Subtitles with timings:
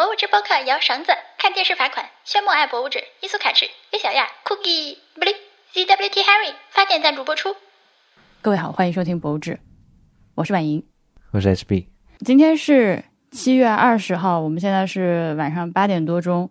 [0.00, 5.34] 博物志播客摇绳子，看电视罚款，宣墨爱博物志，伊苏卡赤，约小亚，Cookie，不对
[5.74, 7.54] ，ZWT Harry 发电赞助播出。
[8.40, 9.60] 各位好，欢迎收听博物志，
[10.36, 10.82] 我是婉莹，
[11.32, 11.88] 我是 HB。
[12.24, 16.50] 今天是七月二十号，我们现在是晚上八点多钟。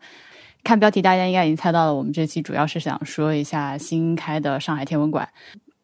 [0.64, 5.28] 看标题，大家应该已经猜到了，我们这期主要是想说一下新开的上海天文馆。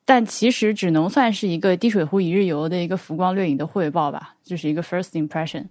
[0.07, 5.65] 但其实只能算是一个滴水湖一日游的一个浮光掠影的汇报吧，就是一个 first impression。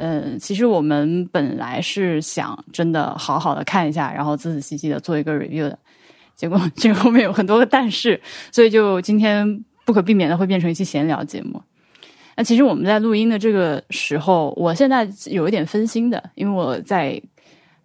[0.00, 5.78] 嗯，其实我们本来是想真的好好的看一下，然后仔仔细细的做一个 review 的，
[6.34, 11.62] 结果 这个后面有很多个但是，所以就今天不可避免的会变成一期闲聊节目。
[12.36, 17.22] 那其实我们在录音的这个时候，我现在有一点分心的，因为我在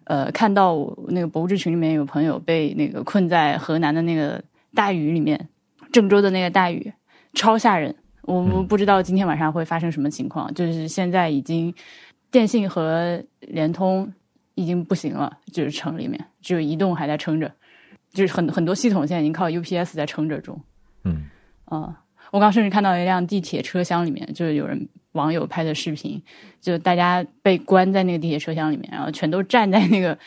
[0.04, 4.42] 呃看到我那个博物志群里面有朋友被那个困在河南的那个
[4.74, 5.48] 大雨里面。
[5.94, 6.92] 郑州的那个大雨
[7.34, 10.52] 超吓人，我们不知道今天晚上会发生什么情况。
[10.52, 11.72] 就是现在已经
[12.32, 14.12] 电信和联通
[14.56, 17.48] 已经不行了，就是城里面只有移动还在撑着，
[18.12, 20.60] 就是很很多系统现在已经靠 UPS 在撑着中。
[21.04, 21.26] 嗯，
[21.66, 26.20] 啊，我刚甚至看到一辆地铁车厢里面，就是有人网友拍的视频，
[26.60, 30.18] 就大家被关在那个地铁车厢里面，然后全都站在那个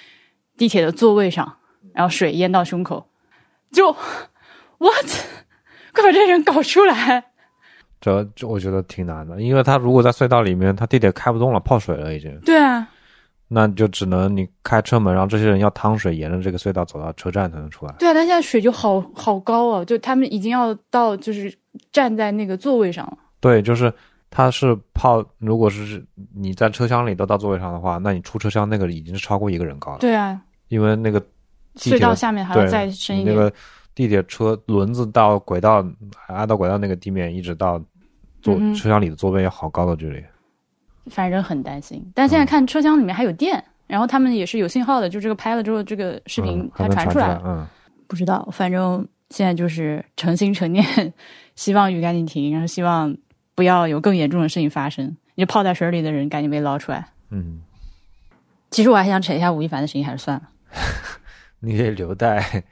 [0.55, 1.57] 地铁的座位上，
[1.93, 3.05] 然后水淹到胸口，
[3.69, 3.93] 就
[4.77, 5.05] what？
[5.97, 7.23] 快把这人搞出来！
[7.99, 12.39] 这这我觉得挺难的，因为他如果在隧道里面，他地铁开不动了，泡水了已经。
[12.41, 12.87] 对啊，
[13.47, 17.95] 那就只能你开车门，让这些人要趟水，沿着这个隧道走到车站才能出来。
[17.97, 21.51] 对啊，他现在水就好好高啊，就他们已经要到，就是
[21.91, 23.17] 站在那个座位上了。
[23.39, 23.91] 对，就是
[24.29, 29.97] 他是泡，如果是你在车厢里都到座位上的话，那你出车厢那个已经是超过一个人高了。
[29.97, 31.19] 对啊，因为那个
[31.77, 33.35] 隧道下面还要再深一点。
[33.35, 33.51] 那个。
[33.97, 35.83] 地铁车轮子到轨道，
[36.27, 37.83] 按到轨道那个地面，一直到
[38.43, 40.23] 坐车厢里的座位有好高的距离。
[41.07, 47.41] 反正很担心，但现在看车厢里面还有电，然后他们也是有信号的，就这个拍了之后，这个视频还传出来。
[47.43, 47.65] 嗯，
[48.05, 50.85] 不知道，反正现在就是诚心诚念，
[51.55, 53.17] 希望雨赶紧停，然后希望
[53.55, 55.17] 不要有更严重的事情发生。
[55.33, 57.07] 你泡在水里的人赶紧被捞出来。
[57.31, 57.61] 嗯，
[58.69, 60.49] 其实我还想扯一下吴亦凡的事情，还是算了。
[61.61, 62.63] 你可以留待。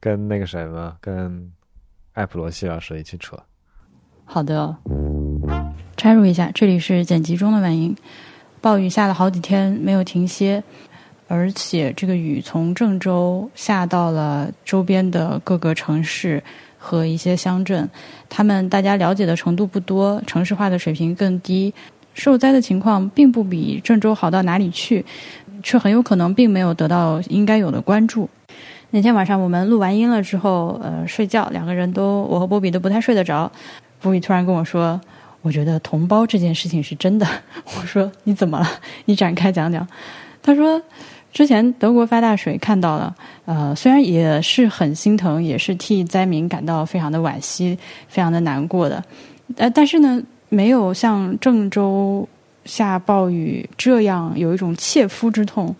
[0.00, 1.50] 跟那个谁嘛，跟
[2.12, 3.36] 艾普罗西老师一起扯。
[4.24, 4.76] 好的，
[5.96, 7.96] 插入一下，这里是剪辑中的晚音。
[8.60, 10.62] 暴雨下了好几天没有停歇，
[11.28, 16.42] 而且这个雨从郑州下到了周边的各个城市
[16.76, 17.88] 和一些乡镇，
[18.28, 21.72] 他们大家了解的程度不多，城市化的水平更低，
[22.14, 25.04] 受灾的情况并不比郑州好到哪里去，
[25.62, 28.28] 却很有可能并没有得到应该有的关注。
[28.90, 33.50] 那天晚上我们录完音了之后，呃，睡觉，两个人都，我和波比都不太睡得着。
[34.00, 34.98] 波比突然跟我说
[35.42, 37.26] ：“我觉得同胞这件事情是真的。”
[37.76, 38.66] 我说：“你怎么了？
[39.04, 39.86] 你展开讲讲。”
[40.42, 40.80] 他说
[41.34, 47.78] ：“之前德国发大水看到了，呃，虽然也是很心疼，也是替灾民感到非常的惋惜，
[48.08, 49.04] 非常的难过的，
[49.56, 52.26] 呃，但是呢，没有像郑州
[52.64, 55.76] 下暴雨这样有一种切肤之痛。”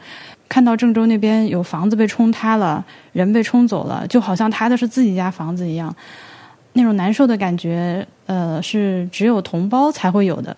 [0.48, 5.94] 看到郑州那边有房子被冲塌了，人被冲走了，就好像塌的是自己家房子一样，
[6.72, 10.56] 那种难受的感觉，呃，是只有同胞才会有的。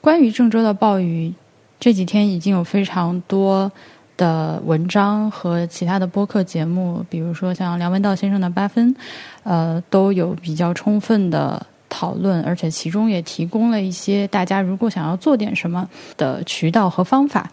[0.00, 1.34] 关于郑州的暴雨，
[1.80, 3.70] 这几天已经有非常多
[4.16, 8.94] 的文章和其他的播客节目，比如说像梁文道先生的八分，
[9.42, 17.50] 呃，都有比较充分的讨论，而且其中也提供了一些大家如果想要做点什么的渠道和方法。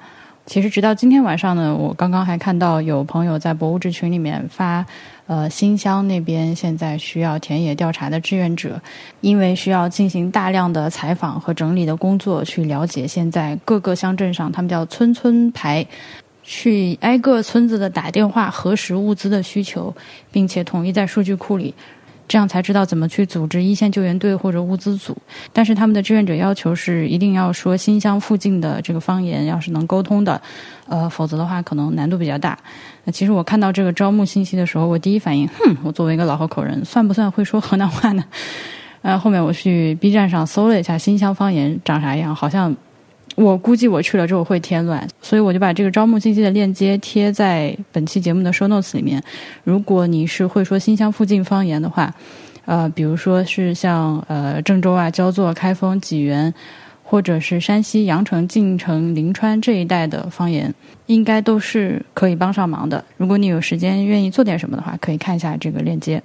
[0.48, 4.86] 其实直到今天晚上呢，我刚刚还看到有朋友在博物志群里面发，
[5.28, 8.82] 呃，新乡那边现在需要田野调查的志愿者，
[9.20, 15.86] 因为需要进行大量的采访和整理的工作，去了解现在各个乡镇上，他们叫村村排，
[16.44, 19.94] 去挨个村子的打电话核实物资的需求，
[20.32, 21.76] 并且统一在数据库里。
[22.28, 25.16] 这样才知道怎么去组织一线救援队或者物资组，
[25.54, 30.42] 但是他们的志愿者要求是一定要说新乡附近的这个方言，要是能沟通的，
[30.88, 32.58] 呃，否则的话可能难度比较大。
[33.06, 38.24] 那其实我看到这个招募信息的时候，我第一反应，哼，我作为一个老河口人，算不算会说河南话呢？
[39.02, 42.76] 呃，后面我去 B 站上搜了一下新乡方言长啥样，好像。
[43.38, 49.22] 我估计我去了之后会添乱，所以我就把这个招募信息的链接贴在本期节目的 show notes 里面。
[49.64, 52.12] 如果你是会说新乡附近方言的话，
[52.66, 56.52] 呃，比如说是像呃郑州啊、焦作、开封、济源，
[57.04, 60.74] 或者是山西阳城、晋城、临川这一带的方言，
[61.06, 63.06] 应该都是可以帮上忙的。
[63.18, 66.20] 如果你有时间愿意做点什么的话，可以看一下这个链接。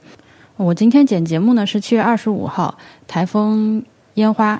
[0.56, 3.84] 我今天剪节目呢是七月二十五号，台风
[4.14, 4.58] 烟花。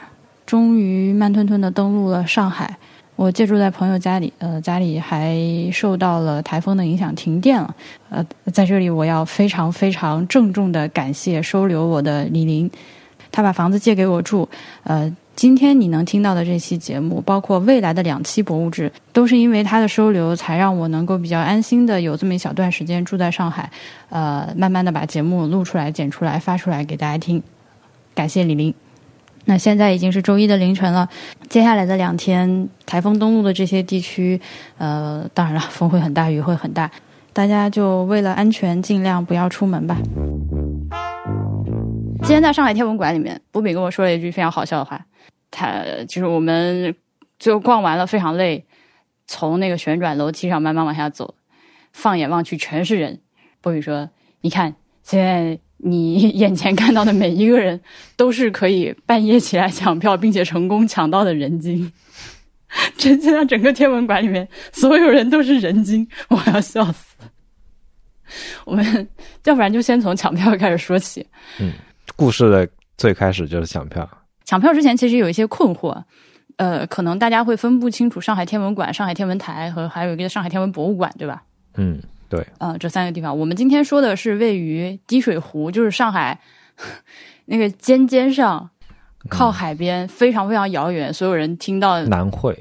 [0.52, 2.76] 终于慢吞吞的登陆了上海。
[3.16, 5.34] 我借住在朋友家里，呃，家里还
[5.72, 7.74] 受到了台风的影响，停电了。
[8.10, 8.22] 呃，
[8.52, 12.70] 在这里我要非常非常郑重的感谢收留我的李林，
[13.30, 14.46] 他把房子借给我住。
[14.82, 23.70] 呃，今天你能听到的这期节目，包括未来的两期博物志，都是因为他的收留，才让我能够比较安心的有这么一小段时间住在上海。
[24.10, 27.42] 呃，慢慢的把节目录出来、剪出来、发出来给大家听。
[28.14, 28.81] 感谢李林。
[29.44, 31.08] 那现在已经是周一的凌晨了，
[31.48, 34.40] 接下来的两天台风登陆的这些地区，
[34.78, 36.88] 呃，当然了，风会很大，雨会很大，
[37.32, 39.96] 大家就为了安全尽量不要出门吧。
[42.20, 45.04] 今天在上海天文馆里面，波比跟我说了一句非常好笑的话，
[45.50, 46.94] 他就是我们
[47.38, 48.64] 就逛完了，非常累，
[49.26, 51.34] 从那个旋转楼梯上慢慢往下走，
[51.92, 53.18] 放眼望去全是人。
[53.60, 54.08] 波比说
[54.40, 57.80] ：“你看，现在。”你眼前看到的每一个人，
[58.16, 61.92] 都是可以半夜起来抢票，并且成功抢到的人精。
[62.96, 67.16] 真现在整个天文馆里面，所有人都是人精，我要笑死。
[68.64, 69.08] 我们
[69.44, 71.26] 要不然就先从抢票开始说起。
[71.58, 71.72] 嗯，
[72.16, 74.08] 故事的最开始就是抢票。
[74.44, 76.02] 抢票之前其实有一些困惑，
[76.56, 81.42] 呃，可能大家会分不清楚上海天文馆、上海天文台和还有一个上海天文博物馆，对吧？
[81.76, 82.00] 嗯。
[82.32, 86.40] 对，呃，这三个地方，我们今天说的是位于滴水湖，就是上海
[87.44, 88.70] 那个尖尖上，
[89.28, 91.12] 靠海边，非常非常遥远。
[91.12, 92.58] 所有人听到南汇，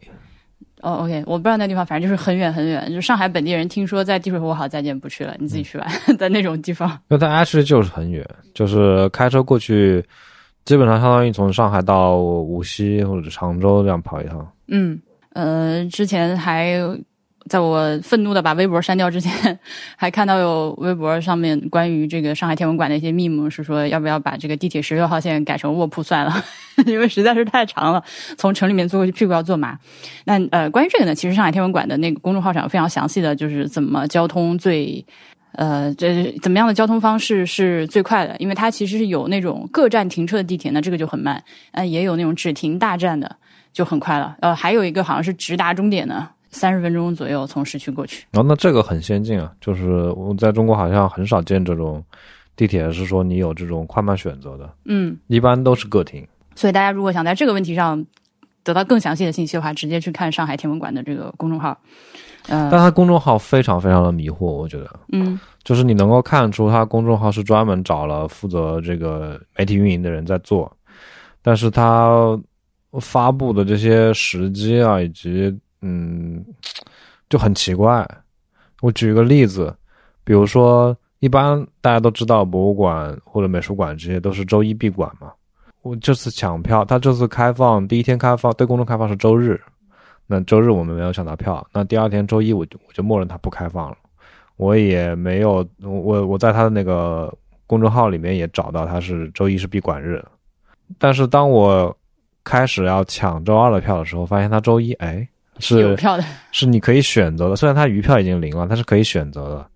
[0.81, 2.91] 哦，OK，我不知道那地方，反正就是很远很远。
[2.91, 5.87] 就上海本地人听说在滴水湖，好再见不去了，你自己去吧，
[6.19, 6.99] 在那种地方。
[7.07, 10.03] 那它 actually 就是很远，就是开车过去，
[10.65, 14.51] 基本上相当于从上海到无锡或者常州这样跑一趟。
[14.67, 14.99] 嗯，
[15.31, 16.77] 呃，之前还。
[17.49, 19.59] 在我愤怒的把微博删掉之前，
[19.95, 26.43] 还看到有微博上面关于这个上海天文馆的一些密谋，是说要不要把这个地铁十六号线改成卧铺算了，
[26.85, 28.03] 因为实在是太长了，
[28.37, 29.77] 从城里面坐过去屁股要坐麻。
[30.25, 35.03] 那呃，关于这个呢，其实上海天文馆的那个公众号上有非常详细的就是怎么交通最
[35.53, 43.35] 呃这怎么样的交通方式是最快的，因为它其实是有那种各站停车的地铁，那这个就很慢，呃，也有那种只停大站的
[43.73, 46.29] 就很快了，呃，还有一个好像是直达终点的。
[46.51, 49.51] 三十分钟左右从市区过去，哦，那这个很先进啊！
[49.61, 52.03] 就是我在中国好像很少见这种
[52.57, 56.27] 地铁是说你有这种快慢选择的，嗯，一般都是各停。
[56.55, 58.05] 所以大家如果想在这个问题上
[58.63, 61.75] 得到更详细的信息的话，直接去看上海天文馆的这个公众号。
[62.49, 70.69] 嗯，但他公众号非常非常的迷惑，我觉得，嗯，就是你能够看出他公众号是专门找了负责这个媒体运营的人在做，
[71.41, 72.37] 但是他
[72.99, 75.57] 发布的这些时机啊，以及。
[75.81, 76.45] 嗯，
[77.29, 78.07] 就很奇怪。
[78.81, 79.75] 我举个例子，
[80.23, 85.31] 比如说，一般大家都知道博物馆或者美术馆这些都是周一闭馆嘛。
[85.83, 89.59] 我这次抢票，他这次开放第一天开放对公众开放是周日，
[90.27, 93.97] 那周日我们没有抢到票，那第二天周一我就我就默认它不开放了。
[94.57, 97.31] 我也没有我我在他的那个
[97.65, 100.23] 公众号里面也找到他是周一是闭馆日，
[100.99, 101.95] 但是当我
[102.43, 105.27] 开始要抢周二的票的时候，发现他周一哎。
[105.61, 107.55] 是有票的，是你可以选择的。
[107.55, 109.67] 虽然它余票已经零了，它是可以选择的。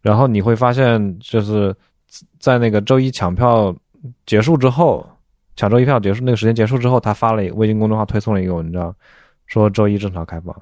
[0.00, 1.74] 然后你会发现，就是
[2.38, 3.74] 在那个周一抢票
[4.26, 5.06] 结束之后，
[5.56, 8.94] 抢周一票结束那个时间结束之后，他发了微信公众号推送了一个文章，
[9.46, 10.54] 说周一正常开放。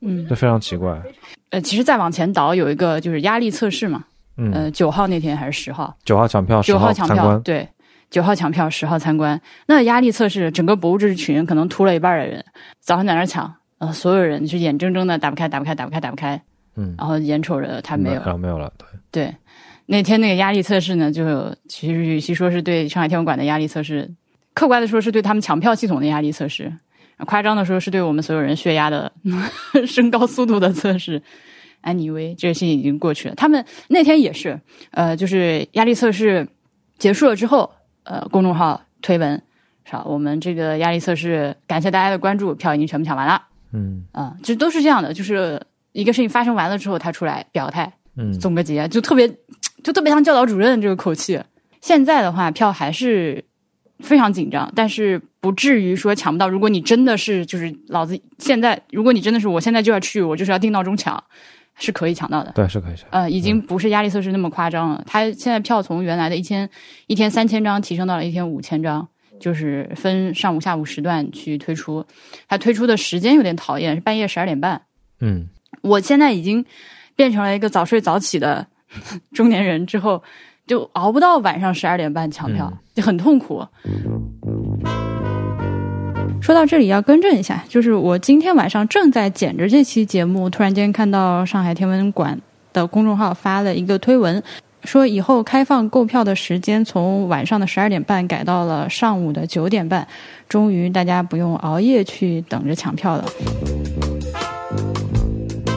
[0.00, 1.02] 嗯，这非常奇怪。
[1.50, 4.04] 呃，其实再往前倒有一个就是压力测试嘛。
[4.36, 4.52] 嗯。
[4.52, 5.96] 呃，九号那天还是十号？
[6.04, 7.68] 九号抢票，九号抢票，对，
[8.10, 9.40] 九号抢票，十号参观。
[9.66, 12.44] 那压力测试，整个博物志群可能秃了一半的人，
[12.78, 13.52] 早上在那抢。
[13.78, 16.40] 呃，所有人就眼睁睁的打不开，打不开，打不开，打不开，
[16.76, 19.36] 嗯，然后眼瞅着他没有，没有了，对，对，
[19.86, 24.10] 那天那个压力测试呢，就其实与其说是对上海天文馆的压力测试，
[24.54, 26.72] 客观的说是对他们抢票系统的压力测试，
[27.26, 29.12] 夸张的说是对我们所有人血压的
[29.86, 31.22] 升高速度的测试。
[31.82, 33.34] 安妮薇，这个事情已经过去了。
[33.36, 34.58] 他们那天也是，
[34.90, 36.48] 呃，就是压力测试
[36.98, 37.70] 结束了之后，
[38.02, 39.40] 呃，公众号推文，
[39.84, 40.02] 是吧？
[40.04, 43.40] 我们这个压力测试，感谢大家的关注，票已经全部抢完了。
[43.72, 45.60] 嗯啊，其实都是这样的，就是
[45.92, 49.28] 一个事情发生完了之后，他出来表态，嗯，总个结，就特别，
[49.82, 51.40] 就特别像教导主任这个口气。
[51.80, 53.44] 现在的话，票还是
[54.00, 56.48] 非常紧张，但是不至于说抢不到。
[56.48, 61.22] 如果你真的是就是老子现在，如果你真的是我现在就要去，我就是要定闹钟抢，
[61.76, 62.52] 是可以抢到的。
[62.54, 63.06] 对，是可以抢。
[63.10, 65.04] 呃，已经不是压力测试那么夸张了。
[65.06, 66.68] 他现在票从原来的一千
[67.06, 69.08] 一天三千张提升到了一天五千张。
[69.38, 72.04] 就是分上午、下午时段去推出，
[72.48, 74.80] 它推出的时间有点讨厌，是半夜十二点半。
[75.20, 75.48] 嗯，
[75.82, 76.64] 我现在已经
[77.14, 78.66] 变成了一个早睡早起的
[79.32, 80.22] 中年人，之后
[80.66, 83.64] 就熬不到晚上十二点半抢票，就很痛苦。
[86.42, 92.38] 说到这里要更正一下，就是我今天晚上正在剪着这期节目，突然间看到上海天文馆
[92.72, 94.40] 的公众号发了一个推文，
[94.86, 100.06] 说以后开放购票的时间从晚上的十二点半改到了上午的九点半，
[100.48, 103.24] 终于大家不用熬夜去等着抢票了。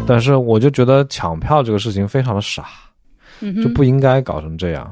[0.08, 2.66] 但是我就觉得抢票这个事情非常的傻，
[3.42, 4.92] 嗯就不应该搞成这样。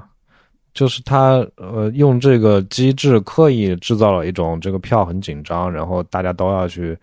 [0.74, 6.96] 就是他呃用这个机制刻意制造了一种这个票很紧张，然后大家都要去，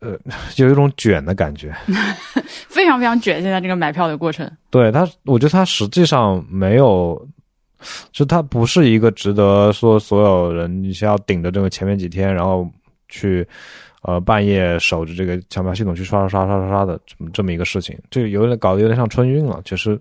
[0.00, 0.18] 呃，
[0.56, 1.74] 有一种卷的感觉。
[2.68, 4.50] 非常非常卷，现在这个买票的过程。
[4.70, 7.28] 对他，我觉得他实际上没有，
[8.12, 12.68] 就他不是一个值得说所有人你是要顶着这个前面几天，然后
[13.08, 13.46] 去
[14.02, 19.60] 呃半夜守着这个抢票系统去刷刷刷刷刷刷的这么这么一个事情，就有点搞得有点像春运了。
[19.64, 20.00] 其实，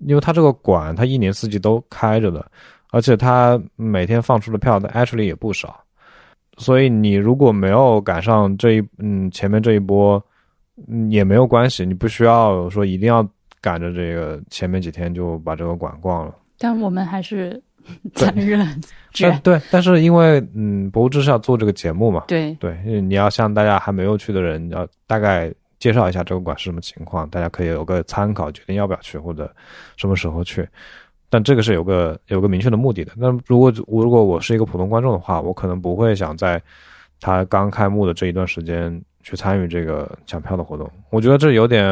[0.00, 2.44] 因为他这个馆，他一年四季都开着的，
[2.90, 5.80] 而且他每天放出的票的 actually 也不少，
[6.58, 10.22] 所以你如果没有赶上这一嗯前面这一波。
[10.86, 13.28] 嗯，也没有关系，你不需要说一定要
[13.60, 16.32] 赶着这个前面几天就把这个馆逛了。
[16.56, 17.60] 但我们还是
[18.14, 18.80] 残忍
[19.20, 19.40] 但。
[19.40, 29.52] 对，但是因为嗯，博物志是要做这个节目嘛，对，对，你要向大家还没有去的人，要大概介绍一下这个馆是什么情况，大家可以有个参考，决定要不要去或者
[29.96, 30.64] 什么时候去。
[31.30, 33.12] 但这个是有个有个明确的目的的。
[33.16, 36.62] 那如果如果我是一个普通观众的话，我可能不会想在
[37.20, 39.02] 他刚开幕的这一段时间。
[39.20, 41.86] 去参与这个抢票的活动，我觉得这有点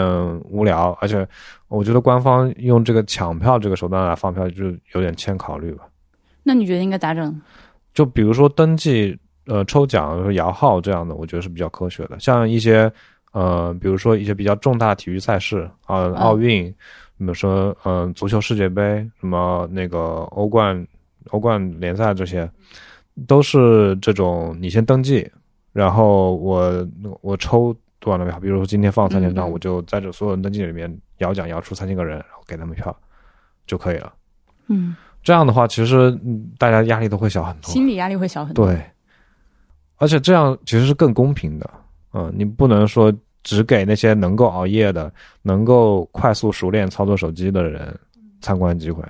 [0.45, 1.26] 无聊，而且
[1.69, 4.64] 我觉得官方用这个抢票这个手段来放票，就
[4.95, 5.85] 有点欠考虑吧。
[6.43, 7.43] 那你觉得应该咋整？
[7.93, 12.19] 就比如说登记、呃抽奖、摇号这样的，我觉得是比较科学的。
[12.19, 12.90] 像一些
[13.33, 16.75] 呃，比如说一些比较重大体育赛事啊，奥运，
[17.18, 19.99] 比如说嗯足球世界杯，什么那个
[20.32, 20.87] 欧冠、
[21.30, 22.50] 欧冠联赛这些，
[23.26, 25.30] 都是这种你先登记。
[25.73, 26.88] 然后我
[27.20, 28.40] 我抽多少的票？
[28.40, 32.96] 比如说今天放三千张，我就在这所有人登记里面摇奖摇出三千个人，然后给他们票
[33.66, 34.12] 就可以了。
[34.68, 36.18] 嗯，这样的话，其实
[36.56, 38.66] 大家压力都会小很多，心理压力会小很多。
[38.66, 38.82] 对，
[39.96, 41.70] 而且这样其实是更公平的。
[42.14, 43.12] 嗯，你不能说
[43.46, 45.08] 只给那些能够熬夜的、
[45.42, 47.96] 能够快速熟练操作手机的人
[48.40, 49.04] 参观机会。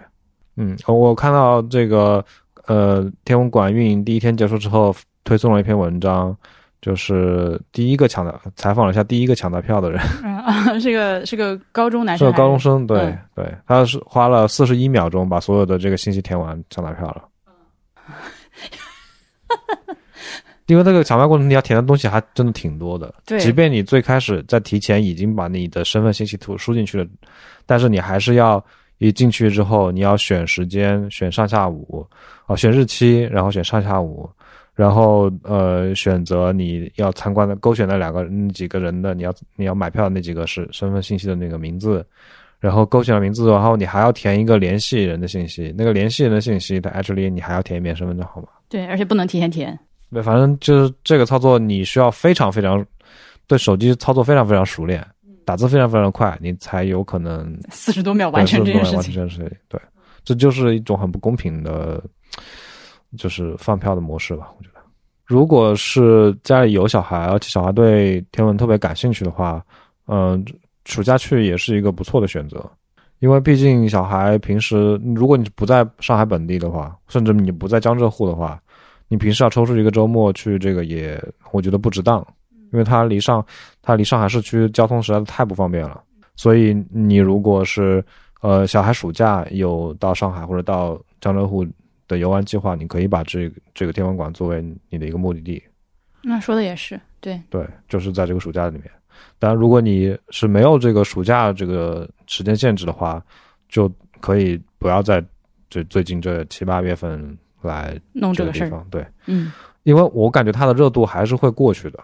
[0.57, 2.23] 嗯，我看到这个
[2.67, 6.37] 呃天文馆运营第一天结束之后，推送了一篇文章。
[6.83, 17.25] 就是第一个抢的，采访了一下第一个抢到票的人，啊， 是个是个高中男生，是个高中生，对、嗯、对，他是花了四十一秒钟把所有的这个信息填完，抢到票了。
[20.67, 27.07] 因为那个抢票过程你要填的东西还真的挺多的，对，即便你最开始在提前已经把你的身份信息图输进去了，
[27.65, 28.65] 但是你还是要
[28.99, 32.07] 一进去之后，你要选时间，选上下午，
[32.47, 34.29] 啊，选日期，然后选上下午。
[34.75, 42.05] 然后呃，选择你要参观的勾选的两个那几个人的，你要你要买票的那几个是身份信息的那个名字，
[42.61, 48.49] 然后勾选了名字，然后你还要填一个联系人的信息，那个联系人的信息，它 actually 你还要填一遍身份证号码。
[48.69, 49.79] 对，而且不能提前填。
[50.13, 52.85] 对，反正就是这个操作，你需要非常非常
[53.47, 55.07] 对手机操作非常非常熟练，
[55.45, 58.97] 打字非常非常快，你才有可能四十多秒完成这件事情。
[58.97, 59.81] 完成这件事情，对，
[60.25, 62.03] 这就是一种很不公平的。
[63.17, 64.81] 就是放票的模式吧，我觉得，
[65.25, 69.65] 如果是家里有小孩，而且小孩对天文特别感兴趣的话，
[70.07, 70.45] 嗯，
[70.85, 72.69] 暑假去也是一个不错的选择，
[73.21, 78.61] 因为毕竟小孩平时，如果你不在上海本地的话，甚至你不在江浙沪的话，
[79.09, 81.23] 你平时要抽出一个周末去，这个也
[81.53, 82.27] 我觉得不值当，
[82.73, 83.45] 因为它离上，
[83.83, 86.03] 它离上海市区交通实在是太不方便了，
[86.35, 88.05] 所以你如果是
[88.41, 91.67] 呃小孩暑假有到上海或者到江浙沪。
[92.09, 95.61] 的游玩计划，你可以把这个这个天文馆作为你的一个目的地。
[96.23, 98.89] 那说的也是，对对，就是在这个暑假里面。
[99.41, 103.21] 当然，如果你是没有这个暑假这个时间限制的话，
[103.69, 105.21] 就可以不要在
[105.69, 108.87] 这最近这七八月份来弄这个事儿。
[108.91, 111.99] 对，嗯，因为我感觉它的热度还是会过去的。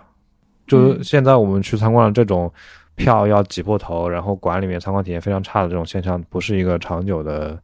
[0.67, 2.53] 就是现在我们去参观了这种
[2.95, 7.59] 票要挤破头，然后馆里面参观体验非常差的这种现象，不是一个长久的，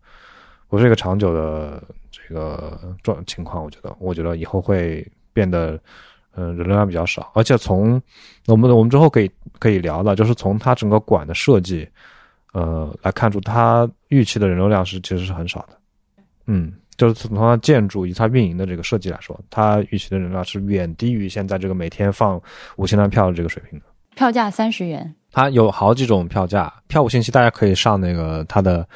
[0.69, 1.83] 不是一个长久的。
[2.11, 5.81] 这个状情况，我觉得，我觉得以后会变得，
[6.35, 7.31] 嗯，人流量比较少。
[7.35, 8.01] 而且从
[8.47, 11.89] 我们我们之后可以可以聊的，就是从它整个馆的设计，
[12.53, 15.79] 呃，来看出它预期的人流量是其实是很少的。
[16.49, 22.39] 嗯，就是从它建筑以及它运营的这个设计来说，它预期的人流量是远低于现在这个每天放
[22.77, 23.87] 五千张票的这个水平的。
[24.15, 28.87] 票价三十元，它有好几种票价，票务信息大家可以上那个它的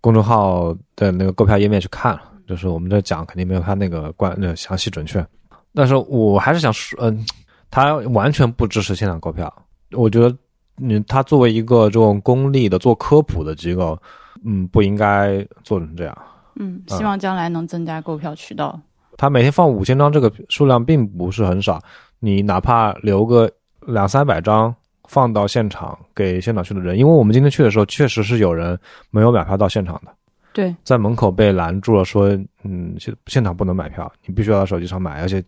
[0.00, 2.18] 公众号的那个购票页面去看。
[2.46, 5.24] 就是我们这讲肯定没有它那个关那详细准确，
[5.72, 7.24] 但是我还是想说，嗯、
[7.70, 9.52] 它完全不支持现场购票。
[9.92, 10.36] 我觉得，
[10.80, 13.96] 嗯，他作为一个这种公立的做科普的机构，
[14.44, 16.18] 嗯，不应该做成这样。
[16.60, 18.78] 嗯，希望将来能增加购票渠道。
[19.16, 21.82] 他每天放五千张，这个数量并不是很少。
[22.20, 23.50] 你哪怕留个
[23.86, 24.74] 两三百张
[25.08, 28.78] 放到现场给现场去的人，因为我们今天去的时候，确实是有人
[29.10, 30.12] 没有买票到现场的，
[30.52, 32.28] 对，在门口被拦住了，说，
[32.62, 35.42] 嗯，现现场不能买票，你必须要到手机上买，而且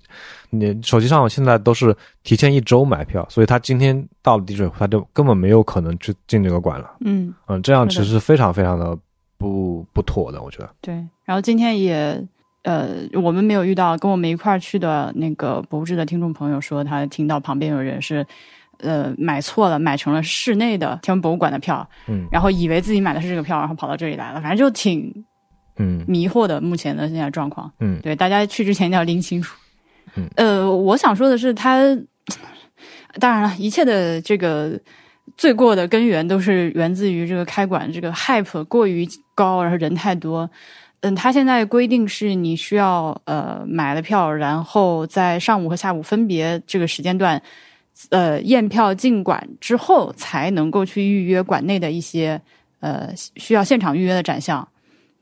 [0.50, 6.90] 你手机上现在都是提前一周买票，所以他今天到了滴水湖，他就根本没有可能去进这个馆了。
[7.00, 8.96] 嗯，嗯，这样其实非常非常的
[9.42, 10.70] 不不妥的，我觉得。
[10.80, 10.94] 对。
[11.24, 12.24] 然后今天也，
[12.62, 18.24] 呃，我们没有遇到跟我们一块儿去的那个博物志的听众朋友说，他听到旁边有人是。
[18.78, 25.24] 呃，买错了，买成了室内的天文博物馆的票，嗯然后以为自己买的是这个票，然后跑到这里来了，反正就挺
[25.76, 26.60] 嗯迷惑的。
[26.60, 29.56] 目前的现在状况，嗯对大家去之前一定要拎清楚。
[30.16, 31.96] 嗯，呃，我想说的是， 他
[33.20, 34.76] 当然了，一切的这个
[35.36, 40.50] 罪过的根源都是源自于这个开馆这个 hype 过于高，然后人太多。
[41.00, 47.42] 嗯，他现在规定是你需要呃买了票，然后在上午和下午分别这个时间段，
[48.10, 52.40] 呃验票进馆之后，才能够去预约馆内的一些
[52.78, 54.68] 呃需要现场预约的展项，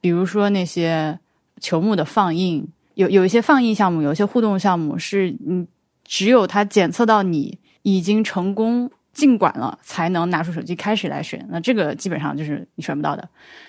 [0.03, 1.19] 比如说那些
[1.61, 5.67] 球幕的放映，有有一些放映项目，有一些互动项目是嗯
[6.05, 8.91] 只有它检测到你已经成功
[9.21, 11.47] 进馆了，才能拿出手机开始来选。
[11.51, 13.29] 那这个基本上就是你选不到的。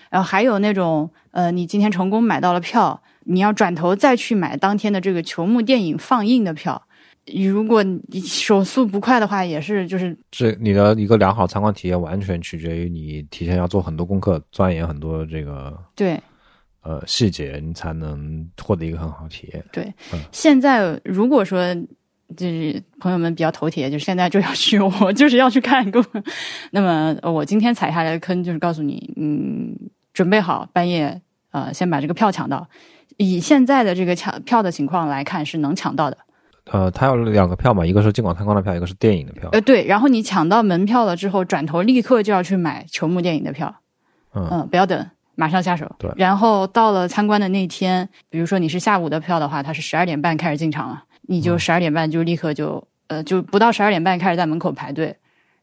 [0.10, 6.82] 然后还有那种呃，你今天成功买到了票，你要转头再去买当天的这个球幕电影放映的票。
[7.52, 16.20] 如果你手速不快的话，也是就是这你的一个良好参观体验完全取决于你提前要做很多功课，钻研很多这个对
[16.82, 19.64] 呃细节，你才能获得一个很好的体验。
[19.72, 20.20] 对嗯。
[20.32, 21.64] 现在如果说
[22.36, 26.04] 就是朋友们比较头铁，就是现在就要去，我就是要去看一个。
[26.72, 29.76] 那么呃我今天踩下来的坑就是告诉你，嗯，
[30.14, 32.68] 准备好半夜呃先把这个票抢到。
[33.18, 36.18] 以现在的这个抢票的情况来看，是能抢到的。
[36.72, 39.50] 呃，他有两个票嘛，一个是进馆参观的票，一个是电影的票。
[39.52, 43.76] 呃，对，然后你抢到门票了之后，转头立刻就要去买球幕电影的票，
[44.34, 45.94] 嗯不要等，马上下手。
[46.00, 55.16] 对然后到了参观的那天，比如说你是下午的票的话，它是十二点半开始进场了，你嗯就十二点半就立刻就、呃就不到十二点半开始在门口排队，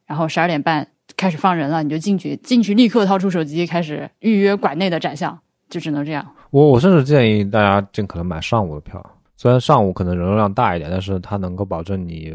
[0.06, 6.26] 然后十二点半开始放人了，你就进去，进去立刻掏出手机开始预约馆内的展项，就只能这样。
[6.50, 9.04] 我我甚至建议大家尽可能买上午的票，
[9.36, 12.32] 虽然上午可能人流量大一点，但是它能够保证你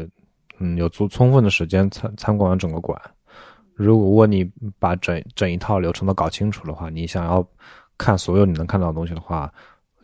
[0.60, 2.96] 嗯有足充分的时间参参观完整个馆。
[3.74, 7.44] 如果如果你把整整一套流程都搞清楚的话，你想要
[7.98, 9.52] 看所有你能看到的东西的话，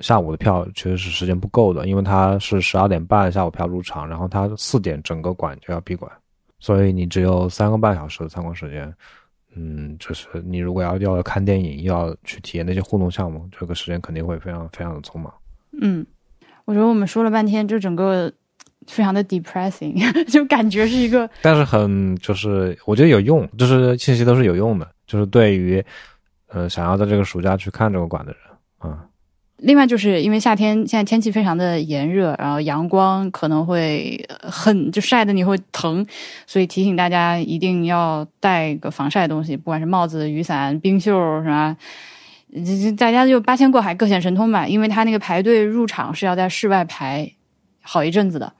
[0.00, 6.10] 下午的票确实是时间不够的，因为它是十二点半下午票入场，然后它四点整个馆就要闭馆，
[6.58, 8.92] 所以你只有三个半小时的参观时间。
[9.56, 15.32] 嗯，就是你如果要要看电影，又要去体验那些互动项目，这个时间肯定会非常非常的匆忙。
[15.72, 16.06] 嗯，
[16.66, 18.32] 我觉得我们说了半天，就整个
[18.86, 19.98] 非常的 depressing，
[20.30, 25.84] 就感觉是一个但是很就是我觉得有用，就是信息都是有用的，就是对于
[26.46, 28.40] 呃想要在这个暑假去看这个馆的人
[28.78, 29.04] 啊、
[29.62, 36.06] 另外，就是因为夏天现在天气非常的炎热，然后阳光可能会很就晒得你会疼，
[36.46, 41.76] 所以提醒大家一定要带个防晒东西，不管是帽子、雨伞、冰袖是吧？
[42.52, 47.30] 这这大家就八仙过海各显神通吧，因为他那个排队入场是要在室外排
[47.80, 48.52] 好一阵子的，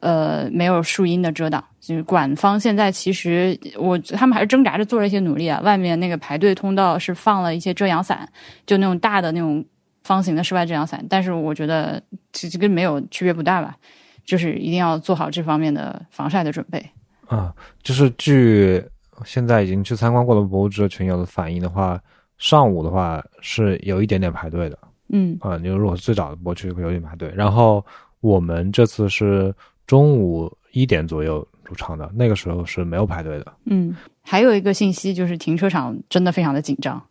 [0.00, 1.62] 呃，没有树荫的遮挡。
[1.80, 8.28] 就是馆方现在其实我他们还是挣扎着做了一些努力啊，外面那个排队通道是放了一些遮阳伞，
[8.64, 9.64] 就那种大的那种
[10.06, 12.00] 方形的室外遮阳伞，但是我觉得
[12.32, 13.76] 其实跟没有区别不大吧，
[14.24, 16.84] 就是一定要做好这方面的防晒的准备。
[17.26, 18.80] 啊，就是据
[19.24, 22.00] 现在已经去参观过的博物志的群友的反映的话，
[22.38, 27.84] 上午的话是有一点点排队的嗯啊，你如果是最早的博区会有点排队，然后
[28.20, 29.52] 我们这次是
[29.88, 33.52] 中午一点左右入场的，那个时候是没有排队的。
[33.64, 37.02] 嗯，还有一个信息就是停车场真的非常的紧张，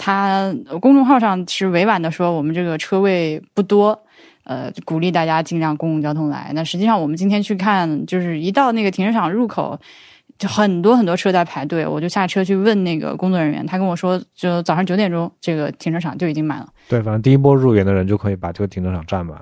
[0.00, 4.00] 他呃公众号上是委婉的说我们这个车位不多。
[4.44, 6.50] 呃，鼓励大家尽量公共交通来。
[6.54, 9.78] 那实际上，我们今天去看，就是一到那个停车场入口，
[10.38, 11.86] 就很多很多车在排队。
[11.86, 16.66] 我就下车去问那个工作人员，他跟我说，就早上九点钟，这个停车场就已经满了。
[16.88, 19.38] 对，反正第一波入园的人就可以把这个停车场占满，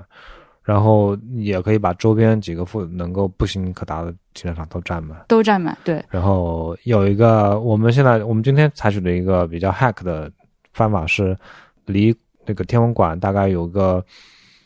[0.63, 5.17] 然后也可以把周边几个附能够步行可达的停车场都占满。
[5.27, 10.31] 都占满，对，然后有一个，我们现在我们今天采取的一个比较 hack 的
[10.73, 11.37] 方法是，
[11.85, 14.03] 离那个天文馆大概有个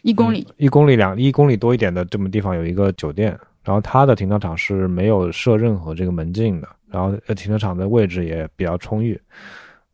[0.01, 9.19] 一公里，一公里两一公里多一点的这么地方有一个酒店，然后它的停车场是没有设任何这个门禁的，然后呃停车场的位置也比较充裕，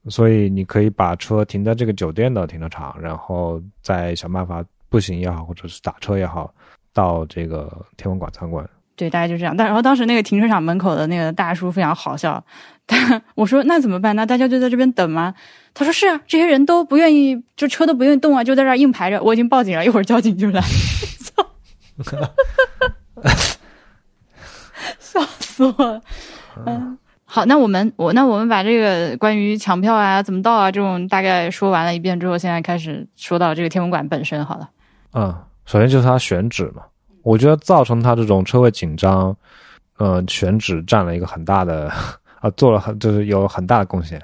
[0.07, 6.53] 所以你可以把车停在这个酒店的停车场，然后再想办法步行也好，或者是打车也好，
[6.93, 8.67] 到这个天文馆参观。
[8.99, 9.55] 对，大概就这样。
[9.55, 12.43] 但然后当时那个停车场门口的那个大叔非常好笑，
[12.85, 14.13] 他我说那怎么办？
[14.13, 15.33] 那大家就在这边等吗？
[15.73, 19.23] 他说是啊，这些人都不愿意，就车都不愿意动啊，就在这儿硬排着。
[19.23, 20.61] 我已经报警了，一会儿交警就来。
[24.99, 26.01] 笑死我了。
[26.65, 34.69] 嗯，好，那我们我那我们把这个关于抢票啊、怎么到啊这种大概说完了一遍之后，现在开始说到这个天文馆本身好了。
[35.13, 35.33] 嗯，
[35.65, 36.83] 首先就是它选址嘛，
[37.29, 39.35] 我觉得造成它这种车位紧张，
[39.97, 41.87] 呃，选址占了一个很大的
[42.41, 44.19] 啊，做了很就是有很大的贡献，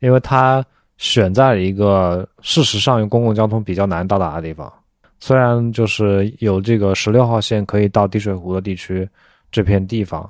[0.00, 0.64] 因为它
[0.96, 4.72] 选在了一个事实上用公共交通比较难到达的地方。
[5.20, 9.08] 虽然就是有这个十六号线可以到滴水湖的地区
[9.52, 10.28] 这片地方，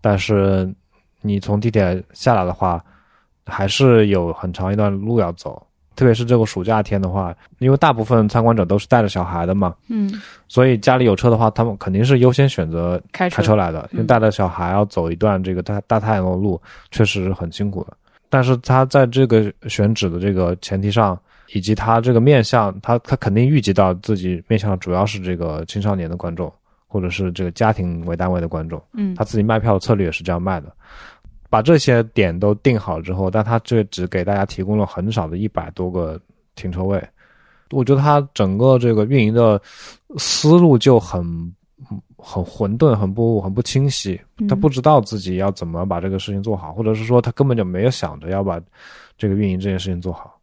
[0.00, 0.72] 但是
[1.20, 2.82] 你从地铁下来的话，
[3.44, 5.65] 还是有很长一段路要走。
[5.96, 10.12] 特别是这个暑假天的话，因为大部分参观者都是带着小孩的嘛，嗯，
[10.46, 17.96] 所以家里有车的话，他们肯定是优先选择开车来的，因为嗯带着小孩要走一段这个大大太阳的路，确实是很辛苦的。
[18.28, 21.18] 但是他在这个选址的这个前提上，
[21.54, 26.52] 以及他这个面向，他他肯定预计到自己面向的主要是这个青少年的观众，
[26.86, 28.82] 或者是这个家庭为单位的观众。
[28.92, 30.72] 嗯他自己卖票的策略也是这样卖的。
[31.56, 36.20] 把这些点都定好之后，但他这只给大家提供了很少的一百多个
[36.54, 37.02] 停车位，
[37.70, 39.58] 我觉得他整个这个运营的
[40.18, 41.24] 思路就很
[42.18, 44.20] 很混沌，很不很不清晰。
[44.36, 48.60] 嗯他不知道自己要怎么把这个事情做好，或者是说他根本就没有想着要把
[49.16, 50.35] 这个运营这件事情做好。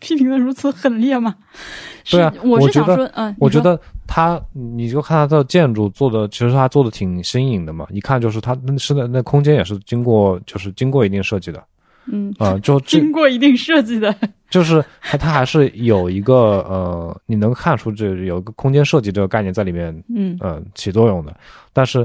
[0.00, 1.34] 批评的如此狠烈吗？
[2.10, 11.62] 对啊我是想说，嗯，我觉得他，你就看他的建筑做的，其实他做的挺新颖的嘛，一看就是他那是的那空间也是经过，就是经过一定设计的。
[12.06, 14.12] 嗯，啊、就 经过一定设计的，
[14.48, 16.34] 就是他他还是有一个
[16.68, 20.36] 呃，你能看出这有一个空间设计这个概念在里面，嗯。
[20.40, 21.36] 呃，起作用的。
[21.72, 22.04] 但是，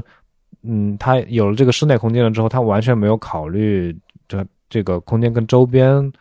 [0.62, 3.96] 嗯，他有了这个室内空间了之后，他完全没有考虑
[4.28, 6.12] 这这个空间跟周边、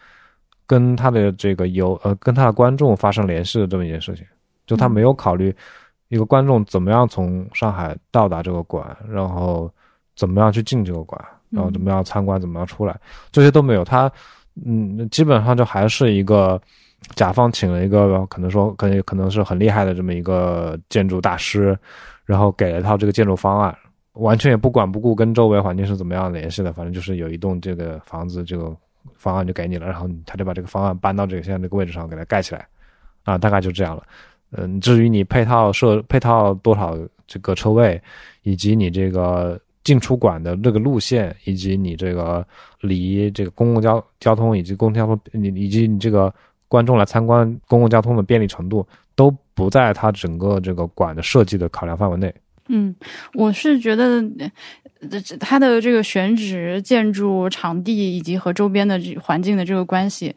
[0.67, 4.25] 跟他的这个有呃跟他的观众发生联系的这么一件事情。
[4.65, 5.55] 就他嗯没有考虑
[6.07, 9.71] 一个观众怎么样从上海到达这个馆，然后
[10.15, 12.99] 怎么样去进这个馆，然后怎么样参观，怎么样出来，
[13.31, 13.83] 这些都没有。
[13.83, 14.11] 他
[14.65, 16.59] 嗯，基本上就还是一个
[17.13, 21.77] 甲方请了一个可能说可能可能是很厉害的这么一个建筑大师，
[22.23, 23.77] 然后给了一套这个建筑方案，
[24.13, 28.75] 完全也不管不顾跟周围环境是怎么样联系的，反正就是有一栋这个房子，这个
[29.13, 32.67] 方案就给你了，然后他就把这个方案搬到这个现在这个位置上给它盖起来，
[33.23, 34.03] 啊，大概就这样了。
[34.51, 38.01] 嗯，至于你配套设配套多少这个车位，
[38.43, 42.45] 以及你这个进出馆的这个路线，以及你这个
[42.81, 46.33] 离这个公共交交通以及公共交通，你以及你这个
[46.67, 52.33] 观众来参观公共交通的便利程度，都不在它整个这个馆的设计的考量范围内。
[52.67, 52.95] 嗯，
[53.33, 60.35] 我是觉得，呃，这它的这个选址、建筑、场地以及和周边的这环境的这个关系，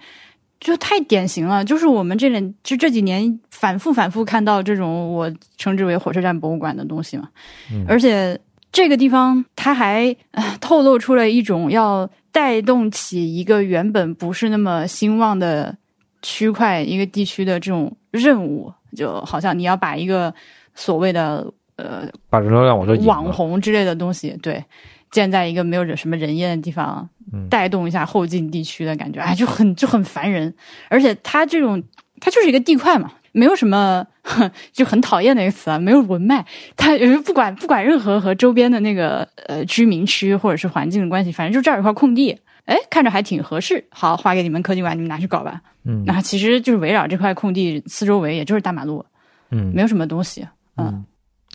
[0.61, 1.64] 就太典型了。
[1.64, 7.29] 就是我们这两就这几年反复反复看到这种我称之为火车站博物馆的东西嘛，
[7.73, 7.85] 嗯。
[7.88, 8.38] 而且
[8.71, 15.75] 这个地方它还、呃、透露出了一种要带动起一个原本不是那么兴旺的
[16.21, 20.35] 区块、一个地区的这种任务，就好像你要把一个
[20.75, 24.62] 所谓的呃把人流量往这引网红之类的东西，对，
[25.11, 30.53] 建在一个没有什么人烟的地方，嗯带动一下后进地区的感觉，哎，就很就很烦人。
[30.91, 31.83] 而且它这种，
[32.21, 34.07] 它就是一个地块嘛，没有什么
[34.73, 36.45] 就很讨厌的一个词啊，没有文脉。
[36.77, 45.61] 它呃不管不管任何和周边的那个呃居民区或者是环境的关系，反正就这儿有块空地，哎，看着还挺合适，好划给你们科技馆，你们拿去搞吧。
[45.85, 49.05] 嗯那其实就是围绕这块空地四周围，也就是大马路，
[49.51, 50.47] 嗯没有什么东西。
[50.77, 51.05] 嗯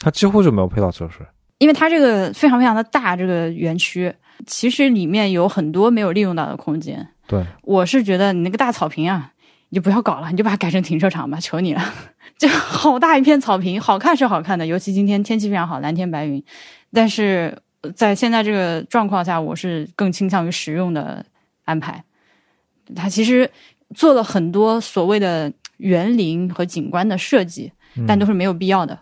[0.04, 1.26] 它几乎就没有配套设施。
[1.60, 4.14] 因为它这个非常非常的大，这个园区
[4.46, 7.08] 其实里面有很多没有利用到的空间。
[7.26, 9.32] 对，我是觉得你那个大草坪啊，
[9.70, 11.82] 你就不要搞了，你就把它改成停车场吧，求你了。
[12.38, 16.44] 就好大一片草坪，好看是好看的，尤其今天天气非常好，蓝天白云。
[16.92, 17.58] 但是
[17.96, 21.26] 在现在这个状况下，我是更倾向于实用的
[21.64, 22.04] 安排。
[22.94, 23.50] 它其实
[23.96, 27.72] 做了很多所谓的园林和景观的设计，
[28.06, 29.00] 但都是没有必要的。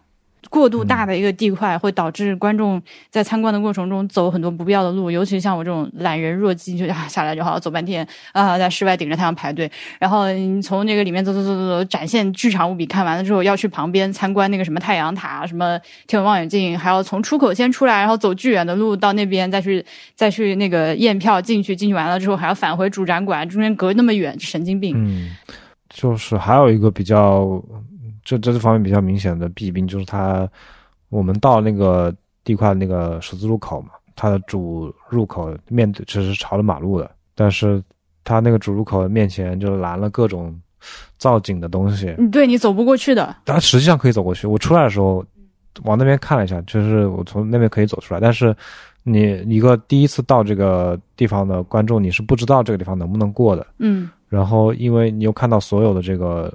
[0.51, 19.83] 过度大的一个地块，会导致观众在参观的过程中走很多不必要的路，尤其像我这种懒人弱鸡，就啊下来就好走半天啊，在室外顶着太阳排队，然后你从那个里面走走走走走，展现巨长无比，看完了之后要去旁边参观那个什么太阳塔、什么天文望远镜，还要从出口先出来，然后走巨远的路到那边再去
[20.13, 24.93] 再去那个验票进去，进去完了之后还要返回主展馆，中间隔那么远，神经病。
[24.97, 25.29] 嗯，
[25.89, 27.63] 就是还有一个比较，
[28.23, 30.47] 这这方面比较明显的弊病，就是它，
[31.10, 37.84] 我们到那个地块那个十字路口嘛，它的主入口面对其实是朝着马路的，但是
[38.23, 40.55] 它那个主入口面前就拦了各种
[41.17, 43.36] 造景的东西，嗯，对你走不过去的。
[43.45, 44.47] 它实际上可以走过去。
[44.47, 45.25] 我出来的时候
[45.84, 48.55] 往那边看了一下，就是我从那边可以走出来，但是
[49.03, 53.65] 你一个第一次到这个地方的观众，你是不知道这个地方能不能过的。
[53.79, 56.53] 嗯然后因为你又看到所有的这个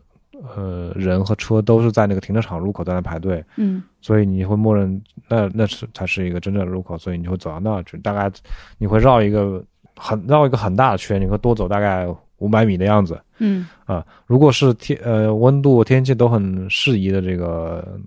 [0.55, 7.96] 呃人和车都是在那个停车场入口在那排队，嗯所以你会默认那那是才是一个真正的入口，所以你会走到那儿去。
[7.99, 8.31] 大概
[8.79, 9.62] 你会绕一个
[9.96, 12.07] 很绕一个很大的圈，你会多走大概
[12.38, 14.05] 五百米的样子嗯啊。
[14.27, 17.99] 如果是天呃温度天气都很适宜的这个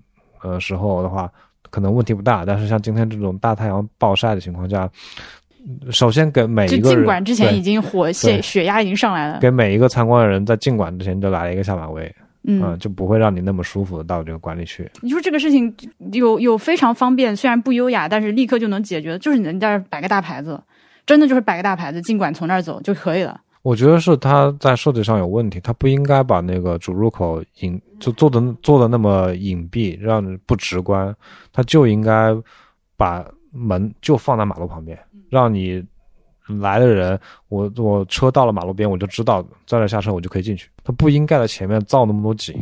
[0.42, 1.30] 呃时候的话，
[1.68, 2.44] 可能问题不大。
[2.44, 4.88] 但是像今天这种大太阳暴晒的情况下，
[5.90, 14.90] 首先给每一个人尽管之前已经火血血压已经上来了，给每一个参观的人在进馆之前就来了一个下马威，嗯啊，就不会让你那么舒服的到这个馆里去。
[15.00, 15.74] 你说这个事情
[16.12, 20.60] 有有非常方便，虽然不优雅，但是立刻就能解决，就是你在这儿摆个大牌子，
[21.04, 23.40] 真的就是摆个大牌子，尽管从那儿走就可以了。
[23.62, 31.14] 我觉得是他在设计上有问题，他不应该把那个主入口隐就做的做的那么隐蔽，让人不直观。
[31.52, 32.34] 他就应该
[32.96, 35.84] 把门就放在马路旁边，让你
[36.60, 40.68] 来的人，我我车到了马路边，我就知道在这下车，我就可以进去。
[40.82, 42.54] 他不应该在前面造那么多景。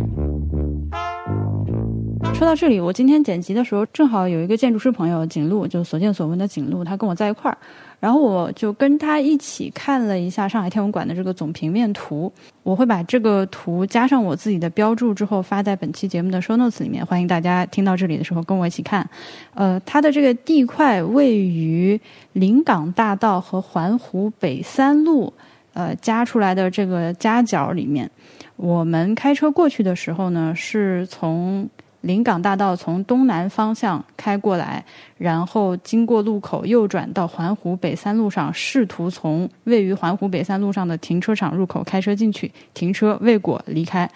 [2.35, 7.59] 说到这里，我今天剪辑的时候，正好有一个建筑师朋友景路，就所见所闻的景路，他跟我在一块儿，
[8.01, 12.33] 然后我就跟他一起看了一下上海天文馆的这个总平面图。
[12.63, 19.09] 我会把这个图加上我自己的标注之后发在本期节目的 show notes 里面，欢迎大家听到这里的时候跟我一起看。
[19.55, 22.01] 呃，它的这个地块位于
[22.35, 25.33] 临港大道和环湖北三路
[25.73, 28.09] 呃加出来的这个夹角里面。
[28.57, 31.69] 我们开车过去的时候呢，是从
[32.03, 34.85] 临港大道从东南方向开过来，
[35.17, 44.09] 然后经过路口右转到环湖北三路上，试图从位于环湖北三路上的停车场入口开车进去，停车未果离开。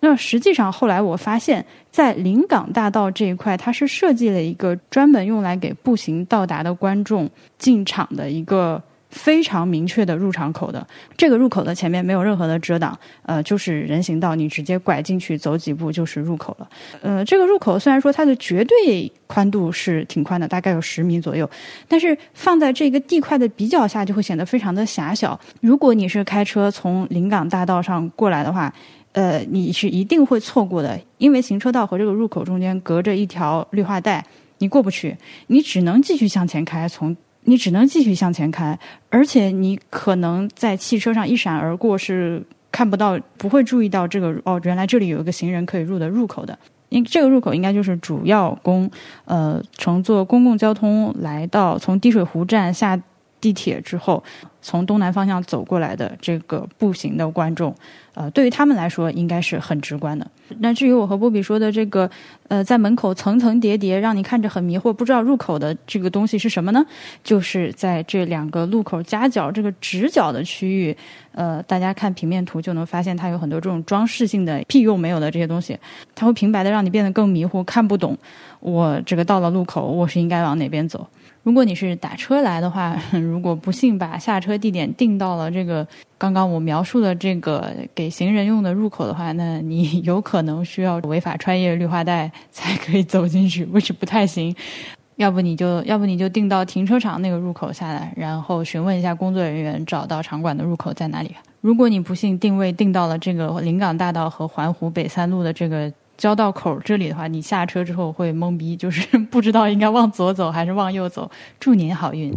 [0.00, 8.82] 那实际上后来我发现，在临港大道这一块，它是设计了一个专门用来给步行到达的观众进场的一个
[9.14, 10.84] 非常明确的入场口的。
[11.16, 16.68] 这个入口的前面没有任何的遮挡，呃，就是人行道，你直接拐进去走几步就是入口了。
[17.00, 21.48] 呃，这个入口虽然说它的绝对宽度是挺宽的，大概有十米左右，
[21.86, 25.38] 但是放在这个地块的比较下，就会显得非常的狭小。
[25.60, 28.72] 如果你是开车从临港大道上过来的话，
[29.12, 34.24] 呃，你是一定会错过的，因为行车道和这个入口中间隔着一条绿化带，
[34.58, 38.78] 你过不去，你只能继续向前开，从你只能继续向前开，
[39.10, 46.58] 而且你可能在汽车上一闪而过是看不到，不会注意到这个哦，原来这里有一个行人可以入的入口的。
[46.90, 48.88] 因这个入口应该就是主要供
[49.24, 53.00] 呃乘坐公共交通来到从滴水湖站下
[53.44, 54.24] 地铁之后，
[54.62, 57.74] 从东南方向走过来的这个步行的观众，
[58.14, 60.26] 呃，对于他们来说应该是很直观的。
[60.60, 62.10] 那至于我和波比说的这个，
[62.48, 66.82] 呃，在门口层层叠叠，让你看着很迷惑，不知道入口的这个东西是什么呢？
[67.22, 70.96] 就是在这两个路口夹角这个直角的区域，
[71.32, 75.78] 呃，大家看平面图就能发现它有很多这种装饰性的屁用没有的这些东西，
[76.14, 78.16] 它会平白的让你变得更迷糊，看不懂
[78.60, 81.06] 我这个到了路口我是应该往哪边走。
[81.44, 85.86] 如果你是打车来的话， 如果不幸把下车地点定到了这个
[86.18, 94.52] 刚刚我描述的这个给行人用的入口的话，那你有可能需要违法穿越绿化带才可以走进去不是不太行。
[95.16, 101.32] 要不你就要不你就定到停车场那个入口下来，然后询问一下工作人员，找到场馆的入口在哪里。
[101.60, 111.30] 如果你不幸定位定到了这个临港大道和环湖北三路的这个交道口这里的话，你下车之后会懵逼，就是 不知道应该往左走还是往右走。
[111.58, 112.32] 祝您好运。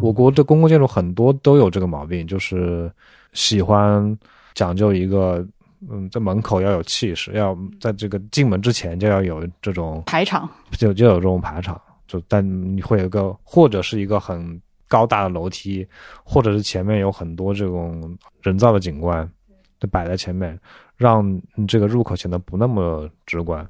[0.00, 2.92] 我国的公共建筑很多都有这个毛病，就是
[3.32, 4.16] 喜欢
[4.54, 5.46] 讲究一个，
[5.90, 15.86] 嗯，在门口要有气势，要在这个进门之前就要有这种排场，就就有这种排场，就但你会有一个或者是一个很高大的楼梯，
[16.22, 19.26] 或者是前面有很多这种人造的景观，
[19.80, 20.58] 就摆在前面，
[20.96, 23.66] 让这个入口显得不那么直观。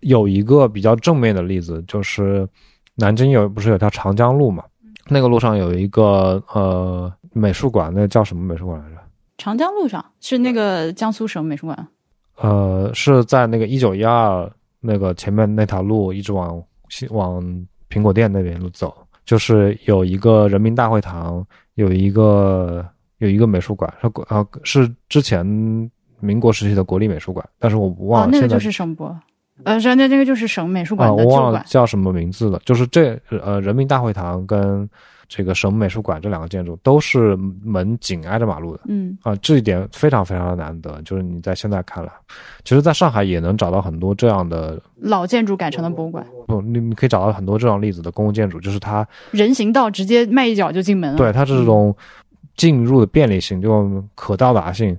[0.00, 2.48] 有一个比较正面的例子，就是
[2.94, 4.64] 南京有不是有条长江路嘛？
[5.08, 8.96] 那个路上有一个呃美术馆，那叫什么美术馆来着？
[9.38, 11.88] 长江路上是那个江苏省美术馆。
[12.36, 17.42] 呃，是在那个一九一二那个前面那条路一直往西往
[17.88, 22.86] 苹果店那边路走，就是有一个人民大会堂，有一个
[23.18, 29.16] 有一个美术馆，是国啊是之前民国时期的国立美术馆，但是我忘了、哦，那个就是省博，
[29.64, 31.64] 呃，是那那个就是省美术馆我忘了。
[31.66, 32.60] 叫什么名字了。
[32.64, 34.88] 就是这呃，人民大会堂跟
[35.28, 41.02] 这个省美术馆这两个建筑都是门紧挨着马路的嗯，啊，这一点非常非常的难得。
[41.02, 42.10] 就是你在现在看来，
[42.64, 51.18] 其实在上海也能找到很多这样的，老建筑改成的博物馆，不，你你可以找到很多这样例子的公共建筑，就是它人行道直接迈一脚就进门了。
[51.18, 51.94] 对它这种
[52.56, 54.96] 进入的便利性，就可到达性，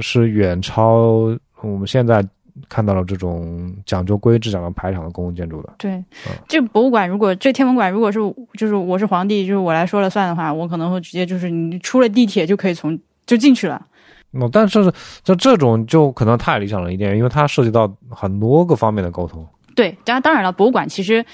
[0.00, 2.24] 是远超我们现在
[2.68, 5.72] 看到的这种讲究规制、讲究排场的公共建筑的。
[5.78, 6.02] 对，
[6.48, 8.18] 这个博物馆如果这天文馆如果是
[8.58, 13.84] 就是我是皇帝，就是我来说了算的话，我可能会直接就是你出了地铁就可以从就进去了。
[14.32, 19.46] 嗯，但是就这种就可能太理想了一点，因为它涉及到很多个方面的沟通。
[19.74, 21.24] 对，当然当然了，博物馆其实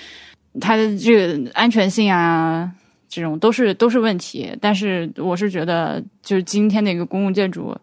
[0.61, 2.71] 它的这个安全性啊，
[3.09, 4.51] 这种都是都是问题。
[4.61, 7.77] 但是我是觉得，就是今天的一个公共建筑，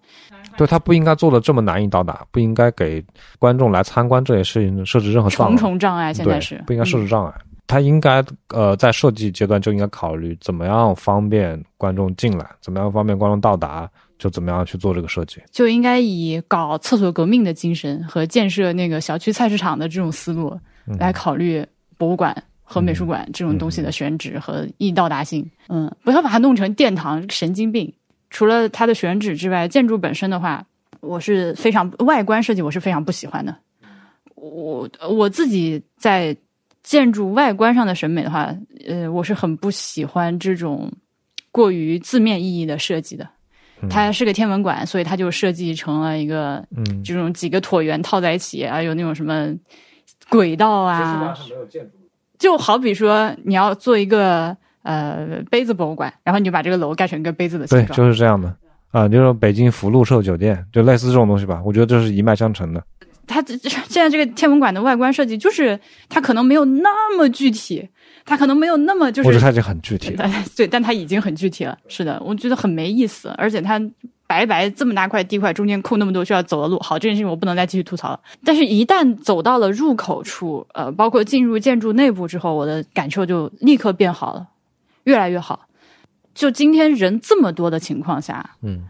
[0.58, 3.04] 对，他不应该做的这么难以到达，不应该给
[3.40, 5.58] 观众来参观这些事情设置任何障重碍。
[5.58, 7.34] 重障碍现在是不应该设嗯置障碍。
[7.68, 13.90] 他应该呃在设计阶段就应该考虑怎么样方便观众进来，怎么样方便观众到达，
[14.20, 15.42] 就怎么样去做这个设计。
[15.52, 21.66] 就应该以搞厕所革命的精神和建设那个小区菜市场的这种思路嗯来考虑
[21.98, 25.44] 博物馆和美术馆这种东西的选址和易到达性。
[25.68, 27.92] 嗯，不要把它弄成殿堂，神经病。
[28.36, 30.62] 除了它的选址之外，建筑本身的话，
[31.00, 33.56] 我是非常外观设计我是非常不喜欢的。
[34.36, 36.36] 我我自己在
[36.84, 38.54] 建筑外观上的审美的话，
[38.86, 40.92] 呃，我是很不喜欢这种
[41.50, 43.26] 过于字面意义的设计的。
[43.90, 49.48] 它是个天文馆，所以它就设计成了一个嗯，这种几个椭圆套在一起啊，有那种什么
[50.28, 51.34] 轨道啊，
[52.38, 58.56] 就好比说你要做一个呃杯子博物馆，然后你就把这个楼盖成一个杯子的形状对，就是这样的
[58.92, 61.62] 啊，就是北京福禄寿酒店，就类似这种东西吧。
[61.66, 62.82] 我觉得这是一脉相承的。
[63.28, 67.90] 它这这现在这个天文馆的外观设计，就是它可能没有那么具体，
[68.24, 70.30] 它可能没有那么就是我觉得它已经很具体了。
[70.56, 71.76] 对，但它已经很具体了。
[71.88, 73.82] 是的，我觉得很没意思，而且它
[74.28, 78.20] 白白这么大块地块，中间空那么多需要走的路，好，这件事情我不能再继续吐槽了。
[78.44, 84.48] 但是，一旦走到了入口处，呃，包括进入建筑内部之后，我的感受就立刻变好了，
[85.06, 85.68] 越来越好。
[86.36, 88.84] 就今天人这么多的情况下，嗯，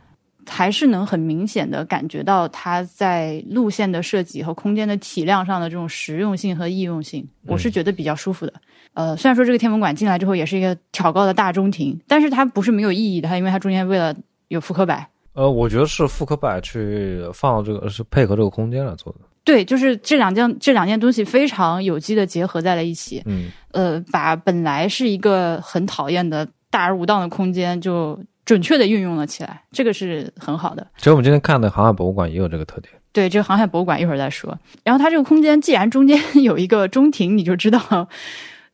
[0.48, 8.54] 还是能很明显的感觉到它在路线的设计和空间的体量上的这种实用性和易用性，我是觉得比较舒服的。
[8.94, 14.16] 呃，虽然说这个天文馆进来之后也是一个挑高的大中庭，但是它不是没有意义的，它因为它中间为了
[14.48, 15.08] 有复刻摆。
[15.34, 19.20] 呃，我觉得是复刻摆去放这个是配合这个空间来做的。
[19.46, 30.86] 对，就是这两件这两件东西非常有机的结合在了一起，嗯，呃，把本来是一个很讨厌的大而无当的空间，就准确的运用了起来，这个是很好的。
[30.98, 32.92] 其实我们今天看的航海博物馆也有这个特点。
[33.14, 34.58] 对，这个航海博物馆一会儿再说。
[34.84, 38.10] 然后它这个空间既然中间 有一个中庭，你就知道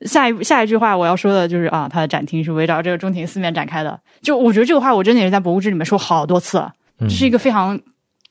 [0.01, 3.99] 下一下一句话我要说的就是啊，它的展厅是围绕这个中庭四面展开的。
[4.21, 7.79] 就我觉得这个话我真的也是在博物志里面说好多次了，嗯这是一个非常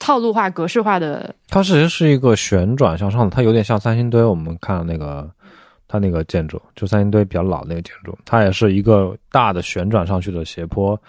[0.01, 1.33] 套路化、格式化的。
[1.49, 4.25] 它其实是一个旋转向上的，它有点像三星堆。
[4.25, 5.31] 我们看那个
[5.87, 11.01] 它那个建筑，就三星堆比较老那个建筑，它也是一个大的旋转上去的斜坡。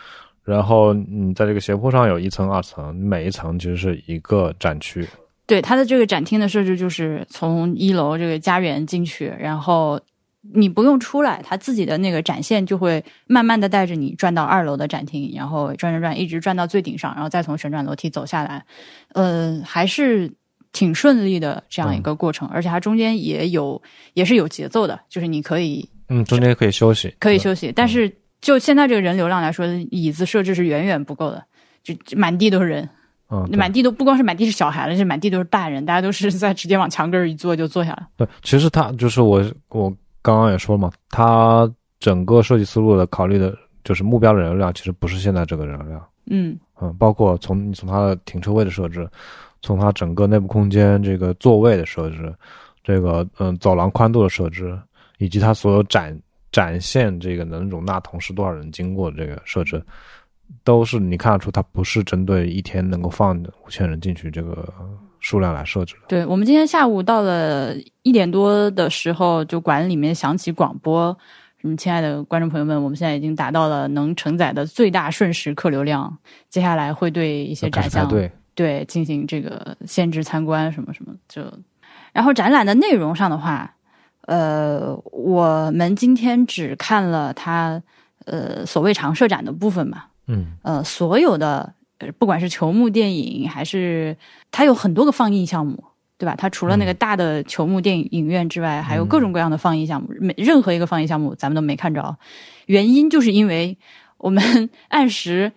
[0.43, 5.07] 然后你在这个斜坡上有一层、二层，每一层其实是一个展区。
[5.45, 9.99] 对它的这个展厅的设置，就是从一楼这个家园进去，然后
[10.41, 18.65] 你不用出来，他自己的那个展现就会慢慢的带着你转到二楼的展厅，然后转转转，一直转到最顶上，然后再从旋转楼梯走下来。
[19.13, 20.31] 呃，还是
[20.73, 23.81] 挺顺利的这样一个过程，而且它中间也有
[24.13, 31.43] 也是有节奏的，就是你可以嗯，中间可以休息，可以休息，但是就现在这个人流量来说，椅子设置是远远不够的，
[31.83, 32.89] 就就满地都是人。
[33.33, 38.07] 嗯，对满地都不光是满地是小孩了，就满地都是大人，大家都是 在直接往墙根儿一坐就坐下了。
[38.17, 46.07] 对，其实他就是我我刚刚也说了嘛，它整个设计思路的考虑的就是目标的人流量，其实不是现在这个人流量。
[46.27, 49.09] 嗯，嗯，包括从你从它的停车位的设置，
[49.61, 52.33] 从它整个内部空间这个座位的设置，
[52.83, 54.79] 这个嗯走廊宽度的设置，
[55.17, 56.17] 以及它所有展
[56.51, 59.83] 展现这个能容纳同时多少人经过的这个设置，
[60.63, 64.71] 都是你看得出它不是针对一天能够放五千人进去这个
[65.21, 66.01] 数量来设置的。
[66.09, 71.17] 对我们今天下午到了一点多的时候，就馆里面响起广播，
[71.61, 76.17] 什么亲爱的观众朋友们，我们现在已经达到了能承载的最大瞬时客流量，
[76.49, 81.41] 接下来会对一些展项对对进行这个限制参观什么什么就，
[82.11, 83.73] 然后展览的内容上的话，
[84.25, 87.81] 呃，我们今天只看了它
[88.25, 94.15] 呃所谓常设展的部分嘛，嗯呃，所有的呃不管是球幕电影还是
[94.51, 95.83] 它有很多个放映项目，
[96.17, 96.35] 对吧？
[96.37, 102.17] 它除了那个大的球幕电影影院之外，还有各种各样的放映项目，每任何一个放映项目咱们都没看着，
[102.65, 103.77] 原因就是因为
[104.17, 105.51] 我们 按时。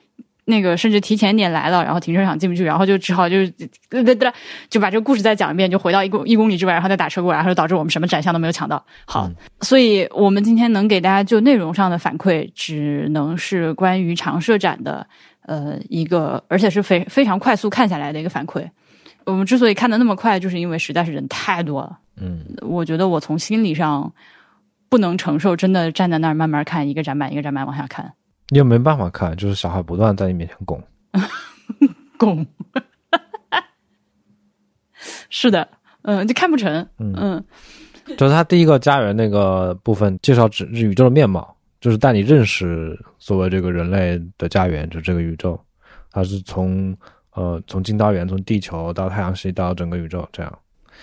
[0.47, 3.49] 那个甚至提前点来了，然后停车场进不去，然后就只好就是
[3.88, 4.30] 对对对，
[4.68, 8.84] 就把这个故事再讲一遍，就回到一公一公里之外，然后再打车过来，然后就导致我们什么展项都没有抢到。
[9.07, 9.26] 好，
[9.62, 15.07] 所以我们今天能给大家就内容上的反馈，只能是关于长设展的
[15.45, 18.68] 呃一个，而且是非非常快速看下来的一个反馈。
[19.24, 21.99] 我们之所以看的那么快，就是因为实在是人太多了。
[22.16, 24.12] 嗯，我觉得我从心理上
[24.88, 28.12] 不能承受，真的站在那儿慢慢看一个展板一个展板往下看。
[28.51, 30.82] 你又没办法看，就是小孩不断在你面前拱，
[32.18, 32.47] 拱，
[35.30, 35.66] 是的，
[36.03, 37.42] 嗯，就看不成，嗯，
[38.18, 41.54] 就是他第一个家园那个部分介绍指宇宙的面貌，
[41.85, 45.61] 就是带你认识所谓这个人类的家园，就这个宇宙，
[46.11, 46.97] 它是从
[47.35, 50.59] 呃从近到远，从地球到太阳系到整个宇宙这样，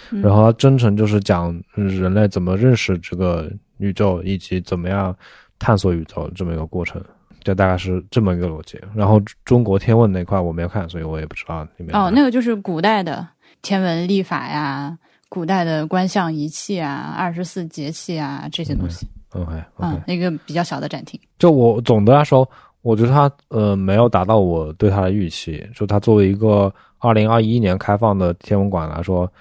[0.10, 5.16] 然后它真诚就是讲人类怎么认识这个宇宙以及怎么样
[5.60, 7.00] 探索宇宙这么一个过程。
[7.44, 11.96] 就大概是这么一个逻辑，然后中国天文那块我没有看，所以我也不知道里面。
[11.96, 13.28] 哦，那个就是古代的
[13.62, 14.98] 天文历法呀，
[15.30, 19.08] 古代的观象仪器啊，二十四节气啊这些东西。
[19.34, 21.20] OK，嗯，一个比较小的展厅。
[21.40, 22.50] 就我总的来说，
[22.82, 25.66] 我觉得它呃没有达到我对它的预期。
[25.76, 29.32] 就它作为一个二零二一年开放的天文馆来说，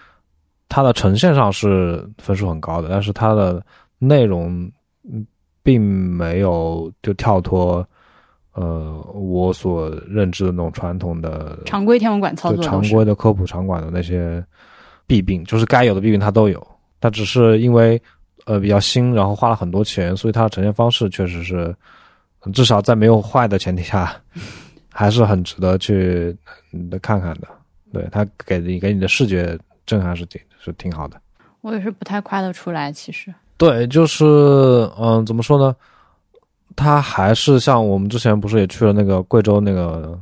[0.68, 3.62] 它的呈现上是分数很高的，但是它的
[3.99, 4.70] 内容
[5.05, 5.26] 嗯。
[5.62, 7.86] 并没有就跳脱，
[8.55, 14.43] 呃，我所认知的那种传统的常规天文馆操作，常规的科普场馆的那些
[15.07, 16.66] 弊病，就是该有的弊病它都有。
[16.99, 18.01] 它只是因为
[18.51, 21.72] 呃比较新，然后花了很多钱，所以它的呈现方式确实是
[22.53, 24.12] 至少在没有坏的前提下，
[24.92, 26.36] 还是很值得去
[26.90, 27.46] 的看看的。
[27.92, 31.16] 对它给你给你的视觉震撼是挺是挺好的。
[31.61, 33.32] 我也是不太夸得出来，其实。
[33.57, 34.24] 对，就是
[34.98, 35.76] 嗯，怎么说呢？
[36.74, 40.18] 它还是像我们之前不是也去了那个贵州那个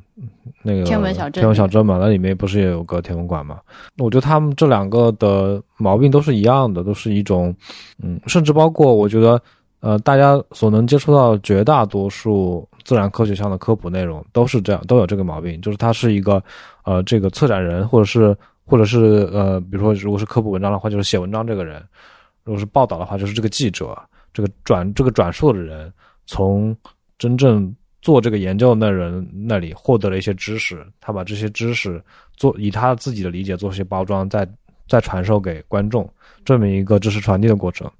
[0.62, 1.98] 那个天文小镇，天文小镇嘛？
[2.00, 3.60] 那里面不是也有个天文馆嘛？
[3.98, 7.54] 我觉得他们这两个的毛病都是一样的，都是一种
[8.02, 9.40] 嗯，甚至包括我觉得
[9.80, 16.42] 呃，大家所能接触到绝大多数自然科学上的科普内容都是这样，都有这个毛病，就是它是一个
[16.84, 21.82] 呃，这个策展人或者是或者是呃，比如说如果是科普文章的话，就是写文章这个人。
[22.44, 23.94] 如果是报道的话，就是这个记者，
[24.32, 25.92] 这个转这个转述的人，
[26.26, 26.74] 从
[27.18, 32.02] 真正做这个研究的人那里获得了一些知识，他把这些知识
[32.36, 34.48] 做以他自己的理解做些包装，再
[34.88, 36.08] 再传授给观众，
[36.44, 37.90] 这么一个知识传递的过程。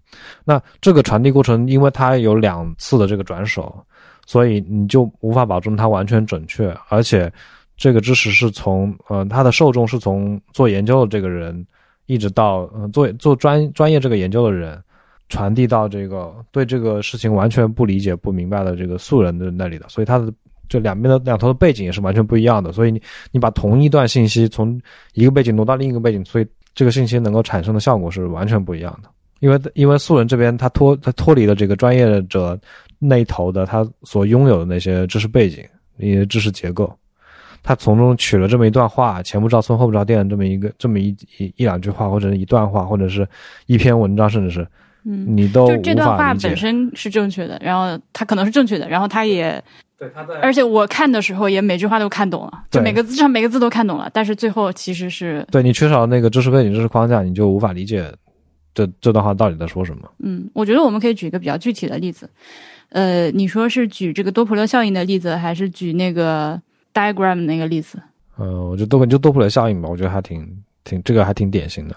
[0.45, 3.85] 那这个传递过程，因为它有两次的这个转手，
[4.27, 7.33] 所以你就无法保证它完全准确，而且
[7.77, 11.67] 这个知识是从呃，它的受众是从做研究的这个人。
[12.11, 14.83] 一直到嗯做做专专业这个研究的人，
[15.29, 20.33] 传递到这个对这个事情完全不理解不明白的这个素人的那里的，所以他的
[20.69, 22.73] 这两边的两头的背景也是完全不一样的。
[22.73, 23.01] 所以你
[23.31, 24.81] 你把同一段信息从
[25.15, 29.09] 一个背景挪到另一个背景，所以这个信息能够产生的效果是完全不一样的。
[29.41, 32.59] 因为因为素人这边他脱他脱离了这个专业者
[32.99, 35.65] 那一头的他所拥有的那些知识背景
[35.99, 36.93] 一些知识结构。
[37.63, 41.09] 他从中取了这么一段话，前不着村后不着店的，这么一个这么一
[41.39, 43.29] 一一两句话，或者是一段话，或者是
[43.67, 44.67] 一篇文章，甚至是，
[45.11, 49.63] 嗯，你都就这段话本身是正确的，然后他可能是正确的，然后他也
[49.99, 58.13] 对他在，而且我看的时候也每句话都看懂了，就每个字上每个字都看懂了，但是最后其实是对你缺少那个知识背景、知识框架，你就无法理解
[58.75, 60.03] 这这段话到底在说什么。
[60.19, 62.29] 嗯，我觉得我们可以举一个比较具体的例子，
[62.91, 66.61] 呃，你说是举这个多普勒效应的例子，还是举那个
[66.93, 67.99] ？diagram 那个例子，
[68.39, 70.47] 嗯，我觉得多就多普勒效应吧，我觉得还挺
[70.85, 71.97] 挺这个还挺典型的。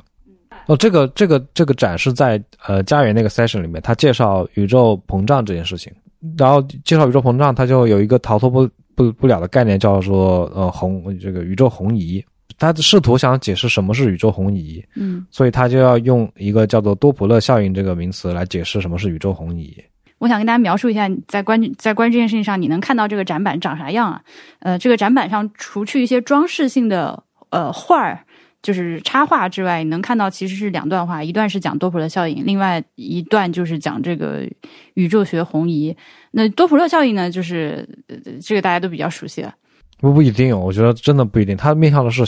[0.67, 5.91] 哦，这个这个这个展是在呃家园那个 session 里面，他介绍宇宙膨胀这件事情，
[6.37, 12.23] 然后介绍宇宙膨胀，他就有一个逃脱不不不了的概念，叫做呃红这个宇宙红移，
[12.57, 19.75] 他试图想解释什么是宇宙红移，嗯，所以他就要用一个叫做多普勒效应这个名词来解释什么是宇宙红移。
[20.19, 24.21] 我想跟大家描述一下，在关在关于这件事情上，你能看到这个展板长啥样啊？
[24.59, 28.23] 呃，这个展板上除去一些装饰性的呃画儿，
[28.61, 34.47] 就是插画之外，你能看到其实是两段话，一段是讲多普勒效应，另外一段就是讲这个
[34.93, 35.95] 宇宙学红移。
[36.31, 39.53] 那多普勒效应呢，就是、呃、这个大家都比较熟悉了。
[39.99, 41.55] 不不一定，我觉得真的不一定。
[41.57, 42.23] 它面向的是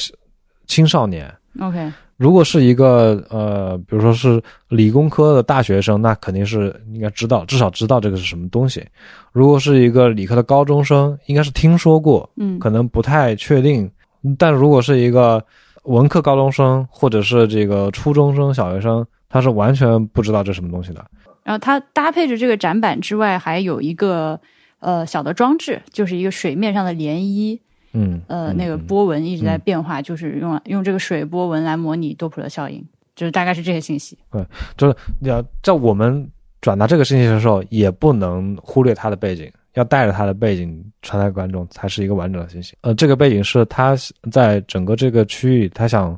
[0.68, 1.34] 青少年。
[1.60, 8.84] OK，如果是一个呃，比如说是理工科的大学生，那肯定是应该知道，至少知道这个是什么东西。
[9.32, 13.90] 如果是一个理科的高中生，应该是听说过，嗯可能不太确定。
[14.38, 15.44] 但如果是一个
[15.84, 21.06] 文科高中生，或者是这个初中生、小学生，他是完全不知道这什么东西的。
[21.44, 24.40] 然后它搭配着这个展板之外，还有一个
[24.80, 27.60] 呃小的装置，就是一个水面上的涟漪，
[27.92, 32.82] 嗯，呃，嗯那个嗯波纹一直在变化，就是用用这个水波纹来模拟多普勒效应，
[33.14, 34.18] 就是大概是这些信息。
[34.32, 34.42] 对
[34.78, 36.26] 就是要在我们
[36.62, 42.76] 转达这个信息的时候，也不能忽略它的背景，要带着他的背景传达给观众，才是一个完整的信息。
[42.82, 43.96] 呃，这个背景是他
[44.32, 46.18] 在整个这个区域，他想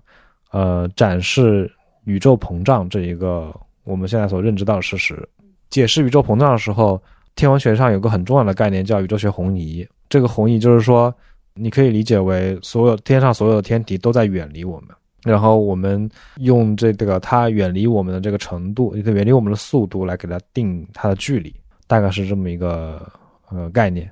[0.52, 1.72] 呃展示
[2.06, 3.54] 宇宙膨胀这一个
[3.84, 5.28] 我们现在所认知到的事实。
[5.70, 7.02] 解释宇宙膨胀的时候，
[7.36, 9.88] 天文学上有个很重要的概念叫宇宙学红移。
[10.10, 11.14] 这个红移就是说，
[11.54, 14.90] 你可以理解为所有天上所有的天体都在远离我们。
[15.24, 21.52] 然后我们用这个它远离我们的这个程度，远离我们的速度来给它定它的距离，
[21.88, 23.12] 大概是这么一个
[23.52, 24.10] 呃概念。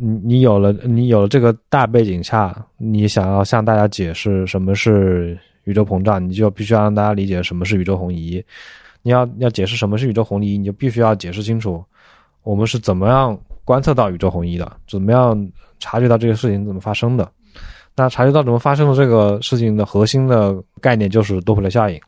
[0.00, 8.44] 你你有了你有了这个大背景下，你想要向大家解释什么是宇宙膨胀，你就必须要让大家理解什么是宇宙红移。
[9.02, 11.84] 你要要解释什么是宇宙红移，你就必须要解释清楚
[12.42, 17.30] 我们是怎么样观测到宇宙红移的，怎么样察觉到这个事情怎么发生的。
[17.94, 22.00] 那察觉到怎么发生的这个事情的核心的概念就是多普勒效应，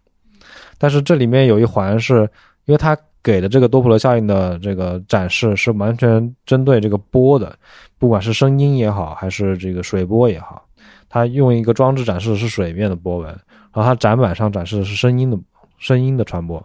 [0.76, 2.28] 但是这里面有一环是，
[2.66, 2.96] 因为它
[3.28, 7.54] 给的这个多普勒效应的这个展示是完全针对这个波的，
[7.98, 10.66] 不管是声音也好，还是这个水波也好，
[11.10, 15.38] 它用一个装置展示的是水面的波纹，然后它展板上展示的是声音的
[15.76, 16.58] 声音的传播。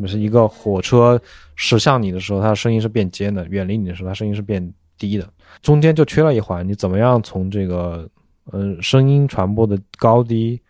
[0.00, 1.20] 就是一个火车
[1.54, 4.60] 驶向你的时候，它的声音是变尖的；远离你的时候，它声音是变
[4.98, 5.28] 低的。
[5.62, 8.08] 中间就缺了一环，你怎么样从这个
[8.50, 10.60] 呃声音传播的高低，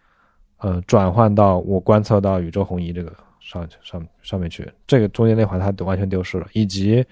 [0.58, 3.10] 呃转换到我观测到宇宙红移这个
[3.50, 4.70] 上上上面去？
[4.86, 7.04] 这个中间那环它完全丢失了，以及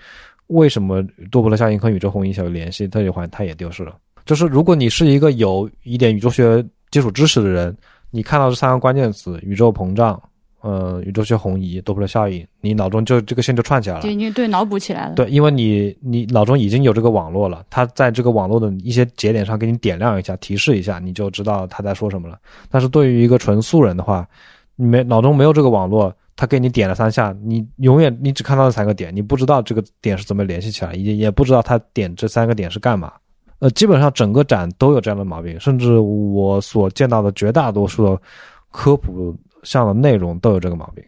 [0.46, 3.96] 为什么多普勒效应和宇宙红移小有联系，这一环它也丢失了。
[4.24, 7.76] 就是如果你是一个有一点宇宙学基础知识的人，
[8.10, 10.22] 你看到这三个关键词：宇宙膨胀。
[10.60, 15.14] 呃，宇宙学红移、多普勒效应，你脑中就这个线就串起来了，就已经对脑补起来了。
[15.14, 22.36] 对，因为你你脑中已经有这个网络了，它在这个网络的一些节点上给你点亮一下，提示一下，你就知道他在说什么了。
[22.68, 24.28] 但是对于一个纯素人的话，
[24.74, 33.12] 你没脑中没有这个网络，他给你点了三下，你永远你只看到这三个点，你不知道这个点是怎么联系起来，也也不知道他点这三个点是干嘛。
[33.58, 38.22] 呃，基本上整个展都有这样的毛病，甚至我所见到的绝大多数的
[38.70, 39.36] 科普。
[39.64, 41.04] 项的内容都有这个毛病。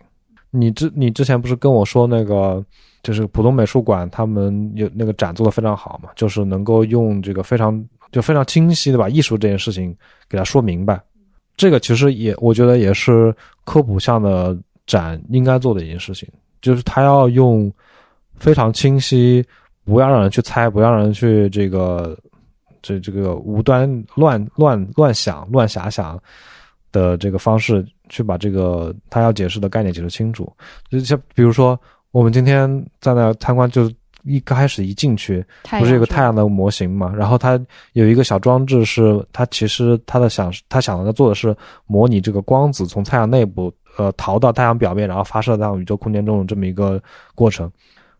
[0.51, 2.63] 你之你之前不是跟我说那个，
[3.01, 9.97] 就是浦东美术馆他们有那个展做的非常好嘛，就是能够用这个非常就非常清晰的把艺术这件事情
[10.29, 11.01] 给它说明白。
[11.57, 13.33] 这个其实也我觉得也是
[13.65, 14.59] 科普项的
[14.91, 16.29] 展应该做的一件事情，
[16.61, 17.73] 就是他要用
[18.37, 19.45] 非常清晰，
[19.85, 22.19] 不要让人去猜，不要让人去这个
[22.83, 26.21] 这这个无端乱乱乱想、乱遐想
[26.91, 27.87] 的这个方式。
[28.13, 30.53] 去把这个他要解释的概念解释清楚，
[30.91, 31.79] 就像比如说
[32.11, 32.69] 我们今天
[33.01, 33.89] 在那参观，就
[34.25, 35.47] 一开始一进去，
[35.79, 37.15] 不是有个太阳的模型嘛？
[37.15, 37.57] 然后它
[37.93, 47.01] 有一个小装置，是它其实它的想他想要做的是模拟这个光子从太阳内部呃逃到太阳表面，然后发射到宇宙空间中的这么一个
[47.35, 47.71] 过程。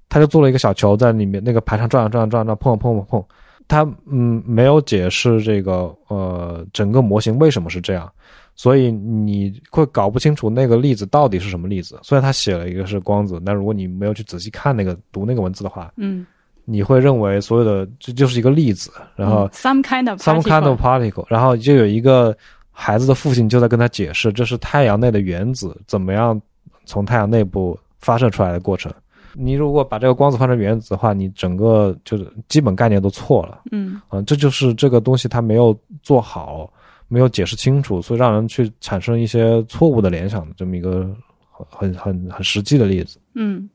[0.09, 3.25] 他就做了一个小球在里面那个盘上转啊转啊转啊转碰碰碰碰，
[3.69, 8.11] 他嗯没有解释这个呃整个模型为什么是这样。
[8.57, 11.99] 所以你会搞不清楚那个粒子到底是什么粒子。
[12.03, 16.27] 虽然他写了一个是光子，但如果你没有去仔细看那个读那个文字的话，嗯，
[16.67, 22.37] 你会认为所有的这就是一个粒子，然后、嗯、some kind of some kind of particle，然后就有一个
[22.81, 26.41] 孩子的父亲就在跟他解释，这是太阳内的原子怎么样
[26.87, 28.91] 从太阳内部发射出来的过程。
[29.35, 33.61] 你如果把这个光子换成原子的话，你整个就是基本概念都错了。
[33.71, 36.73] 嗯，啊、呃，这就是这个东西它没有做好。
[37.13, 41.13] 没有解释清楚，所以让人去产生一些错误的联想的这么一个
[41.51, 43.19] 很很很实际的例子。
[43.35, 43.69] 嗯，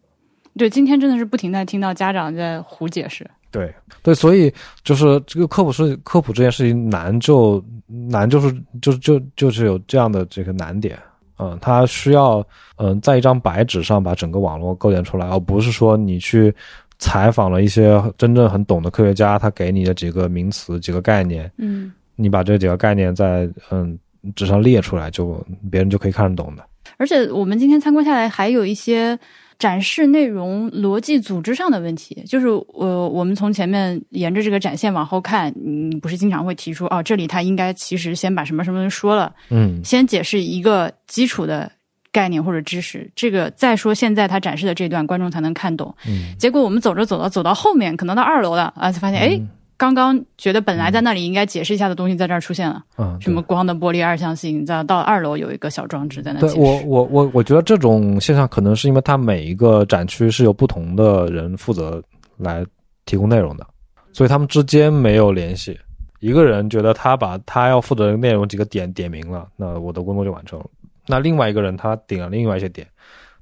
[0.57, 3.29] 对，今天真的是不停的听到家长在胡解释。
[3.55, 4.53] 对对，所以
[4.83, 10.99] 就是这个科普是科普这件事情难就难就是就就就是有这样的这个难点。
[11.37, 12.45] 嗯，它需要
[12.77, 16.53] 嗯、在一张白纸上把整个网络构建出来，而不是说你去
[16.97, 23.97] 采访了一些真正很懂的科学家，他给你的几个名词、几个概念，嗯，你把这几个概念在嗯
[24.35, 26.65] 纸上列出来，就别人就可以看得懂的。
[26.97, 29.17] 而且我们今天参观下来，还有一些
[29.57, 32.23] 展示内容逻辑组织上的问题。
[32.27, 41.71] 就是呃，我们从前面沿着这个展线往后看，你不是经常会提出哦，这里他应该其实先把什么什么说了，嗯先解释一个基础的
[42.11, 45.93] 概念或者知识，这个再说现在他展示的这段，观众才能看懂。
[46.07, 49.47] 嗯结果我们走着走到走到后面，可能到二楼了啊，才发现哎，嗯
[49.77, 56.39] 刚刚觉得本来在那里应该解释一下的东西，在这儿出现了，嗯，什么光的玻璃二向性，再到二楼有一个小装置在那。
[56.39, 62.01] 对我我我我觉得这种现象可能是因为它每一个展区是由不同的人负责
[62.37, 62.65] 来
[63.05, 63.67] 提供内容的，
[64.13, 65.77] 所以他们之间没有联系。
[66.21, 70.65] 一个人觉得他把他要负责的内容几个点点明了，那我的工作就完成了。
[71.05, 72.87] 那另外一个人他顶了另外一些点，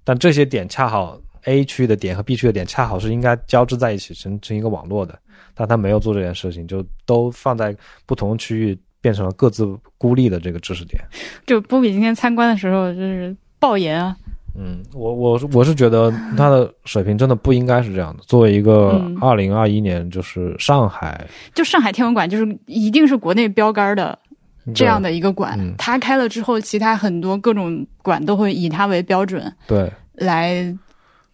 [0.04, 5.18] 但这些点恰好 A 区的点和 B 区的点恰好是应该交织在一起成成一个网络的，
[5.56, 7.76] 但他没有做这件事情，就都放在
[8.06, 11.04] 不同区域，变成了各自孤立的这个知识点。
[11.46, 14.16] 就波比今天参观的时候就是爆言啊，
[14.58, 18.24] 嗯，我我我是觉得他的水平真的不应该是这样的。
[18.28, 24.18] 作为一个嗯二零二一年就是上海就上海天文馆就是一定是国内标杆的
[24.76, 30.78] 这样的一个馆，嗯它开了之后，其他很多各种馆都会以它为标准对来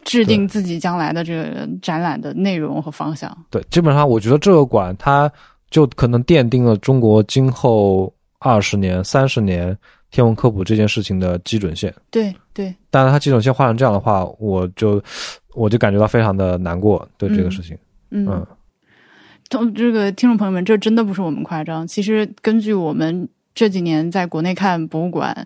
[0.04, 3.36] 制定自己将来的这个展览的内容和方向。
[3.50, 5.30] 对，基本上我觉得这个馆它
[5.70, 9.76] 就可能奠定了中国今后二十年、三十年
[10.10, 11.94] 天文科普这件事情的基准线。
[12.10, 15.02] 对对，但是它基准线画成这样的话，我就
[15.54, 17.76] 我就感觉到非常的难过，对这个事情。
[18.10, 18.26] 嗯。
[18.28, 18.46] 嗯
[19.48, 21.84] 同这个听众朋友们，这真的不是我们夸张。
[21.84, 25.44] 其实根据我们这几年在国内看博物馆，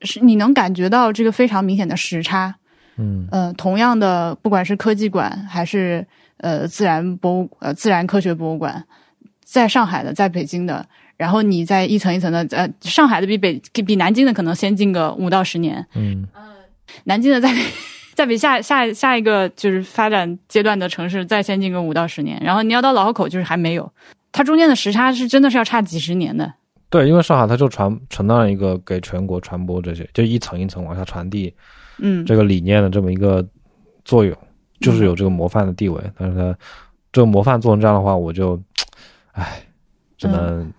[0.00, 2.52] 是你能感觉到这个非常明显的时差。
[2.96, 3.26] 嗯。
[3.30, 6.06] 呃，同样的，不管是科技馆还是
[6.38, 8.84] 呃自然博物呃自然科学博物馆，
[9.44, 10.86] 在上海的，在北京的，
[11.16, 16.26] 然后你再一层一层的，呃，上海的比北比南京的可能先进个五到十年，嗯。
[17.04, 17.50] 南京的再
[18.14, 23.90] 再比下下下一个就是发展阶段的城市再先进个五到十年，然后你要到老河口就是还没有，
[24.30, 26.52] 它中间的时差是真的是要差几十年的。
[26.90, 31.52] 对，因为上海它就传承担了一个给全国传播这些，就一层一层往下传递
[31.98, 33.46] 嗯，这个理念的这么一个
[34.04, 34.36] 作用，
[34.80, 36.00] 就是有这个模范的地位。
[36.18, 36.56] 但是他
[37.12, 38.60] 这个模范做成这样的话，我就，
[39.32, 39.62] 唉，
[40.18, 40.72] 只能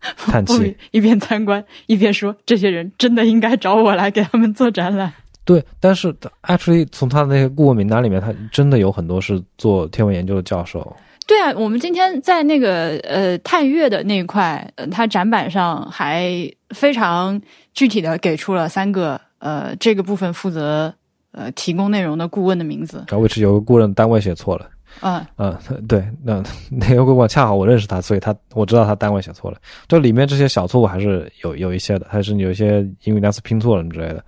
[0.00, 0.76] 叹 气。
[0.90, 5.12] 一边参观一边说，这些人真的应该找我来给他们做展览。
[5.44, 6.12] 对，但是
[6.42, 10.96] actually 从他的那个顾问名单里面，他真的有很多是做天文研究的教授。
[11.24, 16.30] 对啊，我们今天在那个呃探月的那一块，呃，它展板上还
[16.70, 17.40] 非常
[17.74, 20.92] 具体的给出了三个呃这个部分负责
[21.32, 23.04] 呃提供内容的顾问的名字。
[23.08, 24.70] 然后 which 有个顾问单位写错了。
[25.02, 25.54] 嗯嗯，
[25.86, 29.58] 对，那那个顾问恰好我认识他，所以他我知道他单位写错了。
[29.86, 34.24] 这里面这些小错误还是有有一些的，还是有一些英语单词拼错了之类的。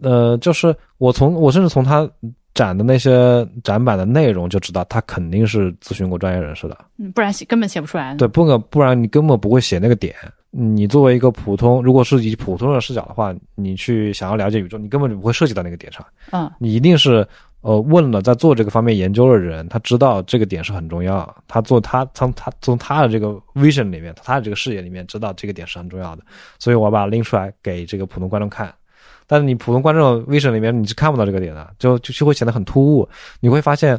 [0.00, 2.08] 呃，就是我从我甚至从他
[2.52, 6.76] 展的那些展板的内容就知道，他肯定是咨询过专业人士的。
[6.98, 8.16] 嗯，不然写根本写不出来。
[8.16, 10.12] 对，不可不然你根本不会写那个点。
[10.54, 16.04] 你作为一个普通，如果是以普通人视角的话，你去想要了解宇宙，你根本就不会涉及到那个点上。
[16.30, 17.26] 嗯你一定是
[17.62, 26.22] 呃问了在做这个方面研究的人，他知道这个点是很重要，他做他从他从他的这个 vision 里面，他的这个视野里面知道这个点是很重要的，
[26.58, 28.72] 所以我把它拎出来给这个普通观众看。
[29.26, 33.08] 但是你普通观众 vision 里面你是看不到这个点的，就就就会显得很突兀。
[33.40, 33.98] 你会发现，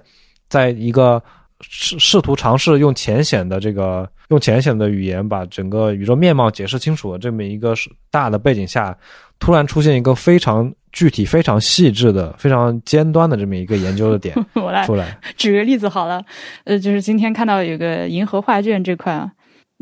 [0.49, 1.20] 在一个
[1.62, 8.95] 试试图尝试用浅显的这个用浅显的语言把整个宇宙面貌解释清楚的这么一个是大的背景下，
[9.39, 15.18] 突然出现一个非常具体、非常细致的、非常尖端的这么一个研究的点 我来出来。
[15.38, 16.24] 举个例子好了，
[16.66, 19.32] 呃，就是今天看到有个银河画卷这块啊，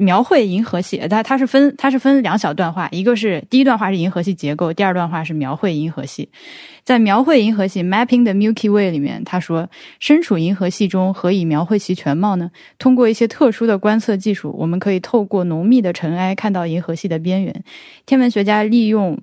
[0.02, 6.28] 描绘银河系，它它是分它是分两小段话，一个是第一段话是银河系结构，第二段话是描绘银河系。
[6.84, 12.50] 在描绘银河系 （Mapping the Milky Way） 里面，他说，身处银河系中，何以描绘其全貌呢？
[12.80, 17.64] 通过一些特殊的观测技术，我们可以透过浓密的尘埃看到银河系的边缘。
[18.08, 19.16] 天文学家利用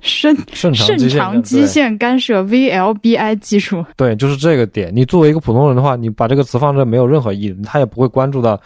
[0.00, 4.94] 深肾长肾基线长基线干涉 （VLBI） 技术，对，就是这个点。
[4.94, 8.60] 你作为一个普通人的话，你把这个词放这没有任何意义，他也不会关注到，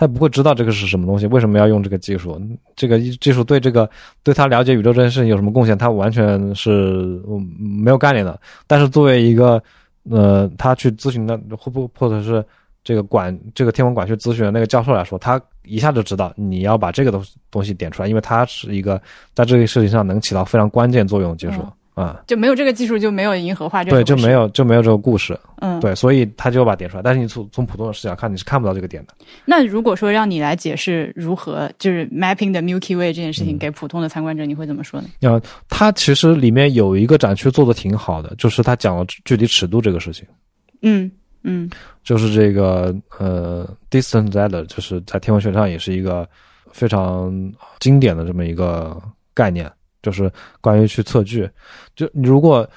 [0.00, 2.40] 他不会知道这个是什么东西，为什么要用这个技术？
[2.74, 3.86] 这个技术对这个
[4.22, 5.76] 对他了解宇宙这件事情有什么贡献？
[5.76, 8.40] 他完全是嗯没有概念的。
[8.66, 9.62] 但是作为一个
[10.10, 12.42] 呃，他去咨询的，或不或者是
[12.82, 18.98] 这个管这个天文馆去咨询的那个教授来说，他一下就知道你要把这个东东西点出来，因为他是一个
[19.34, 21.62] 在这个事情上能起到非常关键作用的技术
[21.94, 27.02] 啊、就没有这个技术就没有银河化这个对，就没有就没有这个故事，嗯，对，所以他就要把它点出来。
[27.02, 29.14] 但是你从从普通的视角看，你是看不到这个点的。
[29.44, 35.08] 那如果说让你来解释如何就是 mapping 的 Milky Way 这件事情嗯给普通的参观者，你会怎么说呢？
[35.20, 40.24] 呃，它其实里面有一个展区做的挺好的，就是他讲了距离尺度这个事情。
[40.82, 41.10] 嗯
[41.42, 41.68] 嗯
[42.02, 46.26] 就是这个呃，distance ladder，就是在天文学上也是一个
[46.72, 47.30] 非常
[47.78, 48.98] 经典的这么一个
[49.34, 49.70] 概念，
[50.02, 50.30] 就是
[50.60, 51.48] 关于去测距。
[51.94, 52.68] 就你如果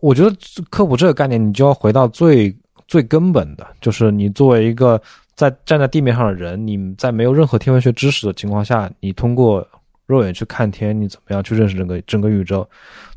[0.00, 0.36] 我觉得
[0.70, 2.54] 科普这个概念，你就要回到最
[2.86, 5.00] 最根本的，就是你作为一个
[5.34, 9.66] 在站在地面上的人，你在没有任何天文学知识的情况下，你通过
[10.06, 12.68] 肉眼去看天，你怎么样去认识整个整个宇宙？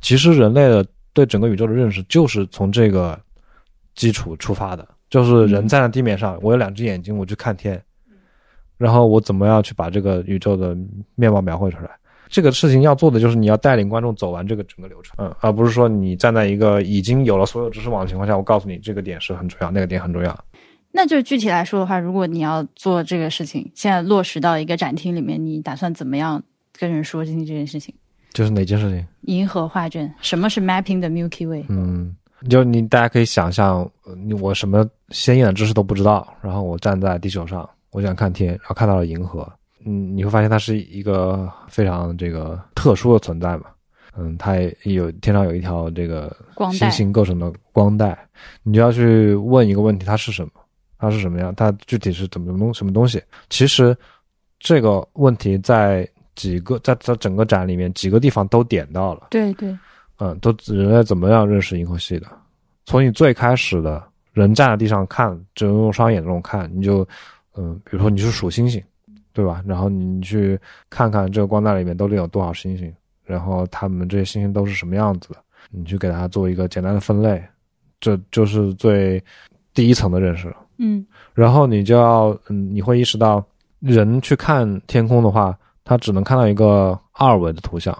[0.01, 3.19] 其实人类的对整个宇宙的认识就是从这个
[3.95, 7.81] 基础出发的，就是人站在地面上，我有两只眼睛，我去看天，
[8.77, 10.75] 然后我怎么样去把这个宇宙的
[11.15, 11.89] 面貌描绘出来？
[12.31, 20.45] 这个事情要做的就是你要带领观众走完这个整个流程，嗯，而不是说你站在一个已经有了所有知识网的情况下，我告诉你这个点是很重要，那个点很重要。
[20.93, 26.41] 那就具体来说的话，如果你要做这个事情，现在落实到一个展厅里面，你打算怎么样
[26.77, 27.93] 跟人说进这件事情？
[28.33, 29.05] 就是哪件事情？
[29.23, 31.65] 银河画卷，什么是 mapping 的 Milky Way？
[31.67, 32.15] 嗯，
[32.49, 39.49] 就你大家可以想象，呃你我什么鲜艳的知识都不知道，然后我站在地球上，我想看天，然后看到了银河，
[39.85, 43.65] 嗯，你会发现它是一个非常这个特殊的存在嘛，
[44.17, 48.17] 嗯，它也有天上有一条这个光星星构成的光带，
[48.63, 50.51] 你就要去问一个问题，它是什么？
[50.97, 51.53] 它是什么样？
[51.55, 53.21] 它具体是怎么东什么东西？
[53.49, 53.97] 其实
[54.59, 59.27] 这个问题在几个在在整个展里面几个地方都点到了。
[59.31, 59.75] 对对，
[60.19, 62.27] 嗯，都人类怎么样认识银河系的？
[62.85, 67.07] 从你最开始的人站在地上看，只能用双眼这种看，你就，
[67.55, 68.81] 嗯，比如说你是数星星，
[69.33, 69.63] 对吧？
[69.65, 70.59] 然后你去
[70.89, 75.37] 看看这个光带里面到底有多少星星，然后它们这些星星都是什么样子的，
[75.69, 77.41] 你去给它做一个简单的分类，
[77.99, 79.23] 这就是最
[79.73, 80.57] 第一层的认识了。
[80.77, 83.45] 嗯然后你就要，嗯，你会意识到，
[83.79, 87.95] 人去看天空的话，他只能看到一个二维的图像，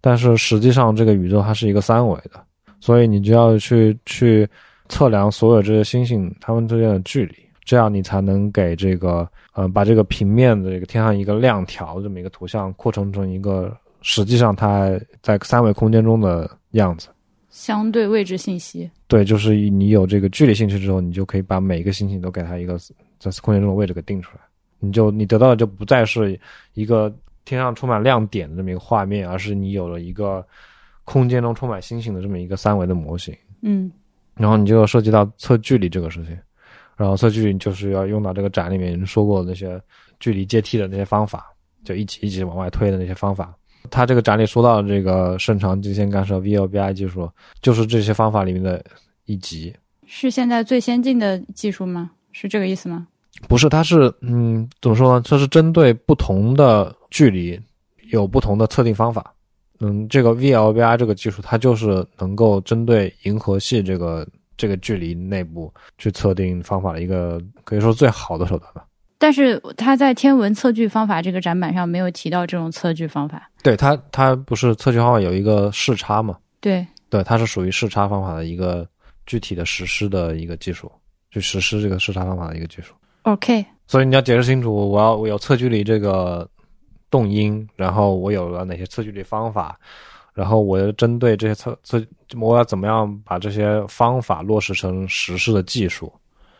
[0.00, 2.44] 但是实际上这个宇宙它是一个三维的，
[2.80, 4.48] 所以你就要去去
[4.88, 17.08] 测量所有这些星星它们之间的距离，这样你才能给这个，呃，把这个平面的这个天上一个亮条这么一个图像扩充成一个实际上它在三维空间中的样子。
[17.50, 18.88] 相对位置信息。
[19.08, 22.78] 对，就是你有这个距离信息之后，你就可以把每一个星星都给它一个
[23.18, 24.40] 在空间中的位置给定出来。
[24.78, 26.38] 你就你得到的就不再是
[26.74, 27.12] 一个
[27.44, 30.46] 天上充满亮点的这么一个画面，而是你有了一个
[31.04, 33.34] 空间中充满星星的这么一个三维的模型。
[33.62, 33.90] 嗯
[34.34, 36.36] 然后你就涉及到测距离这个事情，
[36.96, 39.80] 然后测距离就是要用到这个展里面说过的那些
[40.18, 41.46] 距离阶梯的那些方法，
[41.84, 43.54] 就一级一级往外推的那些方法。
[43.90, 47.30] 他这个展里说到的这个肾长极限干涉 VLBI 技术，
[47.60, 48.84] 就是这些方法里面的
[49.26, 49.72] 一级。
[50.06, 52.10] 是现在最先进的技术吗？
[52.32, 53.06] 是这个意思吗？
[53.48, 55.20] 不是，它是嗯，怎么说呢？
[55.24, 57.60] 这是针对不同的距离
[58.10, 59.34] 有不同的测定方法。
[59.80, 64.26] 嗯，这个 VLBI 这个技术，它就是能够针对银河系这个
[64.56, 68.84] 这个距离内部去测定方法的一个可以说最好的手段吧。
[69.18, 73.50] 但是他在天文测距方法这个展板上没有提到这种测距方法。
[73.62, 76.36] 对它，它不是测距方法有一个视差嘛？
[76.60, 78.86] 对，对，它是属于视差方法的一个
[79.24, 80.92] 具体的实施的一个技术，
[81.30, 82.92] 去实施这个视差方法的一个技术。
[83.22, 86.46] OK，所以你要解释清楚，我要我有测距离这个
[87.10, 89.80] 动因，然后我有了哪些测距离方法，
[90.36, 91.98] 然后我要针对这些测测，
[92.38, 96.12] 我要怎么样把这些方法落实成实施的技术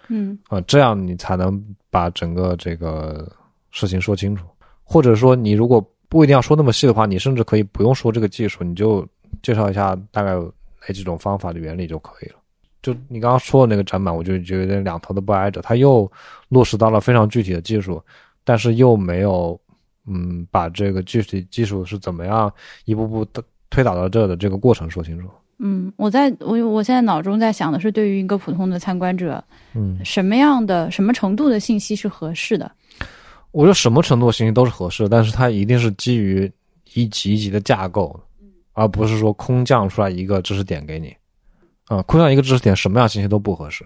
[0.09, 3.31] 嗯啊、这样你才能把整个这个
[3.71, 4.47] 事情说清楚。
[4.83, 9.07] 或者说，你如果不一定要说那么细的话，你甚至可以不用说这个技术，你就
[9.43, 10.51] 介绍一下大概有
[10.87, 12.37] 哪几种方法的原理就可以了。
[12.83, 16.11] 就你刚刚说的那个展板，我就觉得两头都不挨着，它又
[16.49, 18.01] 落实到了非常具体的技术，
[18.45, 19.61] 但是又没有
[20.07, 22.51] 嗯把这个具体技术是怎么样
[22.85, 23.43] 一步步的
[23.77, 25.29] 推导到这的这个过程说清楚。
[25.59, 32.73] 嗯，我在我我现在脑中在想的是，对于一个普通的参观者，嗯，什么样的、什么程度的信息是合适的？
[33.53, 36.51] 我觉得什么程度的信息都是合适的，但是它一定是基于
[36.95, 38.19] 一级一级的架构，
[38.73, 41.15] 而不是说空降出来一个知识点给你。
[41.85, 43.85] 啊、空降一个知识点，什么样信息都不合适。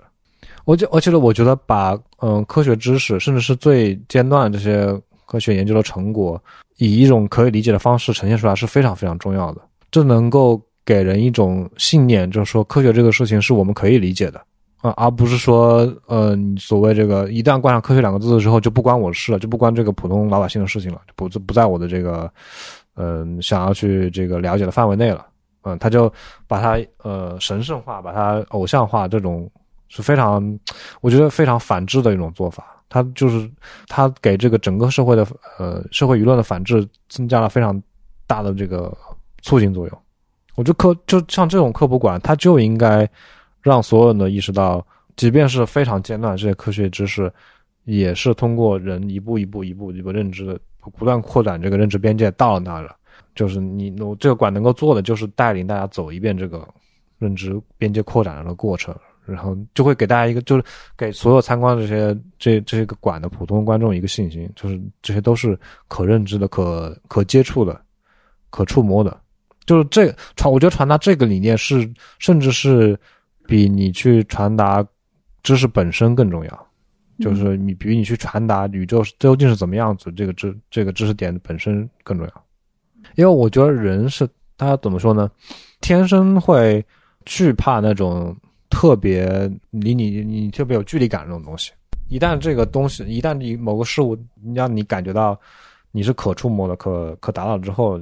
[0.64, 6.40] 我就而且我觉得把嗯、科学知识，甚至是最尖端的这些科学研究的成果，
[6.78, 9.60] 以一种可以理解的方式呈现出来是非常非常重要的。
[9.90, 14.40] 这能够给人一种信念，就是说科学这个事情是我们可以理解的，
[14.80, 22.32] 啊，而不是说呃，所谓这个一旦冠上科学两个字之后，就不关我的事了，就不关这个普通老百姓的事情了，不不在我的这个
[22.94, 25.26] 嗯想要去这个了解的范围内了。
[25.62, 26.10] 嗯，他就
[26.46, 29.50] 把它呃神圣化，把它偶像化，这种
[29.88, 30.58] 是非常
[31.02, 32.64] 我觉得非常反智的一种做法。
[32.88, 33.48] 他就是
[33.86, 35.26] 他给这个整个社会的
[35.58, 37.80] 呃社会舆论的反制增加了非常
[38.26, 38.96] 大的这个
[39.42, 39.98] 促进作用。
[40.56, 43.08] 我觉得科就像这种科普馆，它就应该
[43.62, 44.84] 让所有人都意识到，
[45.16, 47.32] 即便是非常尖端这些科学知识，
[47.84, 50.58] 也是通过人一步一步、一步一步认知的
[50.96, 52.96] 不断扩展这个认知边界到了那了。
[53.34, 56.66] 就是你我这个馆能够做的，就是带领大家走一遍这个
[57.18, 58.94] 认知边界扩展的过程。
[59.26, 60.64] 然后就会给大家一个，就是
[60.96, 67.80] 给所有参观这些这这些个馆的普通观众一个信心，就是这些都是可认知的、可可接触的、
[68.48, 69.16] 可触摸的。
[69.70, 72.98] 就是这传，我觉得传达这个理念是，甚至是
[73.46, 74.84] 比你去传达
[75.44, 76.66] 知识本身更重要。
[77.20, 82.44] 就是你比你去传达宇宙究竟是怎么样子，这个知这个知识点本身更重要。
[83.14, 85.30] 因为我觉得人是他怎么说呢？
[85.80, 86.84] 天生会
[87.24, 88.36] 惧怕那种。
[88.72, 91.72] 特别离你你特别有距离感这种东西，
[92.08, 94.16] 一旦这个东西，一旦你某个事物
[94.54, 95.36] 让你感觉到
[95.90, 98.00] 你是可触摸的、可可达到之后，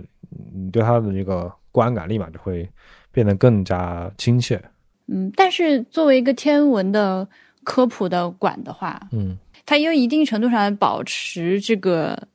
[0.54, 2.68] 你对他的这个观感立马就会
[3.12, 4.62] 变得更加亲切。
[5.06, 7.26] 嗯，但是作为一个天文的
[7.64, 12.28] 科普的馆的话，嗯，它因为一定程度上保持这个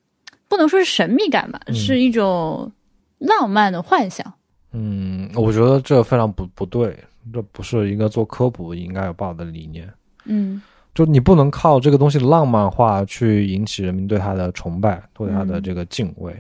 [0.48, 2.72] 不能说是神秘感吧，是一种
[3.20, 4.34] 浪漫的幻想。
[4.72, 6.98] 嗯，我觉得这非常不不对。
[7.32, 9.90] 这不是一个做科普应该有抱的理念。
[10.26, 10.62] 嗯，
[10.94, 16.36] 就你不能靠这个东西浪漫化去引起人民对它的崇拜，对它的这个敬畏。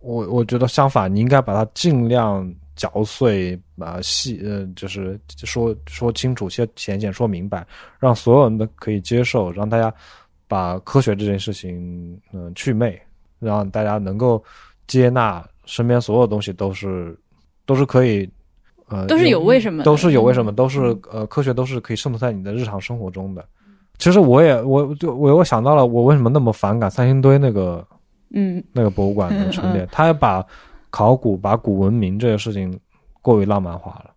[0.00, 7.66] 我我觉得相反，你应该把它尽量嚼碎，把细呃，就是说说清楚、先浅显、说明白，
[7.98, 9.92] 让所有人都可以接受，让大家
[10.46, 13.00] 把科学这件事情嗯去魅，
[13.38, 14.42] 让大家能够
[14.86, 17.18] 接纳身边所有东西都是
[17.66, 18.28] 都是可以。
[18.90, 23.44] 呃，都是有为什么，都是有为什么，都是呃，科学都是可以渗透在你的日常生活中的。
[23.98, 27.86] 其实我也，我就我我想到了，我为什么那么反感三星堆那个，
[28.30, 30.44] 嗯，那个博物馆的陈列，他也把
[30.90, 32.78] 考古、把古文明这个事情
[33.22, 34.10] 过于浪漫化了。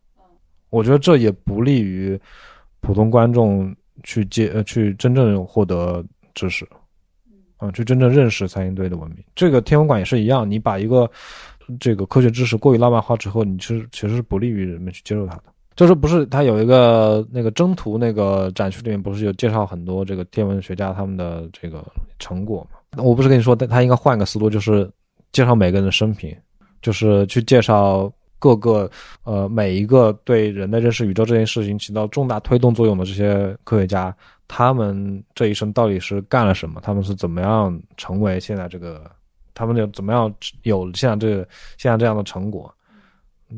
[0.70, 2.20] 我觉得这也不利于
[2.80, 6.04] 普通观众去接呃去真正获得
[6.34, 6.68] 知识，
[7.60, 9.24] 嗯，去真正认识三星堆的文明。
[9.36, 11.10] 这个天文馆也是一样，你把一个。
[11.80, 15.44] 这个科学知识过于浪漫化之后，你是其实是不利于人们去接受它的。
[15.74, 21.86] 就是不是它有一个那个征途那个展区里面不是有介绍很多这个天文学家他们的这个
[22.20, 22.80] 成果嘛？
[22.98, 24.90] 我不是跟你说，他应该换个思路，就是
[25.32, 26.36] 介绍每个人的生平，
[26.82, 28.90] 就是去介绍各个
[29.24, 34.16] 呃每一个对人类认识宇宙这件事情起到重大推动作用的这些科学家，
[34.48, 36.82] 他们这一生到底是干了什么？
[36.82, 39.10] 他们是怎么样成为现在这个？
[39.54, 40.34] 他们就怎么样
[40.64, 42.74] 有现在这个现在这样的成果？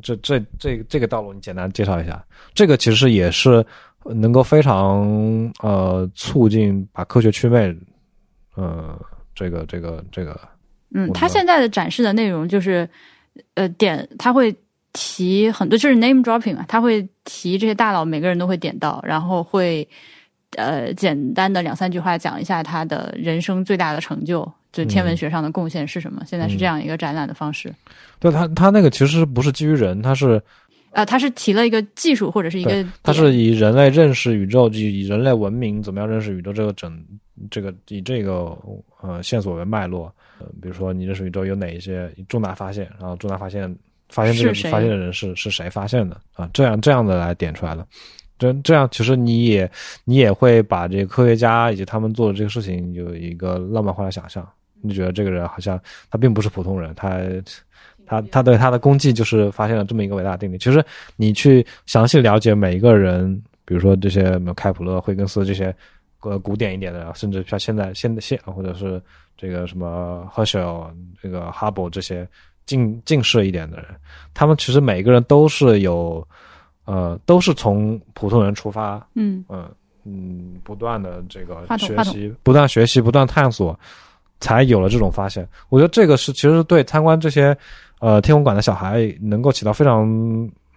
[0.02, 2.26] 这这这这个道路，你简单介绍一下。
[2.56, 3.64] 这个其实也是
[4.04, 5.08] 能够非常
[5.62, 7.74] 呃促进把科学祛魅，
[8.56, 9.00] 呃，
[9.36, 10.40] 这个这个这个。
[10.94, 12.88] 嗯，他现在的展示的内容就是
[13.56, 14.56] 呃点，他会
[14.94, 19.88] 提很多，就是 name dropping 啊，他会提这些大佬，每个人都会点到，然后会
[20.56, 24.52] 呃简单的两三句话讲一下他的人生最大的成就。
[24.72, 26.24] 就天文学上的贡献是什么？
[26.26, 27.72] 现在是这样一个展览的方式。
[28.20, 30.42] 对他，他那个其实不是基于人，他是，
[30.94, 36.92] 呃，他是提了一个技术或者是一个，他是以人类认识宇宙，以以人类文明怎么样认识宇宙这个整
[37.50, 38.58] 这个以这个
[39.02, 43.76] 呃线索为脉络，呃，比如说你认识宇宙有哪一些重大发现，然后重大发现
[44.10, 46.50] 发现这个发现的人是是谁发现的啊？
[46.54, 47.86] 这样这样的来点出来的。
[48.40, 49.70] 这这样，其实你也
[50.04, 54.48] 你也会把这个科学家以及他们做的这个事情有一个浪漫化的想象。
[54.82, 55.80] 你觉得这个人好像
[56.12, 57.22] 他并不是普通人，他
[58.06, 60.58] 他他对他的功绩就是发现了这么一个伟大的定律。
[60.58, 60.84] 其实
[61.16, 65.74] 你去详细了解每一个人，比如说这些开普勒、惠更斯这些
[66.24, 69.02] 呃古典一点的，甚至像现在现现或者是
[69.38, 70.88] 这个什么 hershel、
[71.22, 72.28] 这个 Hubble 这些
[72.66, 73.86] 近近视一点的人，
[74.34, 76.26] 他们其实每个人都是有
[76.86, 79.70] 呃都是从普通人出发，嗯嗯
[80.04, 83.80] 嗯，不断的这个学习，不断学习，不断探索。
[84.40, 87.58] 才有了这种发现，我觉得这个是其实对参观这些，
[88.02, 90.06] 呃，天文馆的小孩能够起到非常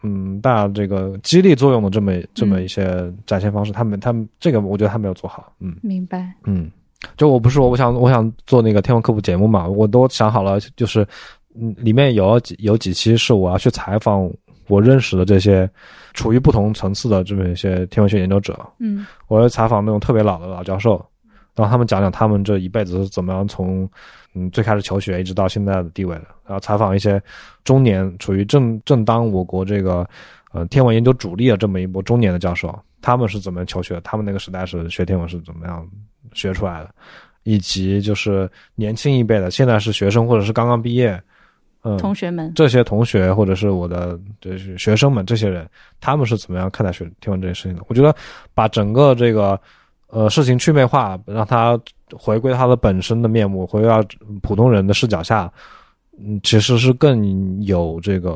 [0.03, 3.73] 嗯大这个激励作用的这么这么一些展现方式。
[3.73, 6.71] 他们他们这个我觉得他没有做好，嗯，明白，嗯，
[7.17, 11.07] 就我不是我想我想做那个天文科普节目嘛，我都想好了，就是
[11.55, 14.31] 嗯里面有几有几期是我要去采访
[14.69, 15.69] 我认识的这些
[16.13, 19.07] 处于不同层次的这么一些天文学研究者，嗯。
[19.29, 21.05] 我要采访那种特别老的老教授，
[21.57, 23.89] 让他们讲讲他们这一辈子是怎么样从
[24.35, 27.21] 嗯最开始求学一直到现在的地位的，然后采访一些
[27.65, 30.07] 中年处于正正当我国这个
[30.53, 35.87] 呃天文研究主力的这么一波中年的教授，他们是怎么求学，他们那个时代是学天文是怎么样
[36.35, 36.91] 学出来的，
[37.45, 41.19] 以及就是年轻一辈的，现在是学生或者是刚刚毕业，
[41.83, 45.67] 嗯，同学们，这些同学或者是我的就是学生们，这些人
[46.01, 47.83] 他们是怎么样看待学天文这件事情的？
[47.89, 48.15] 我觉得
[48.53, 49.59] 把整个这个
[50.09, 51.79] 呃事情祛魅化，让它
[52.17, 54.03] 回归它的本身的面目，回归到
[54.43, 55.53] 普通人的视角下，
[56.19, 58.31] 嗯，其实是更有这个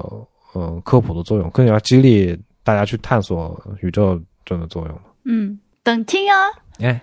[0.52, 5.00] 呃科普的作用，更要激励大家去探索宇宙这的作用。
[5.24, 6.36] 嗯，等听啊。
[6.80, 7.00] 哎，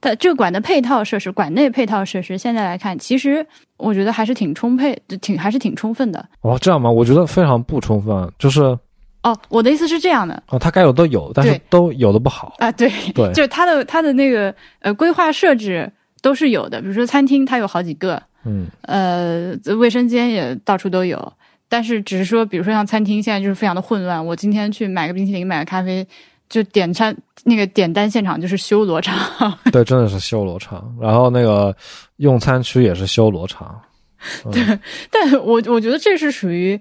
[0.00, 3.44] 它这个馆的配套设施，馆内配套设施，现在来看，其实
[3.76, 6.26] 我觉得还是挺充沛，挺还是挺充分的。
[6.40, 6.90] 哦，这样吗？
[6.90, 8.78] 我觉得非常不充分，就是
[9.22, 12.54] 哦，我的意思是这样的哦，它该有都有，但是都有的不好。
[12.58, 15.90] 啊，对， 对，就是它的它的那个呃规划设置
[16.22, 21.32] 都是有的，比如说餐厅它有好几个，嗯呃，卫生间也到处都有，
[21.68, 26.06] 但是只是说，比如说像餐厅现在就是非常的混乱，我今天去买个冰淇淋，买个咖啡，
[26.48, 27.14] 就点餐
[27.44, 29.16] 那个点单现场就是修罗场，
[29.72, 30.96] 对，真的是修罗场。
[31.00, 31.76] 然后那个
[32.16, 33.80] 用餐区也是修罗场。
[34.46, 34.80] 嗯、
[35.12, 36.80] 但我我觉得这是属于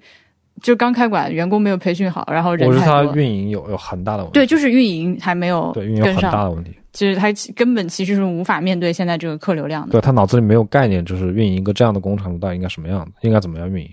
[0.61, 3.03] 就刚开馆，员工没有培训好，然后人我是他。
[3.13, 4.33] 运营有有很大的问题。
[4.33, 6.75] 对，就是运营还没有对，运营有很大，的问题。
[6.91, 9.91] 就是他其根本其实是无法面对现在这个客流量的。
[9.91, 13.89] 对他脑子里没有概念，就是运营一个这样的工厂到底应该什么样子，应该怎么样运营。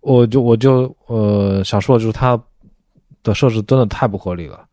[0.00, 2.40] 我就我就呃想说的就是他
[3.22, 4.64] 的设置真的太不合理了。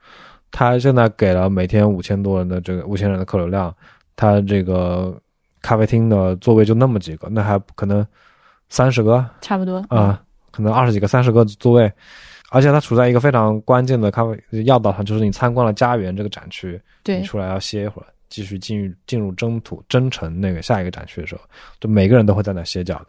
[0.52, 3.74] 他现在给了每天五千多人的这个五千人的客流量，
[4.16, 5.16] 他这个
[5.62, 8.06] 咖啡厅的座位就那么几个，那还可能
[8.70, 10.20] 三十个差不多啊、
[10.56, 11.91] 可能二十几个、三十个座位，
[12.49, 21.41] 而且它处在一个非常关键的咖啡要道上，就是你参观了家园这个展区，对你出来要歇一会儿，继续进入进入征途征程那个下一个展区的时候，
[21.82, 23.08] 就每个人都会在那歇脚的，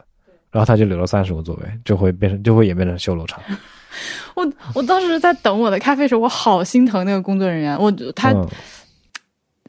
[0.50, 3.40] 然后他就留了三十个座位，就会变成就会演变成修罗场。
[4.34, 7.78] 我我当时在等我的咖啡时候，我好心疼那个工作人员。
[7.80, 8.46] 我他、嗯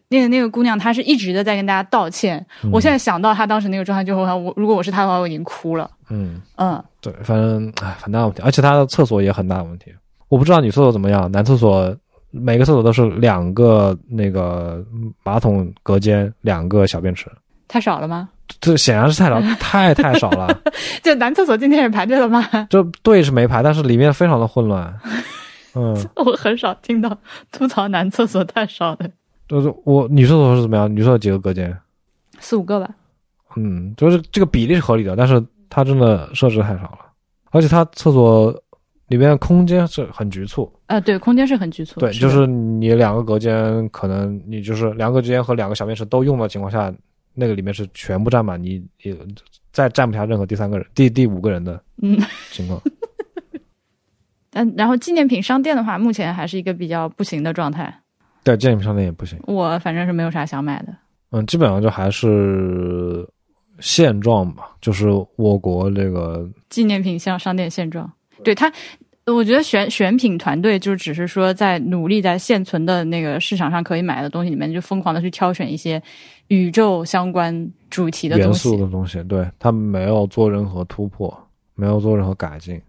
[0.09, 2.38] 那个那个姑娘，她是一直的在跟大家道歉。
[2.63, 5.91] 嗯我现在想到她当时那个状态就后，我如果我是她的话，我已经哭了。
[6.10, 9.93] 嗯，嗯，对，反正哎很大问题，而且他的厕所也很大问题。
[10.30, 11.95] 我不知道女厕所怎么样，男厕所
[12.32, 14.84] 每个厕所都是两个那个
[15.24, 17.32] 马桶隔间，两个小便池，
[17.68, 18.30] 太少了吗？
[18.62, 20.47] 这显然是太少，太太少了。
[21.03, 22.45] 就男厕所今天也排队了吗？
[22.70, 24.93] 这队是没排，但是里面非常的混乱。
[25.76, 27.16] 嗯，我很少听到
[27.51, 29.10] 吐槽男厕所太少的，
[29.47, 30.89] 就是我女厕所是怎么样？
[30.93, 31.78] 女厕所几个隔间？
[32.39, 32.89] 四五个吧。
[33.55, 36.99] 嗯，就是这个比例是合理的，但是它真的设置太少了，
[37.51, 38.51] 而且它厕所
[39.07, 40.72] 里面的空间是很局促。
[40.88, 41.99] 啊，对，空间是很局促。
[41.99, 46.93] 对，的就是你两个隔间，可能你就是两个隔间和两个小便池都用的情况下，
[47.34, 49.15] 那个里面是全部占满，你也
[49.72, 52.18] 再站不下任何第三个人、 第第五个人的嗯
[52.51, 52.82] 情况。
[54.53, 57.93] 嗯，然后纪念品商店的话，目前还是一个比较不行的状态。
[58.43, 59.38] 对，纪念品商店也不行。
[59.43, 60.95] 我反正是没有啥想买的。
[61.32, 63.28] 嗯，基本上就还是
[63.80, 68.11] 现状吧，就是我国这个纪念品像商店现状，
[68.43, 68.71] 对它，
[69.25, 76.01] 我觉得选选品团队就只是说在努力在现存的那个市场上可以买的东西里面，就疯狂的去挑选一些
[76.47, 78.69] 宇宙相关主题的元东西。
[78.69, 81.38] 素的东西，对他没有做任何突破，
[81.75, 82.82] 没有做任何改进。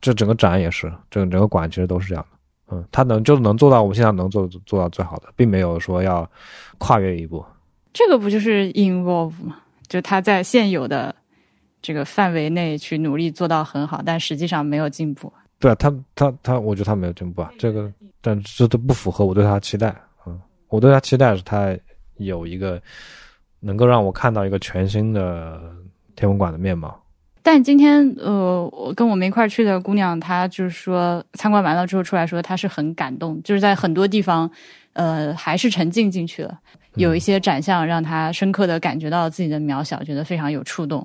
[0.00, 2.74] 这整个展也是，整整个馆其实都是这样的。
[2.74, 6.28] 嗯，他能就能做到我们现在能做做到最好的，并没有说要
[6.78, 7.44] 跨越一步。
[7.92, 9.58] 这个不就是 involve 吗？
[9.88, 11.14] 就他在现有的
[11.80, 15.32] 这个范围内去努力做到很好，但实际上没有进步。
[15.58, 19.94] 对啊，他他他，我觉得他没有进步啊，这个，但这都不符合我对他的期待。
[20.26, 21.76] 嗯，我对他期待是他
[22.16, 22.82] 有一个
[23.60, 25.60] 能够让我看到一个全新的
[26.16, 26.98] 天文馆的面貌。
[27.44, 34.48] 但今天，呃，我跟我们一块儿去的姑娘，她就是说参观完了之后出来说，她是很感动，就是在很多地方，
[34.92, 36.60] 呃，还是沉浸进去了。
[36.96, 40.98] 有一些展项让他深刻的感觉到自己的渺小，觉得非常有触动。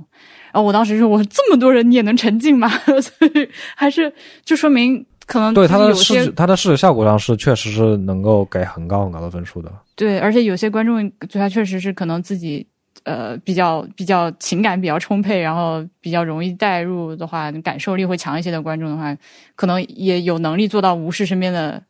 [0.51, 2.67] 然后我当时说，我这么多人你也能沉浸吗？
[3.01, 4.11] 所以还是
[4.43, 9.71] 就说明可能对他的视觉，它的视觉效果上是确实是能够给很高很高的分数的。
[9.95, 12.65] 对，而且有些观众对他确实是可能自己
[13.03, 19.15] 呃比较比较情感比较充沛，然后比较容易带入的话，感受力会强一些的观众的话，
[19.55, 21.81] 可能也有能力做到无视身边的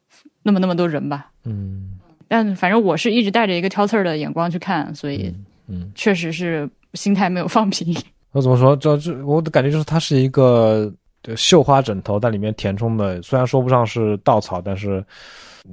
[0.43, 1.28] 那么那么多人吧。
[1.45, 1.97] 嗯
[2.28, 5.34] 但反正我是一直带着一个挑刺儿的眼光去看，所以
[5.68, 7.96] 嗯，确实是心态没有放平。
[8.34, 8.76] 我怎么说？
[8.76, 10.92] 这这我的感觉就是它是一个
[11.24, 15.04] 的绣花枕头，但里面填充的虽然说不上是稻草，但是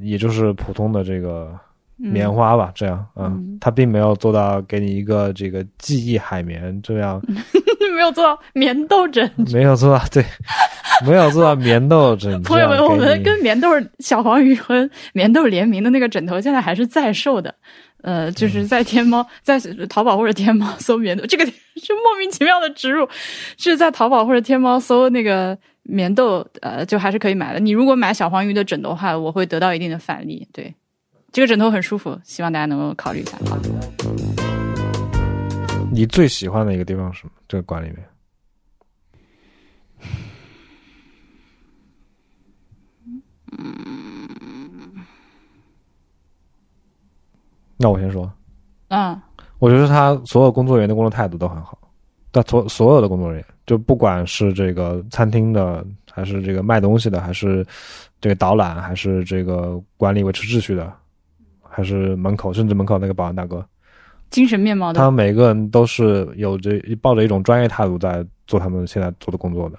[0.01, 1.53] 也就是普通的这个
[1.97, 7.20] 棉花吧，这样，嗯，它并没有做到给你一个这个记忆海绵这样，
[7.95, 10.24] 没有做到棉豆枕，没有做到，对，
[11.07, 12.42] 没有做到棉豆枕。
[12.42, 13.68] 朋友们，我们跟棉豆
[14.01, 17.55] 小黄鱼和棉豆联名的那个枕头，现在还是在售的。
[18.03, 21.53] 呃，就是在天猫、在淘宝或者天猫搜棉豆， 这个是
[22.05, 23.09] 莫名其妙的植入，
[23.57, 27.61] 是在淘宝或者天猫搜那个棉豆，呃，就还是可以买的。
[27.61, 30.47] 你如果买小黄鱼的枕头的话，我会得到一定的返利。
[30.53, 30.74] 对，
[31.35, 33.37] 这个枕头很舒服，希望大家能够考虑一下。
[35.91, 37.32] 你最喜欢的一个地方是什么？
[37.49, 37.99] 这个馆里面？
[43.59, 45.05] 嗯。
[47.78, 48.32] 那我先说，
[48.91, 49.20] 嗯，
[49.59, 51.76] 我觉得他所有工作人员的工作态度都很好，
[52.30, 57.66] 他所所有的工作人员，就不管是这个餐厅的，还是这个卖东西的，还是
[58.20, 60.93] 这个导览，还是这个管理维持秩序的，
[61.75, 63.66] 还是门口，甚至门口那个保安大哥，
[64.31, 66.70] 精神面貌的，他们每个人都是有着
[67.03, 69.79] 抱着一种专业态度在做他们现在做的工作的，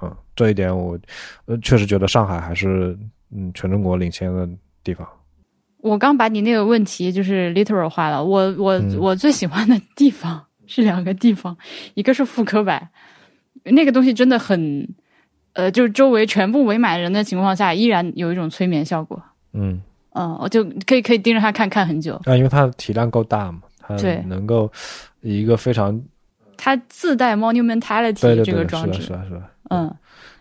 [0.00, 0.98] 嗯，这一点我
[1.44, 2.96] 呃确实觉得上海还是
[3.30, 4.48] 嗯全中国领先的
[4.82, 5.06] 地方。
[5.82, 8.24] 我刚把你那个问题就是 literal 化了。
[8.24, 11.56] 我我我最喜欢的地方是两个地方，
[11.94, 12.88] 一个是妇科柏，
[13.64, 14.88] 那个东西真的很，
[15.52, 19.22] 呃，就是周围全部围满人的情况下，依然有一种催眠效果。
[19.52, 19.80] 嗯
[20.16, 22.14] 嗯，我就可以可以盯着它看看很久。
[22.24, 23.94] 啊，因为它体量够大嘛，它
[24.26, 24.70] 能够
[25.20, 26.00] 一个非常，
[26.56, 29.50] 它自带 monumentality 这个装置，是吧是吧？
[29.70, 29.94] 嗯，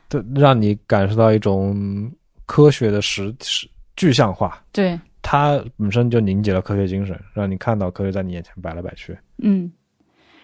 [0.07, 2.11] 对，让你感受到一种
[2.45, 4.61] 科学的实实具象化。
[4.71, 4.99] 对。
[5.27, 9.17] 它本身就凝结了科学精神，让你看到科学在你眼前摆来摆去。
[9.39, 9.71] 嗯，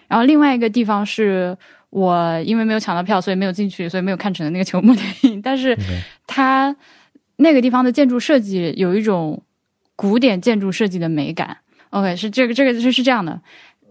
[0.08, 1.56] 然后另外一个地方是
[1.90, 5.40] 我因为没有抢到票，所以没有进去，所以没有看成的那个球幕电影。
[5.40, 5.78] 但是
[6.26, 6.74] 它
[7.36, 9.42] 那个地方的建筑设计有一种
[9.96, 11.56] 古典建筑设计的美感。
[11.90, 13.40] OK，是这个这个是是这样的，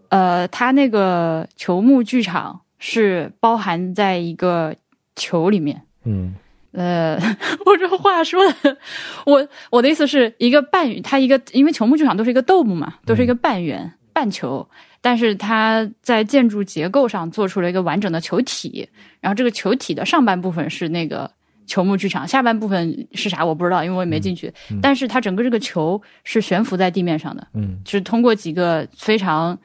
[0.09, 4.75] 呃，它那个球幕剧场是包含在一个
[5.15, 5.81] 球里面。
[6.05, 6.35] 嗯。
[6.73, 7.19] 呃，
[7.65, 8.77] 我这话说的，
[9.25, 14.65] 我我的意思是一个半圆，它一个因为球幕剧场都是一个豆幕嘛，都是一个半圆半球，
[15.01, 18.87] 但是它在建筑结构上做出了一个完整的球体，
[19.19, 21.29] 然后这个球体的上半部分是那个
[21.71, 29.57] 球幕剧场，下半部分是啥我不知道，因为我也没进去，但是它整个这个球是悬浮在地面上的，嗯，是通过几个非常。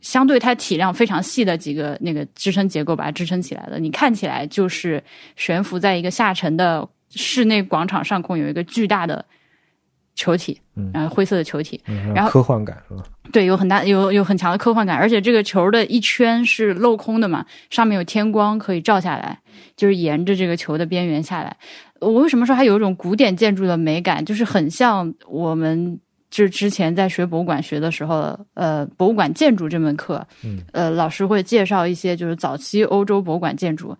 [0.00, 5.02] 相对它体量非常细的几个那个支撑结构把它支撑起来的，你看起来就是
[5.34, 9.24] 悬浮在一个下沉的室内广场上空，有一个巨大的
[10.18, 10.60] 球体，
[10.92, 11.80] 然后灰色的球体，
[12.12, 13.04] 然后科幻感是吧？
[13.32, 19.38] 对，有很大有有很强的科幻感，而且这个球的一圈是镂空的嘛，上面有天光可以照下来，
[19.76, 21.56] 就是沿着这个球的边缘下来。
[22.00, 25.98] 我为什么说它有一种古典建筑的美感，就是很像我们。
[26.30, 33.96] 就是之前在学博物馆学的时候，呃，博物馆建筑这门课，嗯，呃，老师会介绍一些就是早期欧洲博物馆建筑，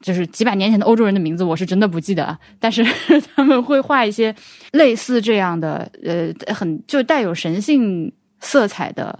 [0.00, 2.36] 就是几百年前的欧洲人的名字，我是真的不记得。
[2.58, 2.84] 但是
[3.34, 4.34] 他们会画一些
[4.72, 9.18] 类似这样的，呃，很就带有神性色彩的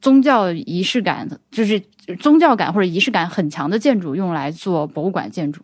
[0.00, 1.80] 宗教仪式感，就是
[2.18, 5.60] 宗教感或者仪式感很强的建筑，用来做博物馆建筑。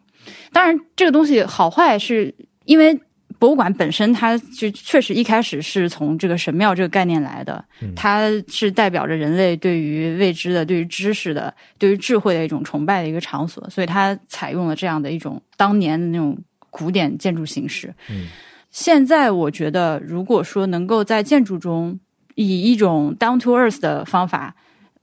[0.53, 3.01] 当然，这个东西好坏是因为。
[3.39, 7.65] 博物馆本身，它就确实一开始是从这个神庙这个概念来的，
[7.95, 16.37] 它是代表着人类对于未知的、对于知识的、对于智慧的一种崇拜的一个场所，所以它采用了这样的一种当年的那种
[16.71, 17.95] 古典建筑形式。
[18.11, 18.27] 嗯，
[18.71, 21.99] 现在我觉得，如果说能够在建筑中
[22.35, 24.55] 以一种 down to earth 的方法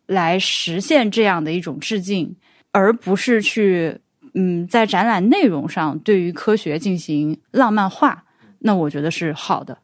[0.05, 2.35] 来实现这样的一种致敬，
[2.71, 3.99] 而不是去。
[4.35, 8.22] 嗯，在展览内容上对于科学进行浪漫化，
[8.63, 9.77] 那我觉得是好的。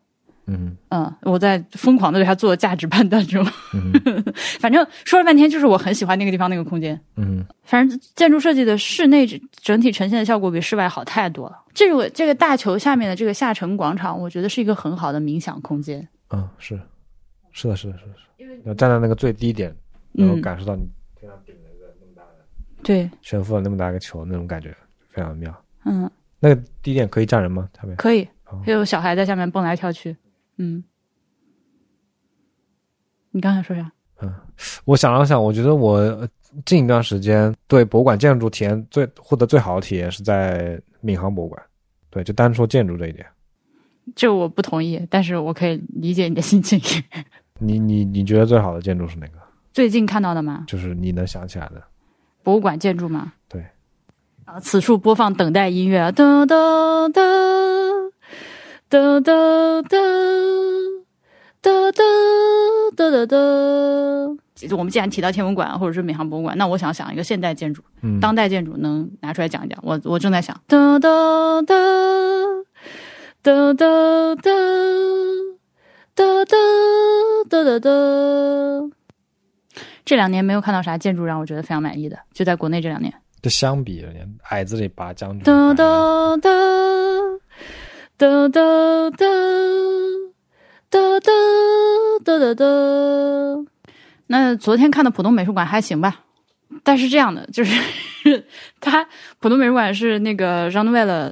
[0.51, 3.45] 嗯嗯，我在疯狂的对他做价值判断中。
[3.76, 3.93] 嗯，
[4.60, 6.99] 反正说了半天，就是我很喜欢那个地方那个空间。
[7.18, 9.27] 嗯，反正建筑设计的室内
[9.61, 11.60] 整体呈现的效果比室外好太多了。
[11.72, 16.07] 这个这个大球下面的这个下沉广场，我觉得是一个很好的冥想空间。
[16.31, 16.80] 嗯，是
[17.51, 18.61] 是的，是的，是的，是。
[18.65, 19.72] 要站在那个最低点，
[20.14, 20.89] 然后感受到你
[21.22, 22.45] 这样顶了个那么大的。
[22.81, 24.76] 对，悬浮了那么大一个球，那种感觉
[25.10, 25.56] 非常妙。
[25.85, 27.69] 嗯，那个低点可以站人吗？
[27.80, 28.27] 下面可以，
[28.65, 30.15] 还有小孩在下面蹦来跳去。
[30.57, 30.84] 嗯，
[33.31, 33.91] 你刚才说啥？
[34.21, 34.34] 嗯，
[34.85, 36.27] 我想了想，我觉得我
[36.65, 41.61] 近一段时间对博物馆建筑体验最获得最好的体验是在闵行博物馆。
[42.09, 43.26] 对，就单说建筑这一点，
[44.15, 46.81] 这我不同意，但是我可以理解你的心情。
[47.59, 49.34] 你你你觉得最好的建筑是哪个？
[49.71, 50.63] 最近看到的吗？
[50.67, 51.84] 就是你能想起来的。
[52.41, 53.31] 博物馆建筑吗？
[53.47, 53.63] 对，
[54.45, 56.55] 啊，此处播放等待音乐啊，哒哒
[58.90, 59.32] 哒哒
[59.84, 59.98] 哒
[61.61, 62.03] 哒哒哒
[62.95, 63.38] 哒哒哒。
[64.56, 69.78] 就我们既然提到天文馆或者是闵行博物馆，那我想想一个现代建筑，嗯，当代建筑能拿出来讲一讲。
[69.84, 71.76] 我我正在想，哒哒哒
[73.44, 74.53] 哒哒哒哒
[76.16, 76.56] 哒
[77.48, 77.90] 哒哒哒。
[80.03, 83.14] 这两年没有看到啥建筑让我觉得非常满意的，就在国内这两年。
[83.41, 86.49] 这相比而言，矮子里拔将军，哒哒哒
[88.19, 89.25] 哒哒哒
[90.89, 91.31] 哒哒
[92.25, 92.65] 哒哒哒。
[94.27, 96.25] 那昨天看的浦东美术馆还行吧，
[96.83, 97.73] 但是这样的就是，
[98.81, 99.07] 它
[99.39, 101.31] 浦东美术馆是那个 Jean Nouvel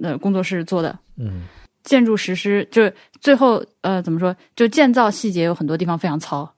[0.00, 1.42] 的工作室做的，嗯
[1.84, 6.50] 建筑实施就是最后呃怎么说，就建造细节有很多地方非常糙，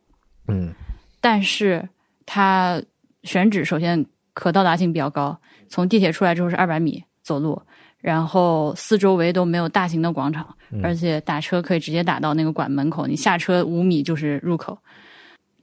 [0.47, 0.73] 嗯
[1.21, 1.89] 但是
[2.27, 2.81] 它
[3.25, 5.37] 选址首先可到达性比较高，
[5.69, 7.61] 从地铁出来之后是二百米走路，
[8.05, 10.47] 然后四周围都没有大型的广场，
[10.83, 14.77] 而且打车可以直接打到那个馆门口，你下车五米就是入口。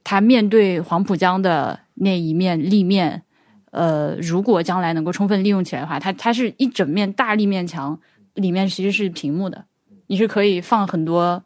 [0.02, 3.22] 它面对黄浦江的那一面立面，
[3.70, 7.96] 呃，如果将来能够充分利用起来的话，它它是一整面大立面墙，
[8.34, 9.64] 里面其实是屏幕的，
[10.08, 11.40] 你是可以放很多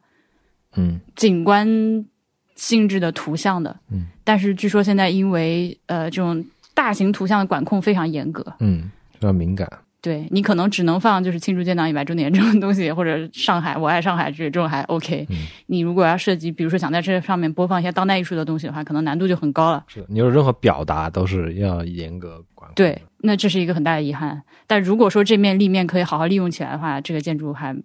[0.76, 0.98] 嗯。
[1.14, 2.06] 景观
[2.54, 3.78] 性质的图像的。
[3.90, 6.42] 嗯，但是据说现在因为呃这种
[6.72, 9.70] 大型图像的管控非常严格，嗯，比较敏感，
[10.06, 15.26] 对你可能只能放就是庆祝建党一百周年这种东西，或者上海我爱上海这这种还 OK。
[15.30, 19.84] 嗯你如果要涉及，比如说想在这上面播放一些当代艺术的东西的话，可能难度就很高了。
[19.88, 22.74] 是的，你有任何表达都是要严格管控。
[22.76, 24.40] 对，那这是一个很大的遗憾。
[24.68, 27.76] 但如果说这面立面可以好好利用起来的话，这个建筑还，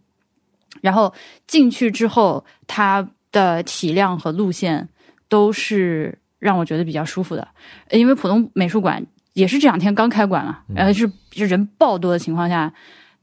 [0.82, 1.12] 然后
[1.48, 4.88] 进去之后，它的体量和路线
[5.28, 7.48] 都是让我觉得比较舒服的。
[7.88, 12.74] 呃因为浦东美术馆也是这两天刚开馆嘛，然后是是人爆多的情况下，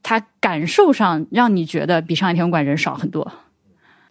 [0.02, 3.30] 它感受上让你觉得比上海天文馆人少很多，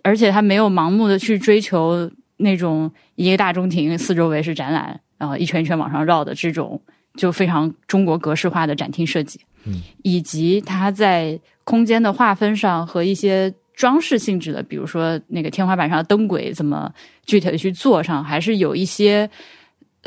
[0.04, 6.80] 而且它没有盲目的去追求那种一个大中庭四周围是展览，然后一圈一圈往上绕的这种
[7.16, 16.94] 就非常中国格式化的展厅设计，嗯，以及它在空间的划分上和一些装饰性质的，比如说那个天花板上的灯轨怎么
[17.26, 19.30] 具体的去做上，还是有一些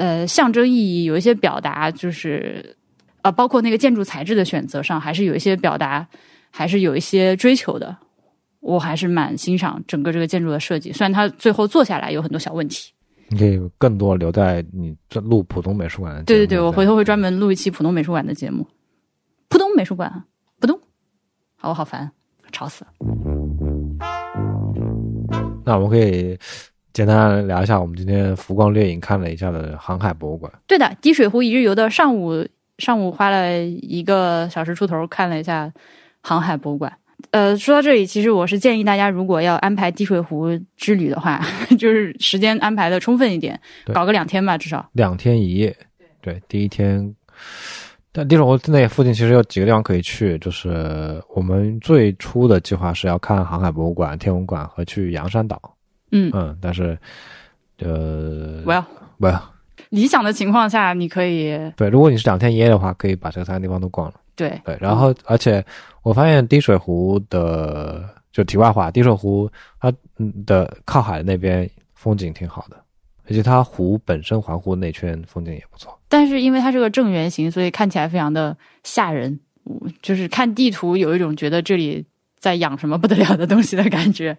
[0.01, 2.75] 呃象征意义，有一些表达，就是
[3.21, 6.09] 呃包括那个建筑材质的选择上，还是有一些表达，
[6.51, 7.95] 还是有一些追求的。
[8.61, 12.93] 我还是蛮欣赏整个这个建筑的设计，虽然它最后做下来有很多小问题。
[13.29, 16.27] 你可以更多留在你这录浦东美术馆的节目。
[16.27, 18.67] 对对对，我回头会专门录一期浦东美术馆的节目。
[19.49, 20.25] 浦东美术馆，
[20.61, 20.79] 浦东，
[21.57, 22.11] 好，我好烦，
[22.53, 22.91] 吵死了。
[25.65, 26.37] 那我们可以
[26.93, 30.53] 简单聊一下我们今天浮光掠影看了一下的航海博物馆。
[30.67, 32.47] 对的，滴水湖一日游的上午，
[32.79, 35.73] 上午花了一个小时出头看了一下
[36.21, 36.93] 航海博物馆。
[37.33, 41.41] 呃，说到这里，其实我是建议大家，如果要安排滴水湖之旅的话，
[41.79, 43.61] 就是时间安排的充分一点，
[43.93, 44.89] 搞个两天吧，至少。
[44.95, 45.77] 两天一夜，
[46.23, 47.15] 对，第一天，
[48.11, 55.61] 但滴水湖那附近其实有几个地方可以去，就是我们最初的计划是要看航海博物馆、天文馆和去洋山岛，
[56.13, 56.99] 嗯，嗯，但是，
[57.79, 59.41] 呃，well，
[59.91, 64.15] 理想的情况下，你可以对，如果你是两天一夜的话，可以把这三个地方都逛了。
[64.37, 65.65] 对，对，然后而且
[66.03, 69.51] 我发现滴水湖的，就题外话，滴水湖
[69.81, 72.77] 它嗯的靠海那边风景挺好的，
[73.29, 75.99] 而且它湖本身环湖那圈风景也不错。
[76.09, 79.39] 但是因为它是个正圆形，所以看起来非常的吓人。
[79.65, 82.05] 我就是看地图有一种觉得这里
[82.39, 84.37] 在养什么不得了的东西的感觉。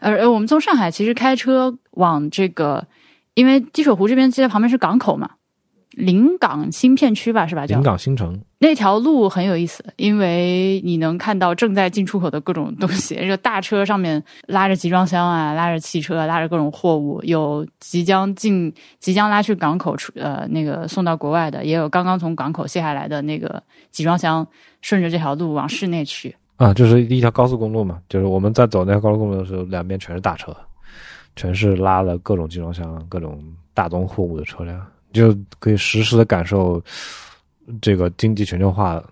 [0.00, 2.86] 而而我们从上海其实开车往这个，
[3.34, 5.30] 因为滴水湖这边其实旁边是港口嘛，
[5.90, 7.66] 临港新片区吧，是吧？
[7.66, 24.46] 叫临港新城，那条路很有意思，因为你能看到正在进出口的各种东西，这个大车上面拉着集装箱啊，拉着汽车，拉着各种货物，有即将进、即将拉去港口出呃那个送到国外的，也有刚刚从港口卸下来的那个集装箱，
[24.80, 26.34] 顺着这条路往市内去。
[26.56, 30.56] 啊，就是一条高速公路嘛，就是我们在走那条高速公路的时候，两边全是大车，
[31.34, 33.42] 全是拉了各种集装箱、各种
[33.74, 34.80] 大宗货物的车辆，
[35.12, 36.80] 就可以实时的感受
[37.82, 39.02] 这个经济全球化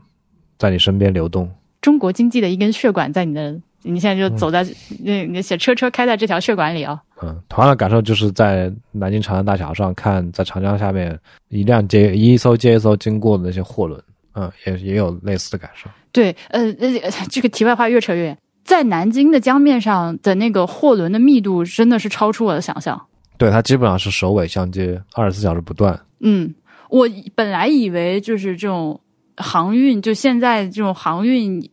[0.57, 1.51] 在你身边流动。
[1.81, 3.53] 中国经济的一根血管在你的，
[3.83, 4.65] 你现在就走在
[5.01, 14.01] 那那写车车开在这条血管里哦、嗯，同样的感受就是在南京长江大桥上看，在长江下面一辆接一艘接一艘经过的那些货轮，
[14.35, 15.91] 嗯，也也有类似的感受。
[16.13, 18.39] 对，呃呃，这个题外话越扯越远。
[18.65, 23.01] 在南京的江面上的那个货轮的密度真的是超出我的想象。
[23.37, 25.99] 对，它基本上是首尾相接，二十四小时不断。
[26.21, 26.55] 嗯，
[26.91, 29.01] 我本来以为就是这种
[29.37, 31.69] 航运，就现在这种航运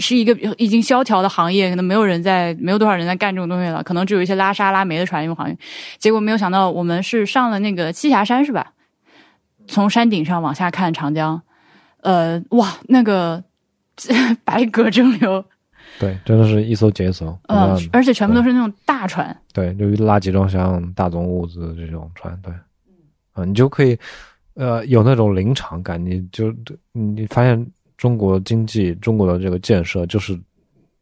[0.00, 5.58] 是一个已经萧条的行业，可能没有人在，没有多少人在干这种东西了，可能只有一些拉沙拉煤的船用航运。
[5.98, 8.72] 结果没有想到，我们是上了那个栖霞山，是吧？
[9.66, 11.42] 从山顶上往下看长江，
[12.00, 13.42] 呃，哇，那个
[14.44, 15.44] 百舸争流，
[15.98, 22.52] 对，真的是一艘接一艘，嗯，而且全部都是那种大船，对，就拉集装箱、大宗物资这种船，对，
[23.32, 23.98] 啊，你就可以，
[24.54, 26.54] 呃，有那种临场感，你就
[26.92, 27.66] 你发现
[27.96, 30.38] 中国经济、中国的这个建设，就是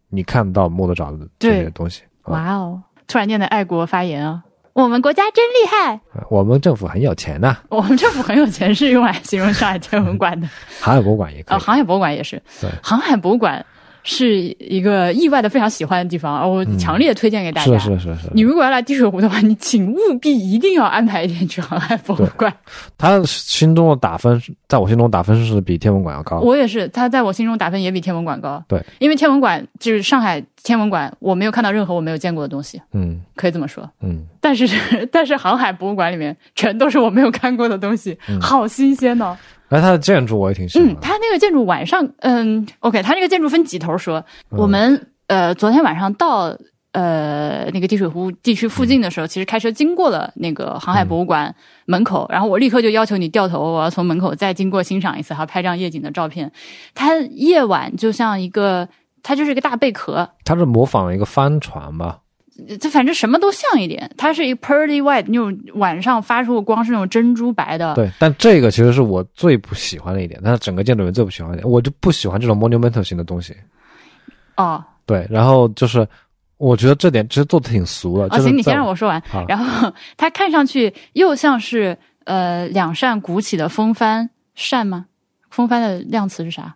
[0.08, 2.02] 你看得到、摸得着的这些东西。
[2.24, 4.44] 哇哦，突然间的爱国发言啊！
[4.72, 6.00] 我们国家真厉害，
[6.30, 7.56] 我们政府很有钱呐。
[7.68, 10.48] 我们政府很有钱是用来形容上海天文馆的，
[10.80, 11.58] 航海博物馆也可以。
[11.58, 12.42] 航海博物馆也是。
[12.60, 13.64] 对，航海博物馆。
[14.04, 17.78] 是一个意外的非常喜欢的地方，我强烈推荐给大家。
[17.78, 18.28] 是是是是。
[18.32, 22.52] 你如果要来滴水湖的话，你请务必一定要安排一天去航海博物馆。
[22.98, 26.40] 他心中的打分，在我心中打分是比天文馆要高。
[26.40, 28.62] 我也是，他在我心中打分也比天文馆高。
[28.66, 32.80] 对，因为天文馆就是上海天文馆，我没有看到任何我没有见过的东西。
[32.92, 33.88] 嗯，可以这么说。
[34.02, 34.66] 嗯，但是
[35.12, 39.36] 但是航海博物馆里面全都是我没有看过的东西，好新鲜哦。
[39.72, 40.86] 哎，它的建筑我也挺喜欢。
[40.86, 44.22] 嗯，它那个建筑晚上，嗯，OK，它那个建筑分几头说。
[44.50, 46.54] 我们呃，昨天晚上到
[46.92, 51.54] 呃那个滴水湖地区附近的时候，其实开车经过了那个航海博物馆
[51.86, 56.52] 门口，然后我立刻就要求你掉头，我要从门口再经过欣赏一次，还要拍张夜景的照片。
[56.94, 58.86] 它夜晚就像一个，
[59.22, 60.28] 它就是一个大贝壳。
[60.44, 62.18] 它是模仿了一个帆船吧？
[62.80, 67.94] 它反正什么都像一点，它是一个 pearly white 那种晚上发出的光是那种珍珠白的。
[67.94, 73.56] 对，但这个其实是我最不喜欢的一点，它整个建筑里面最不喜欢一点，我就不喜欢这种 monumental 型的东西。
[74.56, 76.06] 哦，对，然后就是
[76.58, 78.28] 我觉得这点其实做的挺俗的。
[78.28, 79.22] 啊，行，你先让我说完。
[79.48, 85.06] 然后它看上去又像是呃两扇鼓起的风帆扇吗？
[85.50, 86.74] 风帆的量词是啥？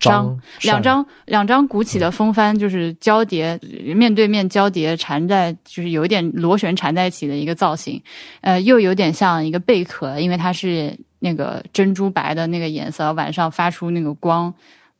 [0.00, 3.56] 张两张两张鼓起的风帆，就是交叠
[3.94, 8.02] 面对面交叠缠在，就是有一点螺旋缠在一起的一个造型，
[8.40, 14.52] 呃，又有点像一个贝壳，因为它是那个珍珠白的那个颜色，晚上发出那个光，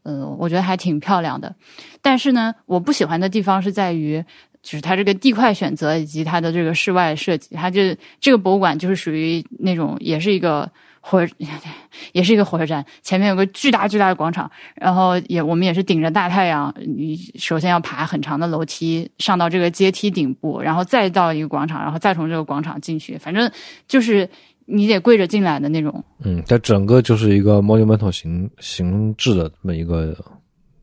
[0.03, 1.55] 嗯，我觉得还挺漂亮的。
[2.03, 4.23] 但是呢，我不喜欢的地方是在于，
[4.63, 7.81] 就是它这个地块选择以及它的这个室外设计，它就
[8.21, 10.71] 这个博物馆就是属于那种也是一个。
[11.01, 11.27] 火
[12.13, 23.51] 也是一个火车站，前面有个巨大巨大的广场，然后也我们也是顶着大太阳，你首先要爬很长的楼梯上到这个阶梯顶部，然后再到一个广场，然后再从这个广场进去，反正
[23.89, 24.29] 就是
[24.67, 26.05] 你得跪着进来的那种。
[26.23, 30.17] 嗯，它整个就是一个 monumental 形形制的这么一个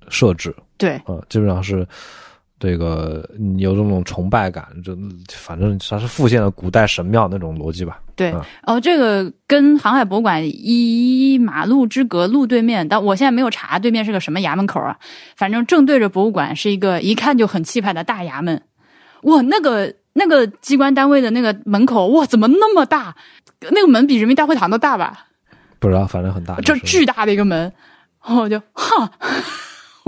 [0.09, 0.55] 设置。
[0.77, 1.87] 对，啊，基本上是。
[2.59, 3.23] 这个
[3.59, 4.97] 有这种崇拜感，就
[5.31, 7.99] 反正它是复现了古代神庙那种逻辑吧。
[8.17, 8.33] 对，
[8.63, 14.97] 哦，这个跟航海博物馆一马路之隔，路对面，但我现在没有查对面是个什么衙门口啊。
[15.35, 18.63] 反正正对着博物馆是一个一看就很气派的大衙门。
[19.21, 23.15] 哇，那个那个机关单位的那个门口，哇，怎么那么大？
[23.71, 25.27] 那个门比人民大会堂都大吧？
[25.77, 27.71] 不知道，反正很大，这巨大的一个门，
[28.25, 29.11] 我就哈。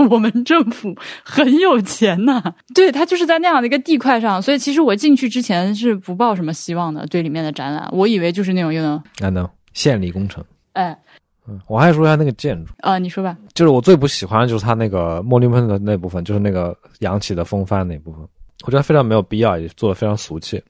[0.08, 0.94] 我们政府
[1.24, 2.42] 很有钱呐，
[2.74, 10.96] 对他就是在那样的一个地块上，所以其实我进去之前是不抱什么希望的，对里面的展览，我以为就是那种又能那能献礼工程，哎，
[11.46, 12.72] 嗯，我还说一下那个建筑。
[12.78, 18.20] 啊，你说吧，就是我最不喜欢的就是它那个 monument 的那部分，就是那个扬起的风帆那部分，
[18.64, 20.62] 我觉得非常没有必要，也做的非常俗气，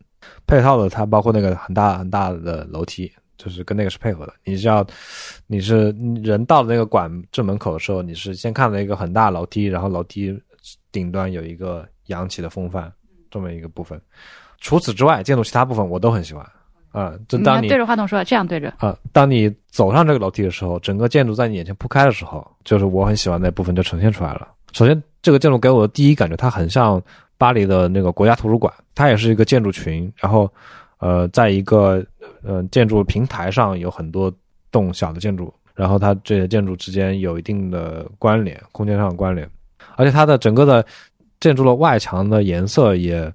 [0.47, 3.11] 配套的它包括那个很大很大的楼梯。
[3.43, 4.87] 就是跟那个是配合的，你是要，
[5.47, 5.91] 你是
[6.23, 10.39] 人到那个馆正门口的时候，你是先看了一个很大楼梯，然后楼梯
[10.93, 12.93] 顶端有一个扬起的风帆
[13.31, 13.99] 这么一个部分。
[14.59, 16.47] 除此之外，建筑其他部分我都很喜欢
[16.93, 17.15] 啊。
[17.29, 18.95] 就当你对着话筒说，这样对着啊。
[19.11, 24.49] 当你走上这个楼梯的时候，整个建筑在你眼前铺开的时候，就是我很喜欢那部分就呈现出来了。
[24.73, 27.03] 首先，这个建筑给我的第一感觉，它很像
[27.39, 30.53] 巴黎的那个国家图书馆，它也是一个建筑群，然后。
[31.03, 32.05] 呃，在一个
[32.43, 34.33] 呃建筑平台上有很多
[34.71, 39.49] 栋小的建筑，然后它这些建筑之间有一定的关联，空间上的关联，
[39.97, 40.85] 而且它的整个的
[41.41, 43.33] 建筑的外墙的颜色也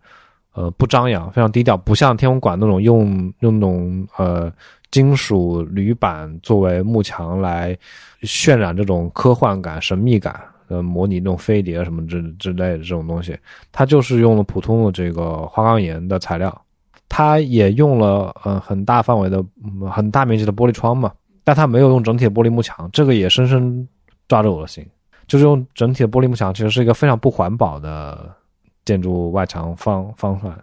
[0.53, 4.51] 呃不张扬，非常低调，不像天文馆那种用用那种呃
[4.91, 7.77] 金属铝板作为幕墙来
[8.21, 13.37] 渲染这种科幻感、神秘感，呃，模拟那种飞碟什么之之类的这种东西，
[13.71, 16.61] 它就是用了普通的这个花岗岩的材料。
[17.09, 19.43] 它也用了呃很大范围的
[19.91, 21.11] 很大面积的玻璃窗嘛，
[21.43, 23.87] 但它没有用整体的玻璃幕墙，这个也深深
[24.27, 24.85] 抓着我的心。
[25.27, 28.31] 就是用整体的玻璃幕墙，其实是一个非常不环保的
[28.85, 30.55] 建筑外墙方方案。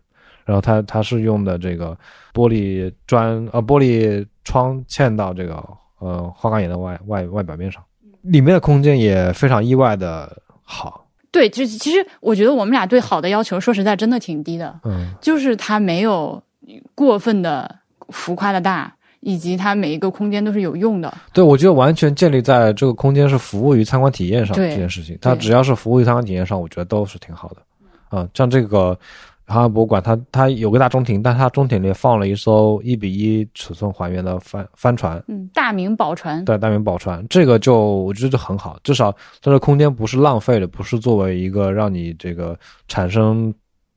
[0.44, 1.96] 然后它它是用的这个
[2.32, 5.64] 玻璃砖呃玻璃窗嵌到这个
[5.98, 7.82] 呃花岗岩的外外外表面上，
[8.22, 11.01] 里面的空间也非常意外的好。
[11.32, 16.40] 对，就其实我觉得我们俩对好的要求，说实在真的挺低的，嗯就是它没有
[16.94, 17.74] 过分的
[18.10, 21.12] 浮夸的大，以及它每一个空间都是有用的。
[21.32, 27.56] 对，我觉得完全建立在这个空间是服务于参观体验上这件事情，它只要是服务于参观体验上，我觉得都是挺好的。
[28.10, 28.98] 啊、像这个
[29.46, 42.58] 航海博物馆，它它有个大中庭，但它中庭里放了一艘一比一尺寸还原的帆帆船，嗯，大明宝船，对，大明宝船，这个就我觉得就很好，至少它的空间不是浪费的，不是作为一个让你这个
[42.88, 43.52] 产生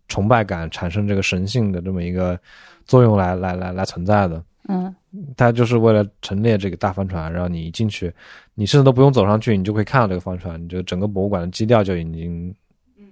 [0.08, 2.38] 崇拜感、产生这个神性的这么一个
[2.86, 4.44] 作用来来来来存在的。
[4.68, 4.94] 嗯，
[5.38, 8.12] 它就是为了陈列这个大帆船，让你一进去，
[8.56, 12.54] 你甚至都不用走上去，你就可以看到这个帆船，你就整个博物馆的基调就已经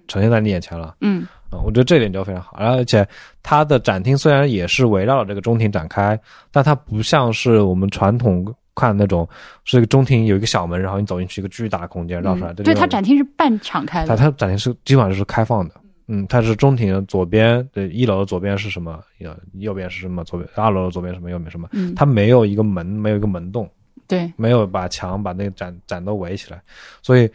[0.08, 0.96] 呈现在你眼前了。
[1.00, 1.24] 嗯
[1.56, 2.56] 啊、我觉得这点就非常好。
[2.56, 3.06] 而且
[3.42, 6.18] 它的展厅虽然也是围绕着这个中庭展开，
[6.50, 8.44] 但它不像是我们传统
[8.74, 9.28] 看那种
[9.64, 12.52] 是一个中庭有一个小门，然后你走进去一个巨大的空间绕出来。
[12.52, 14.16] 嗯对，它它展厅是半敞开它的。
[14.16, 15.74] 它展厅是基本上就是开放的。
[16.06, 19.00] 嗯，它是中庭的左边，对，一楼的左边是什么？
[19.18, 20.22] 右，右边是什么？
[20.24, 21.30] 左边二楼的左边什么？
[21.30, 21.68] 右边什么？
[21.72, 23.68] 嗯，它没有一个门，没有一个门洞。
[24.06, 26.60] 对，没有把墙把那个展展都围起来，
[27.00, 27.26] 所以，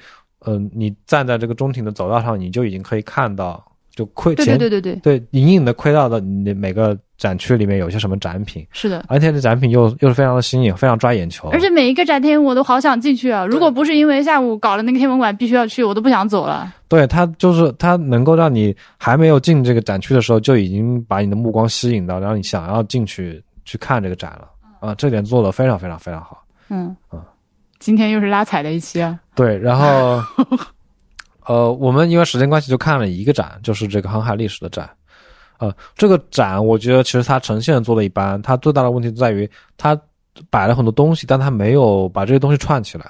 [0.46, 3.66] 嗯、你站在这个中庭的走道上，你就已经可以看到，
[4.00, 9.04] 就窥对对对对对，对隐隐的窥到了你每个展区里面有些什么展品，是的。
[9.10, 13.46] 而且这展品又又是非常的新颖，非常抓眼球，而且每一个展厅我都好想进去啊！
[13.46, 16.74] 如果不是因为下午搞了那个天文馆必须要去，我都不想走了。
[16.88, 24.48] 对它就是它能够让你还没有进这个展区的时候，就已经把你的目光吸引到，然后你想要进去去看这个展了
[24.80, 26.42] 啊，这点做的非常非常非常好。
[26.70, 27.20] 嗯啊
[27.80, 29.18] 今天又是拉踩的一期啊！
[29.34, 30.22] 对，然后，
[31.46, 34.90] 呃，我们因为时间关系就看了一个展，就是这个航海历史的展。
[35.58, 40.00] 呃，这个展我觉得其实它呈现做的一般，它最大的问题在于它
[40.50, 43.06] 摆了很多东西，但它没有把这些东西串起来，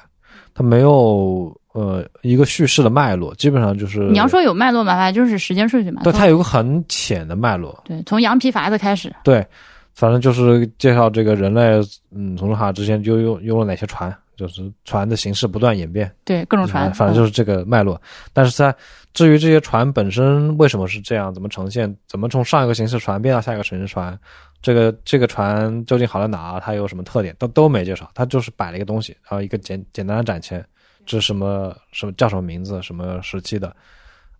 [0.54, 6.02] 它没有呃一个叙事的脉络，基本上就是你要说有脉络嘛，反正就是时间顺序嘛。
[6.04, 9.16] 对它有个很浅的脉络，对，从羊皮筏子开始。
[9.24, 9.46] 对，
[9.94, 11.80] 反正就是介绍这个人类
[12.16, 16.10] 嗯从哈之前就用用了哪些船，就是船的形式不断演变。
[16.24, 18.02] 对，各种船，反正就是这个脉络。
[18.32, 18.74] 但是在
[19.14, 24.18] 至于这些船本身为什么是这样，怎么呈现，怎么从上一个形式船变到下一个形式船，
[24.62, 28.10] 这个这个船究竟好在哪，它有什么特点，都都没介绍。
[28.14, 30.66] 它就是摆了一个东西，然后一个简简单的展签，
[31.06, 33.76] 这是什么什么叫什么名字，什么时期的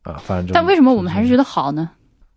[0.04, 0.54] 啊，反正就。
[0.54, 1.92] 但为什么我们还是觉得好呢？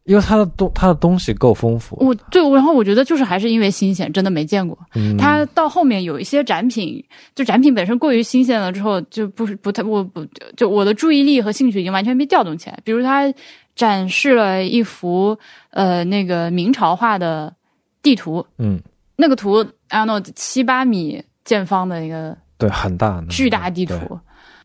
[0.04, 4.76] 因为它的东它的东西够丰富，我对，然后我觉得就是还是因为新鲜，真的没见过。
[4.94, 7.04] 嗯，它到后面有一些展品，
[7.34, 10.26] 就展品本身过于新鲜了之后，就不是不太我不
[10.56, 12.78] 就我的注意力和兴趣已经完全被调动起来。
[12.82, 13.32] 比如它
[13.76, 15.38] 展示了一幅
[15.70, 17.54] 呃那个明朝画的
[18.02, 18.80] 地图，嗯，
[19.16, 24.18] 那个图按照七八米见方的一个对，很大巨大地图，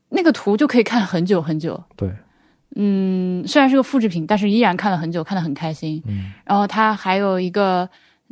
[0.10, 1.82] 那个图就可以看很久很久。
[1.96, 2.12] 对，
[2.80, 6.02] 嗯，虽然是个复制品，但是依然看了很久，看得很开心。
[6.06, 7.90] 嗯，然后它还有一个，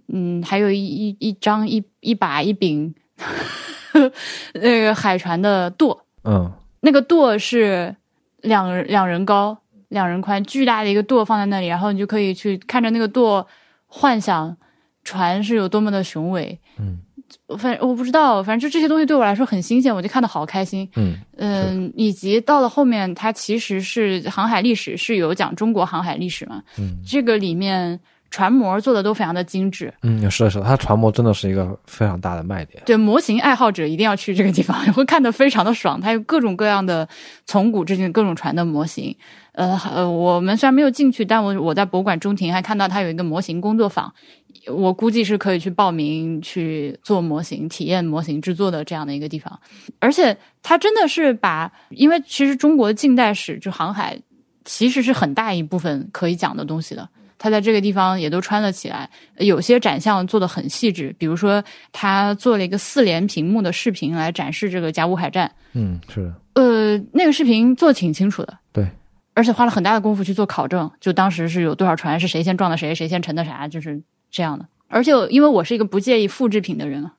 [0.10, 2.94] 嗯，还有一一一张一一把一柄
[4.54, 6.52] 那个海船的舵，嗯
[6.82, 7.96] 那个舵是
[8.42, 9.58] 两人两人高、
[9.90, 13.48] 两人宽，巨大的一个舵放在那里，然后你就可以去看着那个舵，
[13.88, 14.56] 幻想
[15.04, 16.60] 船是有多么的雄伟。
[16.78, 17.00] 嗯
[17.58, 20.90] 反正我不知道，反正就这些东西对我来说很新鲜，我就看的好开心。
[20.96, 28.00] 嗯嗯，以及到了后面，它其实是航海历史是有讲中国航海历史嘛，嗯这个里面
[28.32, 32.84] 船模做的都非常的精致，嗯，是的，是的，它船模真的是一个非常大的卖点。
[32.86, 36.02] 对模型爱好者一定要去这个地方， 会看得非常的爽。
[36.02, 37.08] 它有各种各样的
[37.46, 39.16] 从古至今各种船的模型。
[39.54, 44.14] 呃呃，我们虽然没有进去，但我我在博物馆中庭还看到它有一个模型工作坊，
[44.68, 49.60] 我估计是可以去报名去做模型、体验模型制作的这样的一个地方。
[50.00, 54.20] 而且它真的是把，因为其实中国近代史就航海
[54.64, 57.08] 其实是很大一部分可以讲的东西的。
[57.38, 61.62] 他在这个地方也都穿了起来，有些展项做的很细致，比如说
[61.92, 68.88] 他做了一个四连屏幕的视频来展示这个甲午海战，嗯，是的，呃，那个视频做的挺清楚的，对，
[69.34, 74.02] 而且花了很大的功夫去做考证，就当时是有多少船，是谁先撞的谁，谁先沉的啥，就是
[74.36, 74.68] 这样的。
[74.90, 77.10] 而且因为我是一个不介意复制品的人，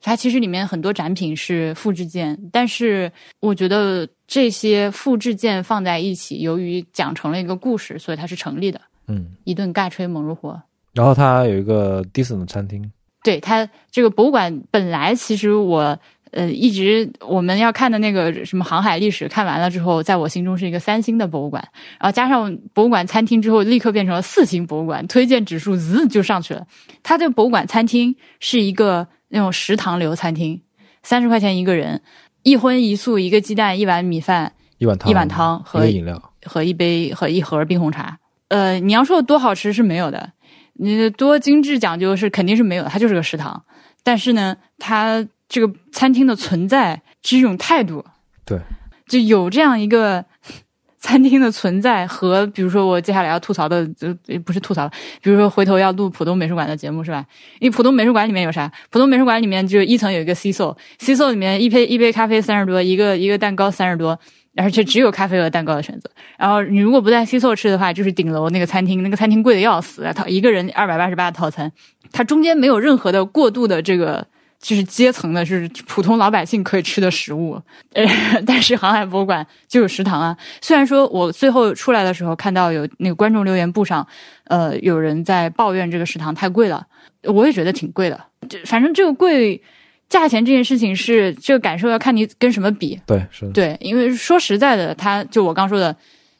[0.00, 8.80] 它其实里面很多展品是复制件，但是我觉得这些复制件放在一起，由于讲成了一个故事，所以它是成立的。
[9.06, 9.36] 嗯。
[9.44, 10.60] 一顿尬吹猛如火。
[10.94, 12.90] 然后它有一个 Disney 的餐厅，
[13.22, 15.98] 对它这个博物馆本来其实我
[16.32, 21.66] 呃一直我们要看的那个什么航海历史看完了之后，在我心中是一个三星的博物馆，
[22.00, 26.66] 然后加上博物馆餐厅之后，立刻变成了四星博物馆，推荐指数滋就上去了。
[27.02, 30.60] 它这个博物馆餐厅是一个那种食堂流餐厅，
[31.02, 32.02] 三十块钱一个人，
[32.42, 38.18] 一荤一素，一个鸡蛋，一碗米饭一碗汤，一碗汤和饮料，和一杯和一盒冰红茶。
[38.48, 40.32] 呃，你要说多好吃是没有的，
[40.74, 43.64] 你多精致讲究是肯定是没有的，它就是个食堂。
[44.04, 48.04] 但是呢，它这个餐厅的存在是一种态度，
[48.44, 48.60] 对，
[49.06, 50.24] 就有这样一个
[50.98, 54.12] 餐厅的存在和，比如说我接下来要吐槽的，就
[54.44, 54.90] 不是吐槽，
[55.22, 57.24] 比如说回头要录浦东美术馆的节目是吧？
[57.60, 58.70] 因为浦东美术馆里面有啥？
[58.90, 64.18] 浦东美术馆里面就一层有一个 C 座，C 座里面一杯一杯咖啡三十多，一个一个蛋糕三十多，
[64.56, 66.10] 而且只有咖啡和蛋糕的选择。
[66.36, 71.70] 然后你如果不在 C 座吃的话，就是顶楼那个餐厅，那个餐厅贵的要死，它一个人二百八十八的套餐，
[72.10, 74.26] 它中间没有任何的过度的这个。
[74.60, 77.60] 就是阶层的，是普通老百姓可以吃的食物，
[77.92, 78.04] 呃，
[78.46, 80.36] 但是航海博物馆就有食堂啊。
[80.60, 84.06] 虽然说我最后出来的时候看到有那个观众留言簿上，
[84.44, 86.86] 呃，有人在抱怨这个食堂太贵了，
[87.22, 88.20] 我也觉得挺贵的。
[88.48, 89.60] 就反正这个贵，
[90.08, 93.00] 价钱这件事情是这个感受要看你跟什么比。
[93.06, 95.94] 对，是的，对，因为说实在的，他就我刚说的，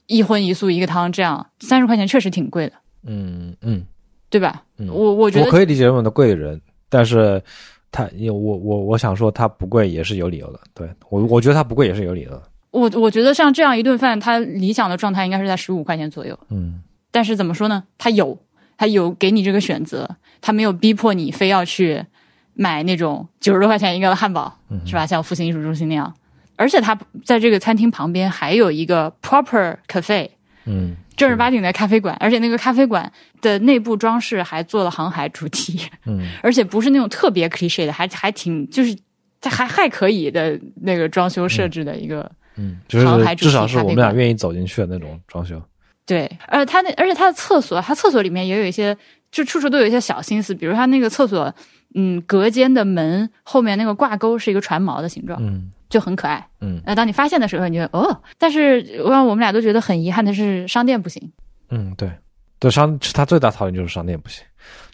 [0.07, 2.73] 一荤一素一个汤这样，三十块钱确实挺贵的，
[3.07, 3.85] 嗯嗯，
[4.31, 4.63] 对吧？
[4.79, 7.43] 嗯我我觉得我可以理解为的贵人，但是
[7.91, 10.61] 他，我我我想说，它不贵也是有理由的。
[10.75, 12.43] 对我，我觉得它不贵也是有理由的。
[12.71, 16.39] 我我觉得像这样一顿饭，它理想的状态应该是在十五块钱左右。
[16.51, 17.83] 嗯但是怎么说呢？
[17.97, 18.39] 它有，
[18.77, 22.05] 它有给你这个选择，它没有逼迫你非要去
[22.53, 25.07] 买那种九十多块钱一个的汉堡，嗯是吧？
[25.07, 26.13] 像复兴艺术中心那样。
[26.57, 30.29] 而且它在这个餐厅旁边还有一个 proper cafe，
[30.67, 33.11] 嗯，正儿八经的咖啡馆，而且那个咖啡馆
[33.41, 38.97] 的内部装饰还做了航海主题，嗯， 而且不是那种特别 cliche 的，还还挺就是
[39.43, 42.31] 还还可以的那个装修设置的一个。
[42.59, 43.07] 嗯，就是
[43.37, 45.61] 至少是我们俩愿意走进去的那种装修。
[46.07, 48.97] 对，而它那而且它的厕所，它厕所里面也有一些，
[49.31, 51.55] 就处处都有一些小心思，比如它那个厕所，
[51.95, 56.47] 嗯，隔间的门后面那个挂钩是一个船锚的形状，嗯就很可爱。
[56.61, 61.33] 嗯那当你发现的时候，你就哦，但是让我们俩都觉得很遗憾的是，商店不行。
[61.71, 62.11] 嗯，对，
[62.59, 64.45] 对商他最大讨厌就是商店不行，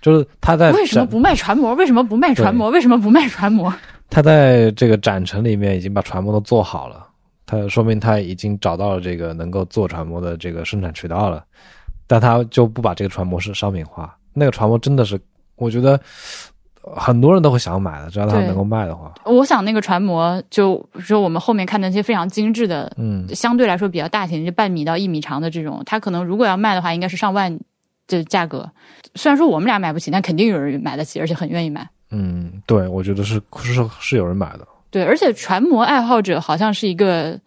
[0.01, 1.75] 就是他在为什么不卖船模？
[1.75, 2.71] 为什么不卖船模？
[2.71, 3.73] 为什么不卖船模？
[4.11, 7.07] 他在这个展城里面已经把船模都做好了，
[7.47, 11.45] 他说明他已经找到了这个能够做船模的这个生产渠道了，
[12.07, 14.15] 但他就不把这个船模是商品化。
[14.35, 15.19] 那个船模真的是，
[15.57, 15.99] 我觉得呃
[16.97, 19.13] 很多人都会想买的，只要它能够卖的话。
[19.25, 27.59] 我想那个船模，就就我们后面看的那些非常精致的，嗯相对来说比较大型，就半米到一米长的这种，它可能如果要卖的话，应该是上万
[28.09, 28.69] 的价格。
[29.15, 31.89] 虽然说我们俩买不起，但肯定有人买得起，而且很愿意买。
[32.11, 34.67] 嗯，对，我觉得是是是有人买的。
[34.91, 37.39] 对，而且船模爱好者好像是一个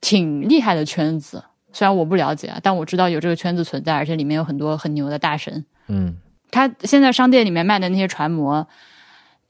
[0.00, 1.42] 挺厉害的圈子，
[1.72, 5.64] 虽然我不了解啊，但我知道有这个圈子存在，而且里面有很多很牛的大神。
[5.88, 6.16] 嗯，
[6.54, 8.64] 他现在商店里面卖的那些船模，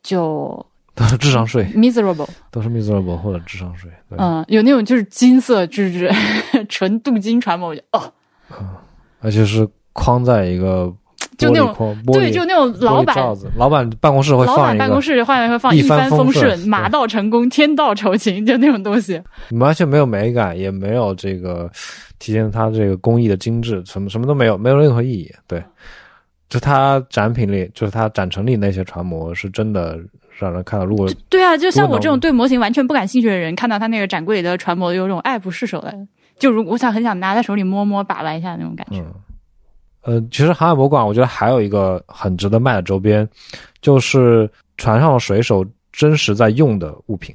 [0.02, 0.64] 就
[0.94, 3.90] 都是智商税，miserable，都是 miserable 或者智商税。
[4.16, 6.10] 嗯，有那种就是金色，就 是
[6.70, 8.10] 纯镀金船模，我就哦，
[9.20, 10.90] 而且是框在一个
[11.36, 13.16] 就那种对，就那种老板
[13.56, 19.20] 老板办公室会老放老板办公室换来会放一一帆帆风顺顺、马到成功、天道酬勤，就那种东西。
[19.59, 21.70] 完全没有美感，也没有这个
[22.18, 25.28] 体现它这个工艺的精致，什么什么都没有，没有任何意义。
[25.48, 25.62] 对，
[26.48, 29.98] 就它展品里，就是它展陈里那些船模，是真的
[30.38, 30.86] 让人看到。
[30.86, 35.92] 如果对啊，就像我这种对模型完全不感兴趣的人，看到他那个展柜里的船模，有种爱不释手的。
[36.38, 38.98] 就如我想很想拿在手里摸摸、把玩一下那种感觉。
[38.98, 39.14] 嗯，
[40.02, 43.28] 呃，其实航海博物馆，我觉得还有一个很值得卖的周边，
[43.80, 47.34] 就是船上的水手真实在用的物品，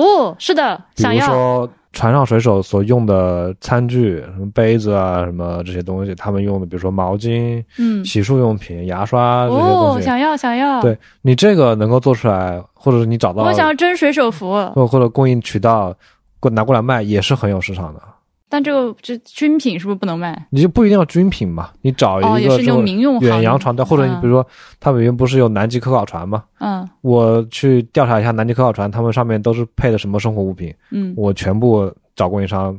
[0.00, 1.20] 哦，是的，比如。
[1.20, 10.04] 说船上水手所用的餐具，什么杯子啊，什么这些东西，他们用的，比如说毛巾、嗯，洗漱用品、牙刷这些东哦，西。
[10.04, 10.80] 想要想要。
[10.82, 15.92] 对你这个能够做出来，或者是你找到，我想要真水手服，或或者供应渠道
[16.38, 18.00] 过拿过来卖，也是很有市场的。
[18.48, 20.46] 但这个这军品是不是不能卖？
[20.50, 24.46] 你就不一定要军品嘛，你找哦，一个这种民用远洋船队，或者你嗯比如说，
[24.80, 26.44] 他们原不是有南极科考船吗？
[26.58, 32.76] 嗯我去调查一下南极科考船，他们上面都是配的什么生活物品，嗯，我全部找供应商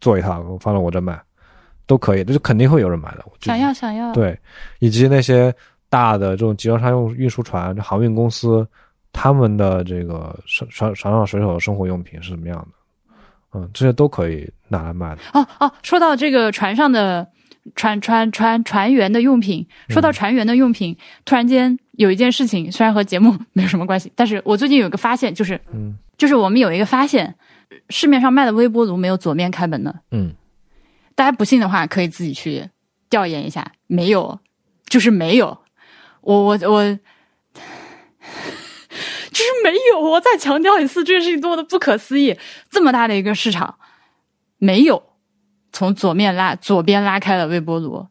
[0.00, 1.20] 做一套，放到我这卖，
[1.86, 3.24] 都可以，这就肯定会有人买的。
[3.40, 4.12] 想要想要。
[4.12, 4.38] 对，
[4.78, 5.52] 以及那些
[5.88, 8.66] 大的这种集装箱用运输船、航运公司，
[9.12, 12.79] 他们的这个船船船上水手的生活用品是什么样的？
[13.52, 15.20] 嗯，这些都可以拿来卖的。
[15.32, 17.26] 哦哦，说到这个船上的
[17.74, 27.34] 船船船船员的用品，说到船员的用品，突然间有一件事情，虽然和节目 没有什么关系，但是我最近有一个发现，就是嗯就是我们有一个发现，
[27.88, 30.32] 市面上卖的微波炉没有左面开门的，嗯，
[31.14, 32.68] 大家不信的话可以自己去
[33.08, 34.38] 调研一下，没有，
[34.88, 35.58] 就是没有。
[36.22, 36.98] 我我我，
[39.30, 40.00] 就是没有。
[40.00, 42.36] 我再强调一次，这个事情多么的不可思议！
[42.70, 43.76] 这么大的一个市场，
[44.58, 45.02] 没有
[45.72, 48.06] 从左面拉左边拉开了微波炉。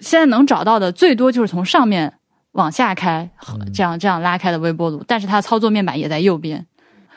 [0.00, 2.18] 现在能找到的最多就是从上面
[2.52, 3.30] 往下开，
[3.72, 6.66] 这样这样拉开的微波炉，但是它的操作面板也在右边。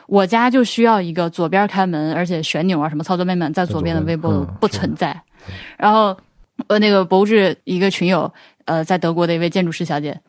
[0.08, 5.22] 我家就需要一个左边开门，而且旋钮啊什么操作面板在左边的微波炉不存在。
[5.78, 6.18] 然后
[6.68, 8.34] 呃，那个博物志一个群友，
[8.66, 10.20] 呃，在德国的一位建筑师小姐，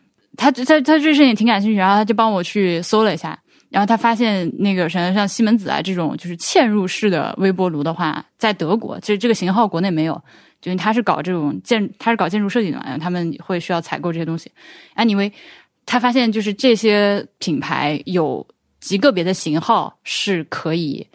[0.41, 3.39] 他他他对这事情挺感兴趣，然后他就帮我去搜了一下，
[3.69, 10.21] 然后他发现那个什么像西门子啊这种就是嵌入式的微波炉的话，在德国其实这个型号国内没有。
[10.63, 14.53] 就是他是搞这种建，他是搞建筑设计的嘛，他们会需要采购这些东西。
[14.95, 15.33] Anyway，
[15.87, 18.47] 他发现就是这些品牌有
[18.79, 21.07] 极个别的型号是可以，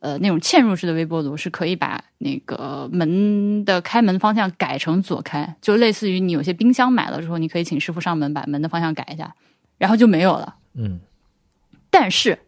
[0.00, 9.34] 呃，那种嵌入式的微波炉是可以把那个门的开门方向改成左开，就类似于你有些冰箱买了之后，你可以请师傅上门把门的方向改一下，
[9.78, 10.54] 然后就没有了。
[10.74, 11.00] 嗯，
[11.90, 12.38] 但是。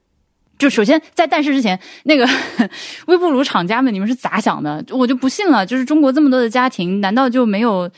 [0.58, 2.28] 就首先在但是之前，那个
[3.06, 4.84] 微波炉厂家们，你们是咋想的？
[4.90, 5.64] 我就不信了。
[5.64, 7.88] 就是中国这么多的家庭，难道就没有？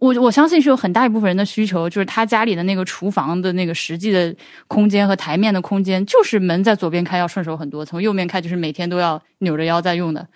[0.00, 4.34] 我我相信是有很大一部分人的需求，就是他家里的那个厨房的那个实际的
[4.66, 10.26] 空间和台面的空间，就是门在左边开要顺手很多，从右面开就是每天都要扭着腰在用的。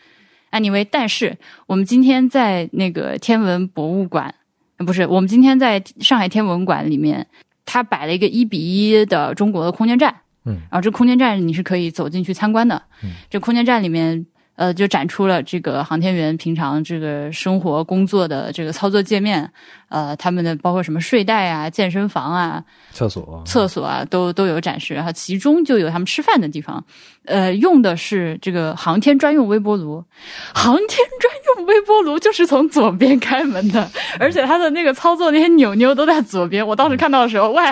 [0.53, 1.37] Anyway，但是
[1.67, 4.35] 我们今天在那个天文博物馆，
[4.77, 7.27] 不是我们今天在上海天文馆里面，
[7.65, 10.15] 他摆了一个一比一的中国的空间站。
[10.45, 12.83] 嗯，然后这空间站你是可以走进去参观的。
[13.03, 19.51] 嗯，这空间站里面，呃，就展出了这个航天员平常这个生活工作的这个操作界面，
[19.89, 22.63] 呃，他们的包括什么睡袋啊、健身房啊、
[22.93, 24.95] 厕所、厕所啊，都都有展示。
[24.95, 26.85] 然后其中就有他们吃饭的地方，
[27.25, 30.05] 呃，用的是这个航天专用微波炉。
[30.55, 33.91] 航天专用微波炉就是从左边开门的，
[34.21, 36.67] 而且它的那个操作那些钮钮都在左边。
[36.67, 37.63] 我当时看到的时候，喂。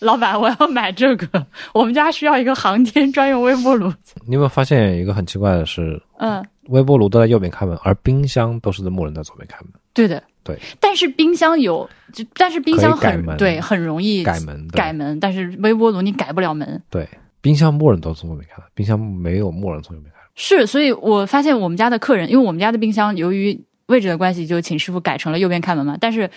[0.00, 1.46] 老板，我要买这个。
[1.74, 3.92] 我们家需要一个航天专用微波炉。
[4.26, 6.00] 你有没有发现一个很奇怪的是？
[6.22, 9.72] 嗯，微波炉都在右边开门，而冰箱都是默认在左边开门。
[9.94, 10.58] 对的，对。
[10.78, 15.18] 但是冰箱有，就但是冰箱很对，很容易改门改门。
[15.18, 16.80] 但是微波炉你改不了门。
[16.90, 17.08] 对，
[17.40, 20.20] 冰箱默认都从左边开，冰箱没有默认从右边开。
[20.34, 25.96] 是，所以我发现我们家的客人，因为我们家的冰箱由于位置的关系，就请师傅改成了右边开门嘛。
[25.98, 26.30] 但是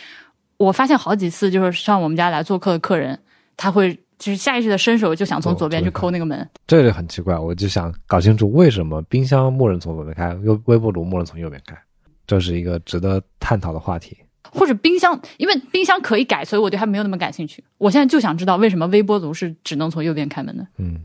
[0.56, 3.20] 我发现好几次，就是上我们家来做客的客人。
[3.56, 7.38] 他会就是下意识的伸手就想从左边去抠那个门，这个很奇怪。
[7.38, 11.78] 我就想搞清楚为什么冰箱默认从左边开，微微波炉默认从右边开，
[12.26, 14.18] 这是一个值得探讨的话题。
[14.52, 17.64] 或者冰箱，因为冰箱可以改，所以我对它没有那么感兴趣。
[17.80, 20.68] 我现在就想知道为什么微波炉是只能从右边开门的。
[20.78, 21.00] 嗯，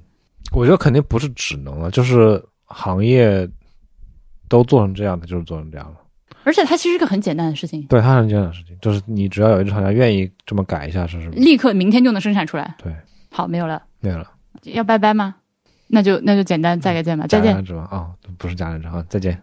[0.52, 3.48] 我觉得肯定不是只能了，就是行业
[4.48, 5.96] 都做成这样的，就是做成这样了。
[6.48, 11.34] 而且它其实是个很简单的事情，对，它很简单的事情，就是你只要有一只厂家愿意这么改一下，是什么？
[11.34, 12.74] 立刻明天就能生产出来。
[12.82, 12.90] 对，
[13.30, 14.26] 好，没有了，没有了，
[14.62, 15.34] 要拜拜吗？
[15.88, 17.54] 那就那就简单，再见吧，再见。
[17.90, 18.08] 啊，
[18.38, 19.38] 不是加人制啊，再见。